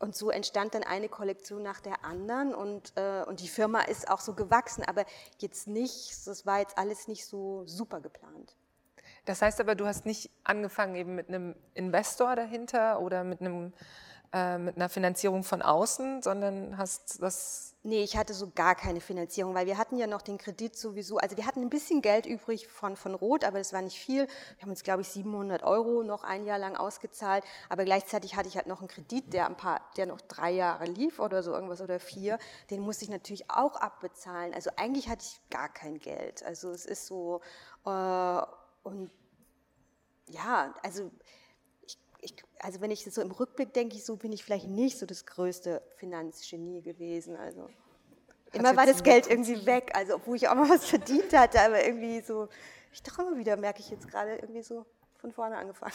Und 0.00 0.16
so 0.16 0.30
entstand 0.30 0.74
dann 0.74 0.82
eine 0.82 1.10
Kollektion 1.10 1.62
nach 1.62 1.80
der 1.80 2.04
anderen 2.04 2.54
und, 2.54 2.94
äh, 2.96 3.22
und 3.26 3.40
die 3.40 3.48
Firma 3.48 3.82
ist 3.82 4.10
auch 4.10 4.20
so 4.20 4.32
gewachsen, 4.32 4.82
aber 4.82 5.04
jetzt 5.38 5.68
nicht, 5.68 6.26
das 6.26 6.46
war 6.46 6.58
jetzt 6.58 6.78
alles 6.78 7.06
nicht 7.06 7.26
so 7.26 7.64
super 7.66 8.00
geplant. 8.00 8.56
Das 9.26 9.42
heißt 9.42 9.60
aber, 9.60 9.74
du 9.74 9.86
hast 9.86 10.06
nicht 10.06 10.30
angefangen 10.42 10.94
eben 10.94 11.14
mit 11.14 11.28
einem 11.28 11.54
Investor 11.74 12.34
dahinter 12.34 13.00
oder 13.00 13.24
mit 13.24 13.42
einem 13.42 13.74
äh, 14.32 14.58
mit 14.58 14.76
einer 14.76 14.88
Finanzierung 14.88 15.42
von 15.42 15.60
außen, 15.60 16.22
sondern 16.22 16.78
hast 16.78 17.20
das. 17.20 17.74
Nee, 17.82 18.04
ich 18.04 18.16
hatte 18.16 18.32
so 18.32 18.50
gar 18.54 18.76
keine 18.76 19.00
Finanzierung, 19.00 19.54
weil 19.54 19.66
wir 19.66 19.76
hatten 19.76 19.96
ja 19.96 20.06
noch 20.06 20.22
den 20.22 20.38
Kredit 20.38 20.76
sowieso. 20.76 21.16
Also 21.16 21.36
wir 21.36 21.46
hatten 21.46 21.62
ein 21.62 21.70
bisschen 21.70 22.00
Geld 22.00 22.26
übrig 22.26 22.68
von, 22.68 22.94
von 22.94 23.14
Rot, 23.14 23.42
aber 23.42 23.58
das 23.58 23.72
war 23.72 23.82
nicht 23.82 23.98
viel. 23.98 24.28
Wir 24.28 24.62
haben 24.62 24.70
uns, 24.70 24.84
glaube 24.84 25.02
ich, 25.02 25.08
700 25.08 25.64
Euro 25.64 26.04
noch 26.04 26.22
ein 26.22 26.44
Jahr 26.44 26.58
lang 26.58 26.76
ausgezahlt. 26.76 27.42
Aber 27.68 27.84
gleichzeitig 27.84 28.36
hatte 28.36 28.48
ich 28.48 28.56
halt 28.56 28.68
noch 28.68 28.78
einen 28.78 28.88
Kredit, 28.88 29.32
der, 29.32 29.46
ein 29.46 29.56
paar, 29.56 29.80
der 29.96 30.06
noch 30.06 30.20
drei 30.20 30.52
Jahre 30.52 30.84
lief 30.84 31.18
oder 31.18 31.42
so 31.42 31.52
irgendwas 31.52 31.80
oder 31.80 31.98
vier. 31.98 32.38
Den 32.70 32.82
musste 32.82 33.04
ich 33.04 33.10
natürlich 33.10 33.50
auch 33.50 33.74
abbezahlen. 33.74 34.54
Also 34.54 34.70
eigentlich 34.76 35.08
hatte 35.08 35.24
ich 35.24 35.40
gar 35.50 35.70
kein 35.70 35.98
Geld. 35.98 36.44
Also 36.44 36.70
es 36.70 36.86
ist 36.86 37.06
so. 37.06 37.40
Äh, 37.84 38.42
und 38.84 39.10
ja, 40.28 40.72
also 40.84 41.10
ich, 42.22 42.34
also 42.58 42.80
wenn 42.80 42.90
ich 42.90 43.04
so 43.04 43.20
im 43.22 43.30
Rückblick 43.30 43.72
denke, 43.72 43.96
ich 43.96 44.04
so 44.04 44.16
bin 44.16 44.32
ich 44.32 44.44
vielleicht 44.44 44.68
nicht 44.68 44.98
so 44.98 45.06
das 45.06 45.26
größte 45.26 45.82
Finanzgenie 45.96 46.82
gewesen. 46.82 47.36
Also 47.36 47.68
immer 48.52 48.76
war 48.76 48.86
das 48.86 49.02
Geld 49.02 49.28
irgendwie 49.28 49.66
weg, 49.66 49.92
also 49.94 50.16
obwohl 50.16 50.36
ich 50.36 50.48
auch 50.48 50.54
mal 50.54 50.68
was 50.68 50.84
verdient 50.86 51.32
hatte, 51.32 51.60
aber 51.60 51.84
irgendwie 51.84 52.20
so, 52.20 52.48
ich 52.92 53.02
immer 53.18 53.36
wieder 53.36 53.56
merke 53.56 53.80
ich 53.80 53.90
jetzt 53.90 54.08
gerade 54.08 54.36
irgendwie 54.36 54.62
so 54.62 54.84
von 55.20 55.32
vorne 55.32 55.56
angefangen. 55.56 55.92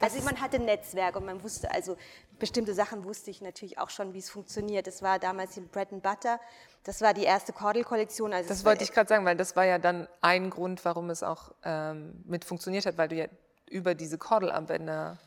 Also 0.00 0.20
man 0.22 0.40
hatte 0.40 0.56
ein 0.56 0.64
Netzwerk 0.64 1.14
und 1.16 1.26
man 1.26 1.42
wusste, 1.42 1.70
also 1.70 1.96
bestimmte 2.38 2.74
Sachen 2.74 3.04
wusste 3.04 3.30
ich 3.30 3.42
natürlich 3.42 3.78
auch 3.78 3.90
schon, 3.90 4.14
wie 4.14 4.18
es 4.18 4.30
funktioniert. 4.30 4.86
Das 4.86 5.02
war 5.02 5.18
damals 5.18 5.54
die 5.54 5.60
Bread 5.60 5.92
and 5.92 6.02
Butter, 6.02 6.40
das 6.84 7.02
war 7.02 7.12
die 7.12 7.24
erste 7.24 7.52
Kordel-Kollektion. 7.52 8.32
Also 8.32 8.48
das 8.48 8.64
wollte 8.64 8.82
ich 8.82 8.92
gerade 8.92 9.08
sagen, 9.08 9.24
weil 9.24 9.36
das 9.36 9.56
war 9.56 9.66
ja 9.66 9.78
dann 9.78 10.08
ein 10.22 10.50
Grund, 10.50 10.84
warum 10.84 11.10
es 11.10 11.22
auch 11.22 11.52
ähm, 11.64 12.24
mit 12.26 12.44
funktioniert 12.44 12.86
hat, 12.86 12.96
weil 12.96 13.08
du 13.08 13.16
ja 13.16 13.26
über 13.68 13.94
diese 13.94 14.18
Kordelarmbänder 14.18 15.18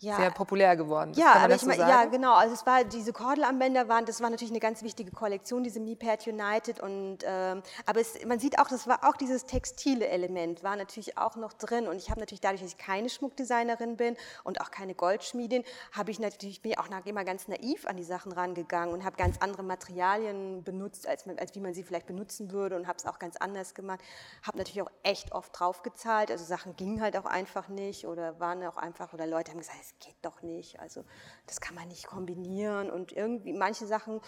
ja. 0.00 0.16
sehr 0.16 0.30
populär 0.30 0.76
geworden. 0.76 1.12
Das 1.12 1.22
ja, 1.22 1.32
aber 1.34 1.54
ich 1.54 1.60
so 1.60 1.66
mein, 1.66 1.78
ja, 1.78 2.04
genau. 2.04 2.34
Also 2.34 2.54
es 2.54 2.66
war 2.66 2.84
diese 2.84 3.12
Kordelarmbänder 3.12 3.88
waren, 3.88 4.04
das 4.04 4.20
war 4.20 4.30
natürlich 4.30 4.52
eine 4.52 4.60
ganz 4.60 4.82
wichtige 4.82 5.10
Kollektion, 5.10 5.62
diese 5.62 5.80
MePad 5.80 6.26
United. 6.26 6.80
Und 6.80 7.18
ähm, 7.24 7.62
aber 7.86 8.00
es, 8.00 8.24
man 8.24 8.38
sieht 8.38 8.58
auch, 8.58 8.68
das 8.68 8.86
war 8.86 9.08
auch 9.08 9.16
dieses 9.16 9.46
textile 9.46 10.06
Element 10.08 10.62
war 10.62 10.76
natürlich 10.76 11.18
auch 11.18 11.36
noch 11.36 11.52
drin. 11.52 11.88
Und 11.88 11.96
ich 11.96 12.10
habe 12.10 12.20
natürlich 12.20 12.40
dadurch, 12.40 12.62
dass 12.62 12.72
ich 12.72 12.78
keine 12.78 13.08
Schmuckdesignerin 13.08 13.96
bin 13.96 14.16
und 14.44 14.60
auch 14.60 14.70
keine 14.70 14.94
Goldschmiedin, 14.94 15.64
habe 15.92 16.10
ich 16.10 16.18
natürlich 16.18 16.62
bin 16.62 16.72
ich 16.72 16.78
auch 16.78 16.86
immer 17.04 17.24
ganz 17.24 17.48
naiv 17.48 17.86
an 17.86 17.96
die 17.96 18.04
Sachen 18.04 18.32
rangegangen 18.32 18.92
und 18.92 19.04
habe 19.04 19.16
ganz 19.16 19.38
andere 19.38 19.62
Materialien 19.62 20.62
benutzt, 20.64 21.06
als, 21.06 21.26
als 21.26 21.54
wie 21.54 21.60
man 21.60 21.74
sie 21.74 21.82
vielleicht 21.82 22.06
benutzen 22.06 22.50
würde 22.52 22.76
und 22.76 22.86
habe 22.86 22.98
es 22.98 23.06
auch 23.06 23.18
ganz 23.18 23.36
anders 23.36 23.74
gemacht. 23.74 24.00
Habe 24.46 24.58
natürlich 24.58 24.82
auch 24.82 24.90
echt 25.02 25.32
oft 25.32 25.58
drauf 25.58 25.82
gezahlt. 25.82 26.30
Also 26.30 26.44
Sachen 26.44 26.76
gingen 26.76 27.00
halt 27.00 27.16
auch 27.16 27.24
einfach 27.24 27.68
nicht 27.68 28.06
oder 28.06 28.38
waren 28.40 28.64
auch 28.64 28.76
einfach 28.76 29.12
oder 29.12 29.26
Leute 29.26 29.52
haben 29.52 29.58
gesagt, 29.58 29.78
es 29.88 30.06
geht 30.06 30.16
doch 30.22 30.42
nicht. 30.42 30.80
Also 30.80 31.04
das 31.46 31.60
kann 31.60 31.74
man 31.74 31.88
nicht 31.88 32.06
kombinieren. 32.06 32.90
Und 32.90 33.12
irgendwie 33.12 33.52
manche 33.52 33.86
Sachen, 33.86 34.20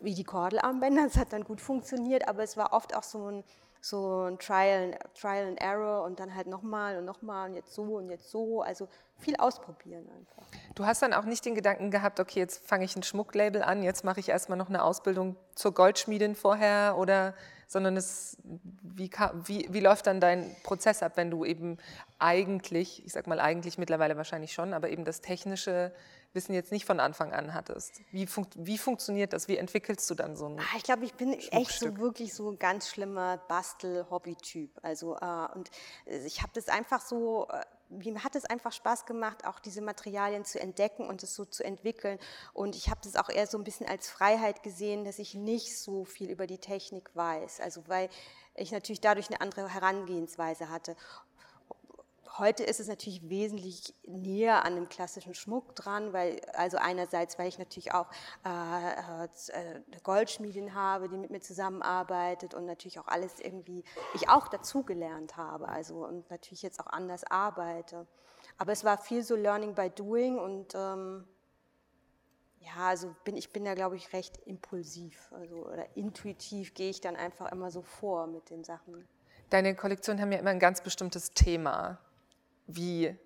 wie 0.00 0.14
die 0.14 0.24
Kordelarmbänder, 0.24 1.04
das 1.04 1.16
hat 1.16 1.32
dann 1.32 1.44
gut 1.44 1.60
funktioniert, 1.60 2.28
aber 2.28 2.42
es 2.42 2.56
war 2.56 2.72
oft 2.72 2.94
auch 2.96 3.02
so 3.02 3.30
ein, 3.30 3.44
so 3.80 4.28
ein 4.28 4.38
Trial, 4.38 4.96
Trial 5.14 5.48
and 5.48 5.60
Error 5.60 6.04
und 6.04 6.20
dann 6.20 6.34
halt 6.34 6.46
nochmal 6.46 6.98
und 6.98 7.04
nochmal 7.04 7.50
und 7.50 7.56
jetzt 7.56 7.74
so 7.74 7.96
und 7.96 8.10
jetzt 8.10 8.30
so. 8.30 8.62
Also 8.62 8.88
viel 9.18 9.36
ausprobieren 9.36 10.08
einfach. 10.08 10.46
Du 10.74 10.86
hast 10.86 11.02
dann 11.02 11.12
auch 11.12 11.24
nicht 11.24 11.44
den 11.44 11.54
Gedanken 11.54 11.90
gehabt, 11.90 12.20
okay, 12.20 12.40
jetzt 12.40 12.66
fange 12.66 12.84
ich 12.84 12.96
ein 12.96 13.02
Schmucklabel 13.02 13.62
an, 13.62 13.82
jetzt 13.82 14.04
mache 14.04 14.20
ich 14.20 14.28
erstmal 14.28 14.58
noch 14.58 14.68
eine 14.68 14.82
Ausbildung 14.82 15.36
zur 15.54 15.74
Goldschmiedin 15.74 16.34
vorher 16.34 16.96
oder 16.96 17.34
sondern 17.72 17.96
es, 17.96 18.36
wie, 18.82 19.10
wie, 19.44 19.68
wie 19.70 19.80
läuft 19.80 20.06
dann 20.06 20.20
dein 20.20 20.54
Prozess 20.62 21.02
ab, 21.02 21.12
wenn 21.16 21.30
du 21.30 21.44
eben 21.44 21.78
eigentlich, 22.18 23.04
ich 23.04 23.12
sag 23.12 23.26
mal 23.26 23.40
eigentlich 23.40 23.78
mittlerweile 23.78 24.16
wahrscheinlich 24.16 24.52
schon, 24.52 24.74
aber 24.74 24.90
eben 24.90 25.04
das 25.04 25.20
technische 25.20 25.92
Wissen 26.34 26.54
jetzt 26.54 26.72
nicht 26.72 26.86
von 26.86 26.98
Anfang 26.98 27.32
an 27.32 27.52
hattest. 27.52 28.00
Wie, 28.10 28.26
fun 28.26 28.46
wie 28.54 28.78
funktioniert 28.78 29.32
das? 29.34 29.48
Wie 29.48 29.58
entwickelst 29.58 30.08
du 30.08 30.14
dann 30.14 30.34
so 30.36 30.46
ein 30.46 30.58
ah, 30.58 30.76
Ich 30.76 30.82
glaube, 30.82 31.04
ich 31.04 31.14
bin 31.14 31.34
echt 31.34 31.78
so 31.78 31.98
wirklich 31.98 32.32
so 32.32 32.50
ein 32.50 32.58
ganz 32.58 32.88
schlimmer 32.88 33.36
Bastel-Hobby-Typ. 33.48 34.70
Also, 34.82 35.16
äh, 35.16 35.46
und 35.54 35.70
ich 36.06 36.40
habe 36.40 36.52
das 36.54 36.68
einfach 36.68 37.02
so, 37.02 37.48
äh, 37.50 37.62
mir 37.92 38.24
hat 38.24 38.34
es 38.36 38.44
einfach 38.44 38.72
Spaß 38.72 39.06
gemacht, 39.06 39.46
auch 39.46 39.58
diese 39.58 39.82
Materialien 39.82 40.44
zu 40.44 40.60
entdecken 40.60 41.06
und 41.06 41.22
es 41.22 41.34
so 41.34 41.44
zu 41.44 41.64
entwickeln. 41.64 42.18
Und 42.52 42.76
ich 42.76 42.88
habe 42.88 43.00
das 43.02 43.16
auch 43.16 43.28
eher 43.28 43.46
so 43.46 43.58
ein 43.58 43.64
bisschen 43.64 43.88
als 43.88 44.10
Freiheit 44.10 44.62
gesehen, 44.62 45.04
dass 45.04 45.18
ich 45.18 45.34
nicht 45.34 45.78
so 45.78 46.04
viel 46.04 46.30
über 46.30 46.46
die 46.46 46.58
Technik 46.58 47.10
weiß. 47.14 47.60
Also, 47.60 47.86
weil 47.88 48.08
ich 48.54 48.72
natürlich 48.72 49.00
dadurch 49.00 49.28
eine 49.28 49.40
andere 49.40 49.68
Herangehensweise 49.68 50.68
hatte. 50.68 50.96
Heute 52.38 52.64
ist 52.64 52.80
es 52.80 52.88
natürlich 52.88 53.28
wesentlich 53.28 53.94
näher 54.06 54.64
an 54.64 54.74
dem 54.74 54.88
klassischen 54.88 55.34
Schmuck 55.34 55.76
dran, 55.76 56.14
weil 56.14 56.40
also 56.54 56.78
einerseits, 56.78 57.38
weil 57.38 57.48
ich 57.48 57.58
natürlich 57.58 57.92
auch 57.92 58.06
äh, 58.46 59.24
äh, 59.24 59.80
Goldschmiedin 60.02 60.74
habe, 60.74 61.10
die 61.10 61.18
mit 61.18 61.30
mir 61.30 61.40
zusammenarbeitet 61.40 62.54
und 62.54 62.64
natürlich 62.64 62.98
auch 62.98 63.06
alles 63.06 63.38
irgendwie 63.38 63.84
ich 64.14 64.30
auch 64.30 64.48
dazugelernt 64.48 65.36
habe, 65.36 65.68
also 65.68 66.06
und 66.06 66.30
natürlich 66.30 66.62
jetzt 66.62 66.80
auch 66.80 66.86
anders 66.86 67.22
arbeite. 67.24 68.06
Aber 68.56 68.72
es 68.72 68.82
war 68.82 68.96
viel 68.96 69.22
so 69.22 69.36
Learning 69.36 69.74
by 69.74 69.90
Doing 69.90 70.38
und 70.38 70.74
ähm, 70.74 71.28
ja, 72.60 72.88
also 72.88 73.14
bin, 73.24 73.36
ich 73.36 73.52
bin 73.52 73.66
da, 73.66 73.74
glaube 73.74 73.96
ich, 73.96 74.14
recht 74.14 74.38
impulsiv 74.46 75.30
also, 75.32 75.66
oder 75.66 75.96
intuitiv 75.96 76.72
gehe 76.72 76.88
ich 76.88 77.02
dann 77.02 77.16
einfach 77.16 77.52
immer 77.52 77.70
so 77.70 77.82
vor 77.82 78.26
mit 78.26 78.48
den 78.48 78.64
Sachen. 78.64 79.06
Deine 79.50 79.74
Kollektionen 79.74 80.22
haben 80.22 80.32
ja 80.32 80.38
immer 80.38 80.50
ein 80.50 80.60
ganz 80.60 80.80
bestimmtes 80.80 81.32
Thema. 81.32 81.98
Wie 82.66 83.16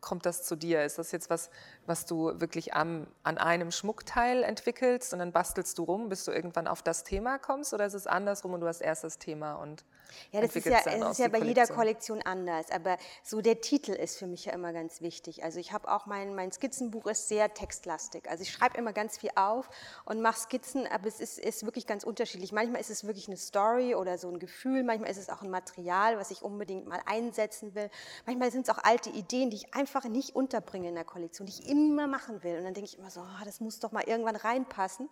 kommt 0.00 0.26
das 0.26 0.42
zu 0.42 0.54
dir? 0.54 0.84
Ist 0.84 0.98
das 0.98 1.12
jetzt 1.12 1.30
was, 1.30 1.50
was 1.86 2.04
du 2.04 2.38
wirklich 2.38 2.74
am, 2.74 3.06
an 3.22 3.38
einem 3.38 3.70
Schmuckteil 3.70 4.42
entwickelst 4.42 5.12
und 5.12 5.18
dann 5.18 5.32
bastelst 5.32 5.78
du 5.78 5.84
rum, 5.84 6.08
bis 6.08 6.24
du 6.24 6.30
irgendwann 6.30 6.68
auf 6.68 6.82
das 6.82 7.04
Thema 7.04 7.38
kommst? 7.38 7.72
Oder 7.72 7.86
ist 7.86 7.94
es 7.94 8.06
andersrum 8.06 8.52
und 8.52 8.60
du 8.60 8.66
hast 8.66 8.82
erst 8.82 9.04
das 9.04 9.18
Thema 9.18 9.54
und 9.54 9.84
ja, 10.32 10.40
das 10.40 10.56
ist 10.56 10.66
ja, 10.66 10.80
es 10.84 11.10
ist 11.12 11.18
ja 11.18 11.28
bei 11.28 11.38
jeder 11.38 11.66
Kollektion 11.66 12.22
anders, 12.22 12.70
aber 12.70 12.96
so 13.22 13.40
der 13.40 13.60
Titel 13.60 13.92
ist 13.92 14.18
für 14.18 14.26
mich 14.26 14.46
ja 14.46 14.52
immer 14.52 14.72
ganz 14.72 15.00
wichtig. 15.00 15.44
Also 15.44 15.58
ich 15.58 15.72
habe 15.72 15.90
auch 15.90 16.06
mein, 16.06 16.34
mein 16.34 16.52
Skizzenbuch 16.52 17.06
ist 17.06 17.28
sehr 17.28 17.52
textlastig. 17.54 18.28
Also 18.28 18.42
ich 18.42 18.52
schreibe 18.52 18.76
immer 18.78 18.92
ganz 18.92 19.18
viel 19.18 19.30
auf 19.36 19.68
und 20.04 20.20
mache 20.20 20.40
Skizzen, 20.40 20.86
aber 20.86 21.06
es 21.06 21.20
ist, 21.20 21.38
ist 21.38 21.64
wirklich 21.64 21.86
ganz 21.86 22.04
unterschiedlich. 22.04 22.52
Manchmal 22.52 22.80
ist 22.80 22.90
es 22.90 23.06
wirklich 23.06 23.28
eine 23.28 23.36
Story 23.36 23.94
oder 23.94 24.18
so 24.18 24.28
ein 24.28 24.38
Gefühl, 24.38 24.82
manchmal 24.82 25.10
ist 25.10 25.18
es 25.18 25.28
auch 25.28 25.42
ein 25.42 25.50
Material, 25.50 26.18
was 26.18 26.30
ich 26.30 26.42
unbedingt 26.42 26.86
mal 26.86 27.00
einsetzen 27.06 27.74
will. 27.74 27.90
Manchmal 28.26 28.50
sind 28.50 28.68
es 28.68 28.74
auch 28.74 28.82
alte 28.82 29.10
Ideen, 29.10 29.50
die 29.50 29.56
ich 29.56 29.74
einfach 29.74 30.04
nicht 30.04 30.34
unterbringe 30.34 30.88
in 30.88 30.94
der 30.94 31.04
Kollektion, 31.04 31.46
die 31.46 31.52
ich 31.52 31.68
immer 31.68 32.06
machen 32.06 32.42
will. 32.42 32.58
Und 32.58 32.64
dann 32.64 32.74
denke 32.74 32.90
ich 32.90 32.98
immer 32.98 33.10
so, 33.10 33.20
oh, 33.20 33.44
das 33.44 33.60
muss 33.60 33.78
doch 33.80 33.92
mal 33.92 34.04
irgendwann 34.04 34.36
reinpassen. 34.36 35.08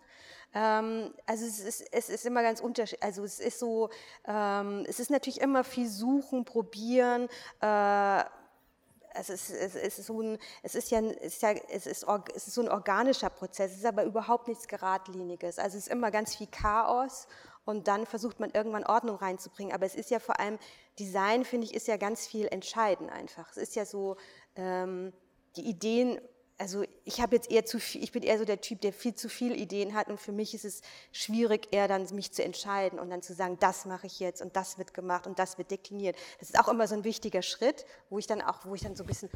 Ähm, 0.53 1.13
also 1.25 1.45
es 1.45 1.59
ist, 1.59 1.87
es 1.91 2.09
ist 2.09 2.25
immer 2.25 2.43
ganz 2.43 2.59
unterschiedlich. 2.59 3.03
Also 3.03 3.23
es 3.23 3.39
ist 3.39 3.59
so, 3.59 3.89
ähm, 4.25 4.85
es 4.93 4.99
ist 4.99 5.09
natürlich 5.09 5.41
immer 5.41 5.63
viel 5.63 5.89
suchen, 5.89 6.45
probieren. 6.45 7.27
Äh, 7.61 8.23
es 9.15 9.29
ist, 9.29 9.49
es, 9.51 9.75
ist 9.75 10.07
so 10.07 10.21
ein, 10.21 10.37
es 10.63 10.75
ist 10.75 10.91
ja, 10.91 10.99
es 11.01 11.33
ist 11.35 11.41
ja 11.41 11.51
es, 11.69 11.85
ist, 11.85 12.05
es 12.35 12.47
ist 12.47 12.53
so 12.53 12.61
ein 12.61 12.69
organischer 12.69 13.29
Prozess, 13.29 13.71
es 13.71 13.77
ist 13.77 13.85
aber 13.85 14.03
überhaupt 14.03 14.47
nichts 14.47 14.67
Geradliniges. 14.67 15.59
Also 15.59 15.77
es 15.77 15.87
ist 15.87 15.93
immer 15.93 16.11
ganz 16.11 16.35
viel 16.35 16.47
Chaos 16.47 17.27
und 17.65 17.87
dann 17.87 18.05
versucht 18.05 18.39
man 18.39 18.51
irgendwann 18.51 18.85
Ordnung 18.85 19.15
reinzubringen. 19.15 19.73
Aber 19.73 19.85
es 19.85 19.95
ist 19.95 20.09
ja 20.09 20.19
vor 20.19 20.39
allem, 20.39 20.57
Design, 20.99 21.45
finde 21.45 21.65
ich, 21.65 21.73
ist 21.73 21.87
ja 21.87 21.97
ganz 21.97 22.27
viel 22.27 22.47
entscheidend 22.47 23.11
einfach. 23.11 23.49
Es 23.51 23.57
ist 23.57 23.75
ja 23.75 23.85
so, 23.85 24.17
ähm, 24.55 25.13
die 25.55 25.67
Ideen 25.67 26.19
also 26.57 26.83
ich 27.03 27.19
habe 27.19 27.35
jetzt 27.35 27.51
eher 27.51 27.65
zu 27.65 27.79
viel, 27.79 28.03
ich 28.03 28.11
bin 28.11 28.23
eher 28.23 28.37
so 28.37 28.45
der 28.45 28.61
Typ, 28.61 28.81
der 28.81 28.93
viel 28.93 29.15
zu 29.15 29.27
viele 29.27 29.55
Ideen 29.55 29.93
hat 29.93 30.07
und 30.07 30.19
für 30.19 30.31
mich 30.31 30.53
ist 30.53 30.65
es 30.65 30.81
schwierig, 31.11 31.67
eher 31.71 31.87
dann 31.87 32.07
mich 32.13 32.31
zu 32.31 32.43
entscheiden 32.43 32.99
und 32.99 33.09
dann 33.09 33.21
zu 33.21 33.33
sagen, 33.33 33.57
das 33.59 33.85
mache 33.85 34.07
ich 34.07 34.19
jetzt 34.19 34.41
und 34.41 34.55
das 34.55 34.77
wird 34.77 34.93
gemacht 34.93 35.25
und 35.25 35.39
das 35.39 35.57
wird 35.57 35.71
dekliniert. 35.71 36.15
Das 36.39 36.49
ist 36.49 36.59
auch 36.59 36.67
immer 36.67 36.87
so 36.87 36.95
ein 36.95 37.03
wichtiger 37.03 37.41
Schritt, 37.41 37.85
wo 38.09 38.19
ich 38.19 38.27
dann 38.27 38.41
auch, 38.41 38.65
wo 38.65 38.75
ich 38.75 38.81
dann 38.81 38.95
so 38.95 39.03
ein 39.03 39.07
bisschen, 39.07 39.29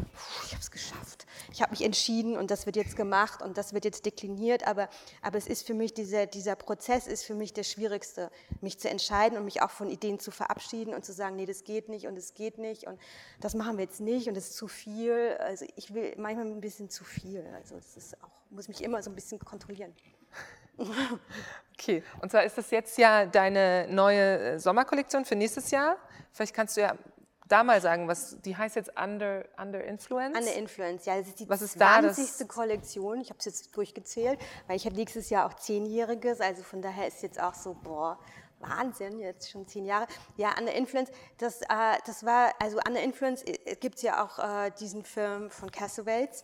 ich 0.46 0.52
habe 0.52 0.62
es 0.62 0.72
geschafft, 0.72 1.26
ich 1.52 1.62
habe 1.62 1.72
mich 1.72 1.84
entschieden 1.84 2.38
und 2.38 2.52
das 2.52 2.66
wird 2.66 2.76
jetzt 2.76 2.96
gemacht 2.96 3.42
und 3.42 3.58
das 3.58 3.74
wird 3.74 3.86
jetzt 3.86 4.06
dekliniert, 4.06 4.66
aber, 4.68 4.88
aber 5.22 5.38
es 5.38 5.48
ist 5.48 5.66
für 5.66 5.74
mich, 5.74 5.94
dieser, 5.94 6.28
dieser 6.28 6.56
Prozess 6.56 7.08
ist 7.08 7.24
für 7.24 7.36
mich 7.36 7.52
der 7.52 7.64
schwierigste, 7.64 8.32
mich 8.62 8.80
zu 8.80 8.90
entscheiden 8.90 9.38
und 9.38 9.46
mich 9.46 9.62
auch 9.62 9.72
von 9.72 9.90
Ideen 9.90 10.20
zu 10.20 10.32
verabschieden 10.32 10.94
und 10.94 11.04
zu 11.04 11.14
sagen, 11.14 11.36
nee, 11.36 11.46
das 11.46 11.64
geht 11.64 11.90
nicht 11.90 12.06
und 12.06 12.16
es 12.16 12.36
geht 12.36 12.60
nicht 12.60 12.86
und 12.86 13.00
das 13.40 13.56
machen 13.56 13.78
wir 13.78 13.86
jetzt 13.86 14.02
nicht 14.02 14.28
und 14.28 14.38
das 14.38 14.50
ist 14.50 14.58
zu 14.58 14.68
viel. 14.68 15.36
Also 15.40 15.66
ich 15.76 15.94
will 15.94 16.14
manchmal 16.18 16.46
ein 16.46 16.62
bisschen 16.62 16.90
zu 16.90 17.04
viel. 17.08 17.46
Also 17.56 17.76
es 17.78 17.98
ist 17.98 18.24
auch, 18.24 18.42
muss 18.50 18.68
mich 18.68 18.84
immer 18.84 19.02
so 19.02 19.10
ein 19.10 19.16
bisschen 19.16 19.40
kontrollieren. 19.40 19.94
Okay, 21.80 22.04
und 22.22 22.32
zwar 22.32 22.44
ist 22.44 22.58
das 22.58 22.72
jetzt 22.72 22.98
ja 22.98 23.28
deine 23.28 23.88
neue 23.88 24.40
äh, 24.40 24.60
Sommerkollektion 24.60 25.26
für 25.26 25.36
nächstes 25.36 25.70
Jahr. 25.70 25.98
Vielleicht 26.32 26.56
kannst 26.56 26.76
du 26.76 26.82
ja 26.82 26.96
da 27.48 27.64
mal 27.64 27.82
sagen, 27.82 28.08
was 28.08 28.42
die 28.42 28.58
heißt 28.58 28.76
jetzt 28.76 28.92
Under, 29.00 29.46
Under 29.62 29.84
Influence? 29.84 30.38
Under 30.38 30.54
Influence, 30.54 31.06
ja, 31.06 31.18
das 31.18 31.28
ist 31.28 31.40
die 31.40 31.48
was 31.48 31.62
ist 31.62 31.74
20. 31.74 32.38
Da, 32.40 32.46
Kollektion. 32.46 33.22
Ich 33.22 33.30
habe 33.30 33.40
es 33.40 33.46
jetzt 33.46 33.78
durchgezählt, 33.78 34.40
weil 34.66 34.76
ich 34.76 34.86
habe 34.86 34.96
nächstes 34.96 35.30
Jahr 35.30 35.46
auch 35.46 35.54
Zehnjähriges, 35.54 36.42
also 36.42 36.64
von 36.64 36.82
daher 36.82 37.08
ist 37.08 37.22
jetzt 37.22 37.40
auch 37.40 37.54
so, 37.54 37.76
boah, 37.76 38.18
Wahnsinn, 38.60 39.20
jetzt 39.20 39.52
schon 39.52 39.68
zehn 39.68 39.86
Jahre. 39.86 40.08
Ja, 40.36 40.56
Under 40.58 40.74
Influence, 40.74 41.12
das, 41.38 41.62
äh, 41.62 41.98
das 42.06 42.26
war, 42.26 42.54
also 42.60 42.80
Under 42.88 43.02
Influence 43.02 43.44
äh, 43.44 43.76
gibt 43.76 43.98
es 43.98 44.02
ja 44.02 44.24
auch 44.24 44.40
äh, 44.40 44.72
diesen 44.80 45.04
Film 45.04 45.52
von 45.52 45.72
Cassavetes 45.72 46.44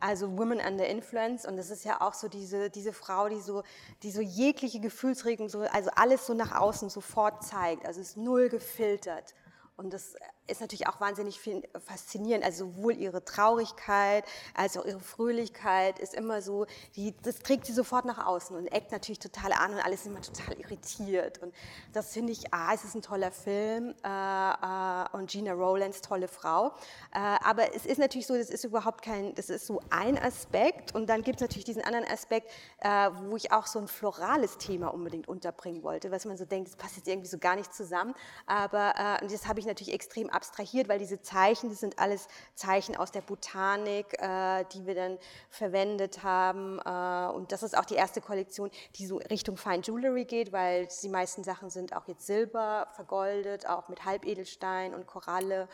also 0.00 0.36
Women 0.38 0.60
Under 0.60 0.86
Influence. 0.86 1.46
Und 1.46 1.56
das 1.56 1.70
ist 1.70 1.84
ja 1.84 2.00
auch 2.00 2.14
so 2.14 2.28
diese, 2.28 2.70
diese 2.70 2.92
Frau, 2.92 3.28
die 3.28 3.40
so, 3.40 3.62
die 4.02 4.10
so 4.10 4.20
jegliche 4.20 4.80
Gefühlsregung, 4.80 5.48
so, 5.48 5.60
also 5.60 5.90
alles 5.94 6.26
so 6.26 6.34
nach 6.34 6.54
außen 6.54 6.90
sofort 6.90 7.44
zeigt, 7.44 7.86
also 7.86 8.00
ist 8.00 8.16
null 8.16 8.48
gefiltert. 8.48 9.34
Und 9.76 9.92
das 9.92 10.16
ist 10.46 10.60
natürlich 10.60 10.86
auch 10.86 11.00
wahnsinnig 11.00 11.40
faszinierend. 11.84 12.44
Also 12.44 12.66
sowohl 12.66 12.96
ihre 12.96 13.24
Traurigkeit 13.24 14.24
als 14.54 14.76
auch 14.76 14.84
ihre 14.84 15.00
Fröhlichkeit 15.00 15.98
ist 15.98 16.14
immer 16.14 16.42
so, 16.42 16.66
die, 16.94 17.14
das 17.22 17.38
trägt 17.38 17.66
sie 17.66 17.72
sofort 17.72 18.04
nach 18.04 18.26
außen 18.26 18.56
und 18.56 18.68
eckt 18.68 18.92
natürlich 18.92 19.18
total 19.18 19.52
an 19.52 19.74
und 19.74 19.80
alles 19.80 20.00
ist 20.00 20.06
immer 20.06 20.22
total 20.22 20.58
irritiert. 20.58 21.42
Und 21.42 21.54
das 21.92 22.12
finde 22.12 22.32
ich, 22.32 22.52
ah, 22.52 22.72
es 22.74 22.84
ist 22.84 22.94
ein 22.94 23.02
toller 23.02 23.32
Film 23.32 23.94
äh, 24.04 24.08
äh, 24.08 25.04
und 25.12 25.30
Gina 25.30 25.52
Rowlands 25.52 26.00
tolle 26.00 26.28
Frau. 26.28 26.72
Äh, 27.12 27.18
aber 27.18 27.74
es 27.74 27.86
ist 27.86 27.98
natürlich 27.98 28.26
so, 28.26 28.36
das 28.36 28.50
ist 28.50 28.64
überhaupt 28.64 29.02
kein, 29.02 29.34
das 29.34 29.50
ist 29.50 29.66
so 29.66 29.80
ein 29.90 30.18
Aspekt 30.18 30.94
und 30.94 31.08
dann 31.08 31.22
gibt 31.22 31.36
es 31.36 31.42
natürlich 31.42 31.64
diesen 31.64 31.82
anderen 31.82 32.06
Aspekt, 32.06 32.50
äh, 32.80 33.10
wo 33.28 33.36
ich 33.36 33.52
auch 33.52 33.66
so 33.66 33.78
ein 33.78 33.88
florales 33.88 34.58
Thema 34.58 34.88
unbedingt 34.88 35.28
unterbringen 35.28 35.82
wollte, 35.82 36.10
was 36.10 36.24
man 36.24 36.36
so 36.36 36.44
denkt, 36.44 36.68
das 36.68 36.76
passt 36.76 36.96
jetzt 36.96 37.08
irgendwie 37.08 37.28
so 37.28 37.38
gar 37.38 37.56
nicht 37.56 37.72
zusammen. 37.74 38.14
Aber 38.46 38.94
äh, 38.96 39.26
das 39.26 39.46
habe 39.46 39.60
ich 39.60 39.66
natürlich 39.66 39.92
extrem 39.92 40.30
abstrahiert, 40.36 40.88
weil 40.88 40.98
diese 40.98 41.20
Zeichen, 41.20 41.70
das 41.70 41.80
sind 41.80 41.98
alles 41.98 42.28
Zeichen 42.54 42.96
aus 42.96 43.10
der 43.10 43.22
Botanik, 43.22 44.06
äh, 44.20 44.64
die 44.72 44.86
wir 44.86 44.94
dann 44.94 45.18
verwendet 45.50 46.22
haben. 46.22 46.78
Äh, 46.78 47.34
und 47.34 47.50
das 47.50 47.62
ist 47.62 47.76
auch 47.76 47.84
die 47.84 47.94
erste 47.94 48.20
Kollektion, 48.20 48.70
die 48.96 49.06
so 49.06 49.16
Richtung 49.16 49.56
Fine 49.56 49.82
Jewelry 49.82 50.24
geht, 50.24 50.52
weil 50.52 50.88
die 51.02 51.08
meisten 51.08 51.42
Sachen 51.42 51.70
sind 51.70 51.96
auch 51.96 52.06
jetzt 52.06 52.26
Silber 52.26 52.88
vergoldet, 52.92 53.66
auch 53.66 53.88
mit 53.88 54.04
Halbedelstein 54.04 54.94
und 54.94 55.06
Koralle. 55.06 55.68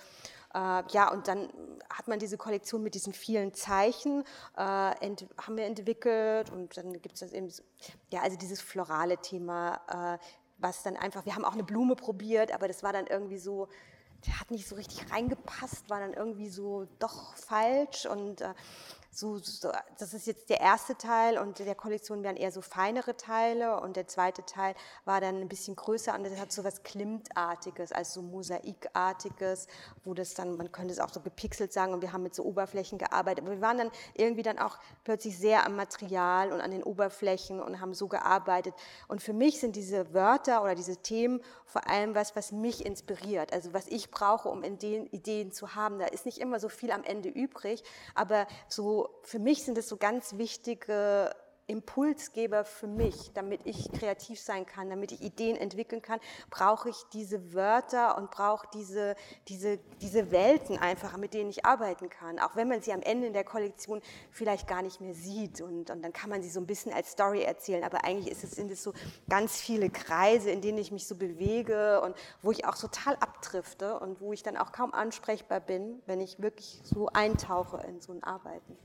Äh, 0.55 0.83
ja, 0.91 1.11
und 1.11 1.29
dann 1.29 1.49
hat 1.91 2.09
man 2.09 2.19
diese 2.19 2.37
Kollektion 2.37 2.83
mit 2.83 2.95
diesen 2.95 3.13
vielen 3.13 3.55
Zeichen, 3.55 4.25
äh, 4.57 4.61
haben 4.61 5.57
wir 5.57 5.65
entwickelt 5.65 6.51
und 6.51 6.77
dann 6.77 7.01
gibt 7.01 7.21
es 7.21 7.33
eben, 7.33 7.51
ja, 8.11 8.21
also 8.21 8.37
dieses 8.37 8.61
florale 8.61 9.17
Thema, 9.19 9.81
äh, 9.89 10.19
was 10.59 10.83
dann 10.83 10.97
einfach, 10.97 11.25
wir 11.25 11.35
haben 11.35 11.45
auch 11.45 11.55
eine 11.55 11.65
Blume 11.65 11.97
probiert, 11.97 12.53
aber 12.53 12.69
das 12.69 12.83
war 12.83 12.93
dann 12.93 13.07
irgendwie 13.07 13.39
so, 13.39 13.69
der 14.27 14.41
hat 14.41 14.51
nicht 14.51 14.69
so 14.69 14.77
richtig 14.77 15.11
reingepasst, 15.11 15.89
war 15.91 16.01
dann 16.01 16.15
irgendwie 16.15 16.49
so 16.49 16.87
doch 16.99 17.35
falsch 17.35 18.07
und 18.07 18.41
äh, 18.41 18.55
so, 19.15 19.37
so, 19.37 19.71
das 19.99 20.15
ist 20.15 20.27
jetzt 20.27 20.49
der 20.49 20.61
erste 20.61 20.97
Teil 20.97 21.37
und 21.37 21.59
der 21.59 21.75
Kollektion 21.75 22.23
wären 22.23 22.37
eher 22.37 22.51
so 22.51 22.63
feinere 22.63 23.15
Teile 23.15 23.79
und 23.79 23.95
der 23.95 24.09
zweite 24.09 24.47
Teil 24.47 24.75
war 25.05 25.21
dann 25.21 25.39
ein 25.39 25.49
bisschen 25.49 25.77
größer 25.77 26.15
und 26.15 26.25
das 26.25 26.41
hat 26.41 26.51
so 26.51 26.65
was 26.65 26.83
Klimtartiges, 26.83 27.93
also 27.93 28.23
so 28.23 28.27
Mosaikartiges, 28.27 29.67
wo 30.05 30.15
das 30.15 30.33
dann, 30.33 30.57
man 30.57 30.73
könnte 30.73 30.95
es 30.95 30.99
auch 30.99 31.11
so 31.11 31.21
gepixelt 31.21 31.75
sagen 31.75 31.93
und 31.93 32.01
wir 32.01 32.15
haben 32.15 32.23
mit 32.23 32.35
so 32.35 32.43
Oberflächen 32.43 32.97
gearbeitet, 32.97 33.45
aber 33.45 33.55
wir 33.55 33.61
waren 33.61 33.77
dann 33.77 33.91
irgendwie 34.15 34.43
dann 34.43 34.59
auch 34.59 34.79
plötzlich 35.05 35.39
sehr 35.39 35.67
am 35.67 35.77
Material 35.77 36.51
und 36.51 36.63
an 36.63 36.71
den 36.71 36.83
Oberflächen 36.83 37.61
und 37.61 37.83
haben 37.83 37.93
so 37.93 38.09
gearbeitet. 38.09 38.75
Und 39.09 39.23
für 39.23 39.35
mich 39.35 39.61
sind 39.61 39.77
diese 39.77 40.15
Wörter 40.15 40.63
oder 40.63 40.75
diese 40.75 40.97
Themen 40.97 41.43
vor 41.67 41.87
allem 41.87 42.15
was, 42.15 42.35
was 42.35 42.51
mich 42.51 42.85
inspiriert, 42.87 43.53
also 43.53 43.75
was 43.75 43.89
ich 43.89 44.11
brauche, 44.11 44.49
um 44.49 44.65
Ideen, 44.65 45.07
Ideen 45.09 45.53
zu 45.53 45.75
haben. 45.75 45.99
Da 45.99 46.07
ist 46.07 46.25
nicht 46.25 46.39
immer 46.39 46.61
so 46.61 46.71
viel 46.71 46.91
am 46.93 47.05
Ende 47.05 47.29
übrig, 47.29 47.85
aber 48.15 48.47
so 48.69 49.02
für 49.23 49.39
mich 49.39 49.65
sind 49.65 49.79
es 49.79 49.89
so 49.89 49.97
ganz 49.97 50.37
wichtige 50.39 51.35
Impulsgeber 51.69 52.65
für 52.65 52.89
mich, 52.89 53.33
damit 53.35 53.61
ich 53.65 53.91
kreativ 53.93 54.41
sein 54.41 54.67
kann, 54.67 54.91
damit 54.91 55.13
ich 55.13 55.23
Ideen 55.23 55.57
entwickeln 55.57 56.03
kann, 56.03 56.19
brauche 56.51 56.91
ich 56.91 56.97
diese 57.13 57.55
Wörter 57.55 58.19
und 58.19 58.31
brauche 58.31 58.67
diese, 58.75 59.15
diese, 59.49 59.79
diese 60.01 60.33
Welten 60.33 60.77
einfach, 60.77 61.17
mit 61.17 61.35
denen 61.35 61.51
ich 61.51 61.65
arbeiten 61.65 62.11
kann. 62.11 62.41
Auch 62.41 62.57
wenn 62.57 62.69
man 62.69 62.83
sie 62.83 62.93
am 62.93 63.01
Ende 63.01 63.29
in 63.29 63.33
der 63.33 63.45
Kollektion 63.45 64.03
vielleicht 64.31 64.67
gar 64.67 64.83
nicht 64.83 65.01
mehr 65.01 65.15
sieht 65.15 65.61
und, 65.61 65.89
und 65.91 66.03
dann 66.03 66.13
kann 66.13 66.31
man 66.31 66.43
sie 66.43 66.51
so 66.51 66.61
ein 66.61 66.67
bisschen 66.67 66.93
als 66.93 67.13
Story 67.13 67.43
erzählen, 67.43 67.85
aber 67.85 68.05
eigentlich 68.05 68.31
es, 68.31 68.43
sind 68.43 68.71
es 68.71 68.83
so 68.83 68.93
ganz 69.29 69.61
viele 69.61 69.89
Kreise, 69.89 70.51
in 70.51 70.61
denen 70.61 70.79
ich 70.79 70.91
mich 70.91 71.07
so 71.07 71.15
bewege 71.15 72.01
und 72.01 72.17
wo 72.43 72.51
ich 72.51 72.67
auch 72.67 72.77
total 72.77 73.15
abdrifte 73.17 74.01
und 74.01 74.21
wo 74.21 74.33
ich 74.33 74.43
dann 74.43 74.57
auch 74.57 74.73
kaum 74.73 74.93
ansprechbar 74.93 75.61
bin, 75.61 76.03
wenn 76.07 76.21
ich 76.21 76.43
wirklich 76.43 76.81
so 76.83 77.09
eintauche 77.09 77.79
in 77.87 78.01
so 78.01 78.13
ein 78.13 78.23
Arbeiten. 78.25 78.77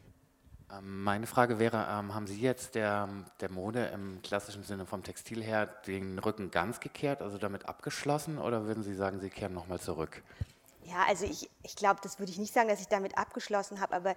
Ähm, 0.71 1.03
meine 1.03 1.27
Frage 1.27 1.59
wäre, 1.59 1.87
ähm, 1.89 2.13
haben 2.13 2.27
Sie 2.27 2.39
jetzt 2.39 2.75
der, 2.75 3.07
der 3.39 3.49
Mode 3.51 3.85
im 3.93 4.21
klassischen 4.21 4.63
Sinne 4.63 4.85
vom 4.85 5.03
Textil 5.03 5.41
her 5.41 5.67
den 5.87 6.19
Rücken 6.19 6.51
ganz 6.51 6.79
gekehrt, 6.79 7.21
also 7.21 7.37
damit 7.37 7.67
abgeschlossen, 7.67 8.37
oder 8.37 8.65
würden 8.65 8.83
Sie 8.83 8.93
sagen, 8.93 9.19
Sie 9.19 9.29
kehren 9.29 9.53
nochmal 9.53 9.79
zurück? 9.79 10.21
Ja, 10.83 11.03
also 11.05 11.25
ich, 11.25 11.49
ich 11.63 11.75
glaube, 11.75 11.99
das 12.01 12.17
würde 12.17 12.31
ich 12.31 12.37
nicht 12.37 12.53
sagen, 12.53 12.69
dass 12.69 12.79
ich 12.79 12.87
damit 12.87 13.17
abgeschlossen 13.17 13.81
habe, 13.81 13.93
aber 13.93 14.15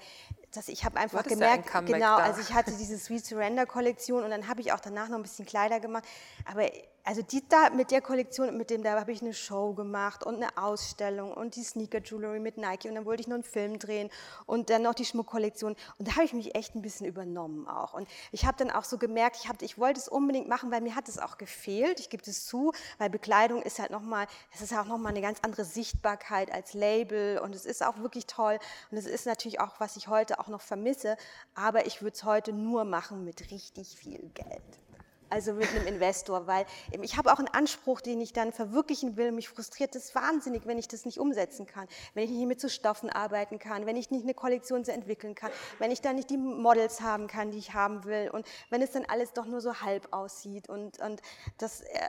dass 0.53 0.68
ich 0.68 0.84
habe 0.84 1.01
einfach 1.01 1.24
gemerkt, 1.24 1.68
ja 1.74 1.80
genau, 1.80 1.98
da. 1.98 2.18
also 2.18 2.40
ich 2.40 2.53
hatte 2.55 2.70
diese 2.76 2.96
Sweet 2.96 3.26
Surrender 3.26 3.66
Kollektion 3.66 4.22
und 4.22 4.30
dann 4.30 4.46
habe 4.46 4.61
ich 4.61 4.72
auch 4.72 4.78
danach 4.78 5.09
noch 5.09 5.16
ein 5.16 5.22
bisschen 5.22 5.46
Kleider 5.46 5.80
gemacht, 5.80 6.05
aber 6.44 6.70
also 7.05 7.22
die 7.22 7.42
mit 7.74 7.90
der 7.90 8.01
Kollektion, 8.01 8.57
mit 8.57 8.70
dem 8.70 8.82
da 8.82 8.98
habe 8.98 9.12
ich 9.12 9.22
eine 9.22 9.34
Show 9.34 9.72
gemacht 9.72 10.24
und 10.24 10.36
eine 10.36 10.57
Ausstellung 10.57 11.32
und 11.32 11.57
die 11.57 11.62
Sneaker 11.62 12.01
Jewelry 12.01 12.40
mit 12.40 12.57
Nike 12.57 12.88
und 12.88 12.94
dann 12.94 13.05
wollte 13.05 13.22
ich 13.22 13.26
noch 13.26 13.34
einen 13.34 13.44
Film 13.44 13.78
drehen 13.78 14.11
und 14.46 14.70
dann 14.70 14.82
noch 14.82 14.94
die 14.94 15.05
Schmuckkollektion. 15.05 15.76
Und 15.98 16.09
da 16.09 16.12
habe 16.12 16.24
ich 16.24 16.32
mich 16.32 16.55
echt 16.55 16.74
ein 16.74 16.82
bisschen 16.82 17.07
übernommen 17.07 17.66
auch. 17.66 17.94
Und 17.94 18.09
ich 18.32 18.44
habe 18.44 18.57
dann 18.59 18.70
auch 18.70 18.84
so 18.84 18.98
gemerkt, 18.98 19.36
ich, 19.40 19.48
hab, 19.48 19.62
ich 19.62 19.78
wollte 19.78 20.01
es 20.01 20.09
unbedingt 20.09 20.48
machen, 20.48 20.70
weil 20.70 20.80
mir 20.80 20.94
hat 20.94 21.09
es 21.09 21.18
auch 21.18 21.38
gefehlt, 21.38 22.01
ich 22.01 22.11
gebe 22.11 22.22
es 22.26 22.46
zu, 22.46 22.72
weil 22.98 23.11
Bekleidung 23.11 23.62
ist 23.62 23.78
halt 23.78 23.90
nochmal, 23.90 24.26
es 24.55 24.61
ist 24.61 24.72
auch 24.72 24.86
nochmal 24.86 25.12
eine 25.12 25.22
ganz 25.22 25.38
andere 25.42 25.64
Sichtbarkeit 25.64 26.53
als 26.53 26.74
Label 26.74 27.38
und 27.38 27.55
es 27.55 27.66
ist 27.66 27.84
auch 27.84 27.98
wirklich 27.98 28.26
toll. 28.26 28.59
Und 28.90 28.98
es 28.98 29.07
ist 29.07 29.26
natürlich 29.26 29.61
auch, 29.61 29.80
was 29.80 29.96
ich 29.96 30.09
heute 30.09 30.38
auch 30.38 30.48
noch 30.48 30.61
vermisse, 30.61 31.16
aber 31.55 31.86
ich 31.86 32.03
würde 32.03 32.14
es 32.14 32.24
heute 32.24 32.53
nur 32.53 32.84
machen 32.84 33.24
mit 33.24 33.51
richtig 33.51 33.96
viel 33.96 34.30
Geld 34.34 34.89
also 35.31 35.55
mit 35.55 35.68
einem 35.70 35.87
Investor, 35.87 36.47
weil 36.47 36.66
ich 37.01 37.16
habe 37.16 37.33
auch 37.33 37.39
einen 37.39 37.49
Anspruch, 37.49 38.01
den 38.01 38.20
ich 38.20 38.33
dann 38.33 38.53
verwirklichen 38.53 39.16
will. 39.16 39.33
Mich 39.33 39.49
frustriert 39.49 39.95
das 39.95 40.14
wahnsinnig, 40.14 40.66
wenn 40.66 40.78
ich 40.78 40.89
das 40.89 41.05
nicht 41.05 41.18
umsetzen 41.18 41.66
kann, 41.66 41.87
wenn 42.14 42.24
ich 42.24 42.31
nicht 42.31 42.47
mit 42.47 42.61
so 42.61 42.68
Stoffen 42.68 43.11
arbeiten 43.11 43.59
kann, 43.59 43.87
wenn 43.87 43.97
ich 43.97 44.11
nicht 44.11 44.24
eine 44.24 44.35
Kollektion 44.35 44.85
so 44.85 44.93
entwickeln 44.93 45.35
kann, 45.35 45.51
wenn 45.78 45.91
ich 45.91 46.01
dann 46.01 46.16
nicht 46.16 46.31
die 46.31 46.37
Models 46.37 47.01
haben 47.01 47.26
kann, 47.26 47.51
die 47.51 47.59
ich 47.59 47.74
haben 47.74 48.05
will. 48.05 48.31
Und 48.31 48.47
wenn 48.70 48.83
es 48.83 48.91
dann 48.91 49.05
alles 49.07 49.33
doch 49.33 49.47
nur 49.47 49.61
so 49.61 49.81
halb 49.81 50.09
aussieht. 50.12 50.68
Und, 50.68 51.01
und 51.01 51.20
das... 51.59 51.83
Äh, 51.83 52.09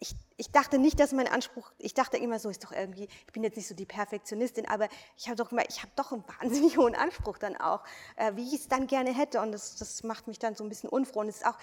ich, 0.00 0.14
ich, 0.36 0.50
dachte 0.52 0.78
nicht, 0.78 1.00
dass 1.00 1.12
mein 1.12 1.26
Anspruch, 1.26 1.72
ich 1.78 1.92
dachte 1.92 2.16
immer 2.18 2.38
so, 2.38 2.48
ist 2.48 2.62
doch 2.62 2.72
irgendwie, 2.72 3.08
ich 3.26 3.32
bin 3.32 3.42
jetzt 3.42 3.56
nicht 3.56 3.66
so 3.66 3.74
die 3.74 3.86
Perfektionistin, 3.86 4.68
aber 4.68 4.88
ich 5.16 5.28
habe 5.28 5.36
doch 5.36 5.50
habe 5.50 5.92
doch 5.96 6.12
einen 6.12 6.24
wahnsinnig 6.40 6.76
hohen 6.78 6.94
Anspruch 6.94 7.38
dann 7.38 7.56
auch, 7.56 7.82
äh, 8.16 8.32
wie 8.36 8.46
ich 8.46 8.54
es 8.60 8.68
dann 8.68 8.86
gerne 8.86 9.12
hätte. 9.12 9.40
Und 9.40 9.52
das, 9.52 9.76
das 9.76 10.04
macht 10.04 10.28
mich 10.28 10.38
dann 10.38 10.54
so 10.54 10.64
ein 10.64 10.68
bisschen 10.68 10.88
unfroh. 10.88 11.20
Und 11.20 11.28
es 11.28 11.38
ist 11.38 11.46
auch 11.46 11.56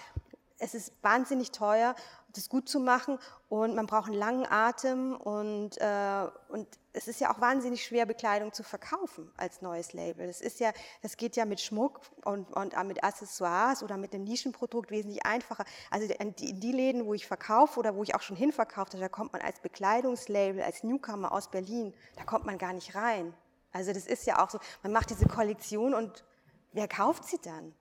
es 0.58 0.74
ist 0.74 0.92
wahnsinnig 1.02 1.52
teuer, 1.52 1.94
das 2.34 2.48
gut 2.48 2.68
zu 2.68 2.80
machen 2.80 3.18
und 3.48 3.74
man 3.74 3.86
braucht 3.86 4.06
einen 4.06 4.18
langen 4.18 4.46
Atem 4.46 5.16
und, 5.16 5.78
äh, 5.80 6.26
und 6.48 6.68
es 6.92 7.08
ist 7.08 7.20
ja 7.20 7.32
auch 7.32 7.40
wahnsinnig 7.40 7.84
schwer, 7.84 8.06
Bekleidung 8.06 8.52
zu 8.52 8.62
verkaufen 8.62 9.30
als 9.36 9.62
neues 9.62 9.92
Label. 9.92 10.26
Das, 10.26 10.40
ist 10.40 10.60
ja, 10.60 10.72
das 11.02 11.16
geht 11.16 11.36
ja 11.36 11.44
mit 11.44 11.60
Schmuck 11.60 12.00
und, 12.24 12.50
und 12.54 12.74
mit 12.86 13.04
Accessoires 13.04 13.82
oder 13.82 13.96
mit 13.96 14.14
einem 14.14 14.24
Nischenprodukt 14.24 14.90
wesentlich 14.90 15.24
einfacher. 15.24 15.64
Also 15.90 16.12
in 16.12 16.34
die, 16.36 16.58
die 16.58 16.72
Läden, 16.72 17.06
wo 17.06 17.14
ich 17.14 17.26
verkaufe 17.26 17.78
oder 17.78 17.94
wo 17.96 18.02
ich 18.02 18.14
auch 18.14 18.22
schon 18.22 18.36
hinverkauft 18.36 18.92
habe, 18.92 19.00
da 19.00 19.08
kommt 19.08 19.32
man 19.32 19.42
als 19.42 19.60
Bekleidungslabel, 19.60 20.62
als 20.62 20.82
Newcomer 20.84 21.32
aus 21.32 21.50
Berlin, 21.50 21.94
da 22.16 22.24
kommt 22.24 22.46
man 22.46 22.58
gar 22.58 22.72
nicht 22.72 22.94
rein. 22.94 23.34
Also 23.72 23.92
das 23.92 24.06
ist 24.06 24.26
ja 24.26 24.42
auch 24.42 24.50
so, 24.50 24.58
man 24.82 24.92
macht 24.92 25.10
diese 25.10 25.26
Kollektion 25.26 25.92
und 25.94 26.24
wer 26.72 26.88
kauft 26.88 27.24
sie 27.24 27.38
dann? 27.42 27.74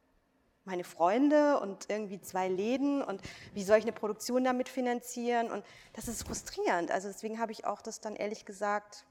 Meine 0.65 0.83
Freunde 0.83 1.59
und 1.59 1.89
irgendwie 1.89 2.19
zwei 2.19 2.47
Läden 2.47 3.01
und 3.01 3.21
wie 3.53 3.63
soll 3.63 3.77
ich 3.77 3.83
eine 3.83 3.93
Produktion 3.93 4.43
damit 4.43 4.67
finanzieren 4.67 5.51
und 5.51 5.63
das 5.93 6.07
ist 6.07 6.25
frustrierend. 6.25 6.91
Also 6.91 7.07
deswegen 7.07 7.39
habe 7.39 7.51
ich 7.51 7.65
auch 7.65 7.81
das 7.81 8.01
dann 8.01 8.15
ehrlich 8.15 8.45
gesagt 8.45 9.05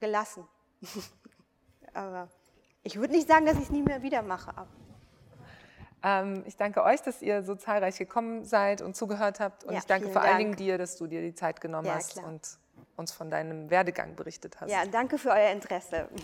gelassen. 0.00 0.46
Aber 1.94 2.28
ich 2.82 2.96
würde 2.96 3.14
nicht 3.14 3.28
sagen, 3.28 3.46
dass 3.46 3.56
ich 3.56 3.64
es 3.64 3.70
nie 3.70 3.82
mehr 3.82 4.02
wieder 4.02 4.22
mache. 4.22 4.52
Ähm, 6.02 6.42
ich 6.46 6.56
danke 6.56 6.82
euch, 6.82 7.00
dass 7.00 7.22
ihr 7.22 7.42
so 7.42 7.54
zahlreich 7.54 7.96
gekommen 7.96 8.44
seid 8.44 8.82
und 8.82 8.94
zugehört 8.94 9.40
habt 9.40 9.64
und 9.64 9.72
ja, 9.72 9.78
ich 9.78 9.86
danke 9.86 10.10
vor 10.10 10.22
allen 10.22 10.38
Dingen 10.38 10.56
dir, 10.56 10.76
dass 10.76 10.96
du 10.96 11.06
dir 11.06 11.22
die 11.22 11.34
Zeit 11.34 11.60
genommen 11.60 11.86
ja, 11.86 11.94
hast 11.94 12.12
klar. 12.12 12.26
und 12.26 12.58
uns 12.96 13.12
von 13.12 13.30
deinem 13.30 13.70
Werdegang 13.70 14.14
berichtet 14.14 14.60
hast. 14.60 14.70
Ja, 14.70 14.84
danke 14.84 15.16
für 15.16 15.30
euer 15.30 15.50
Interesse. 15.50 16.08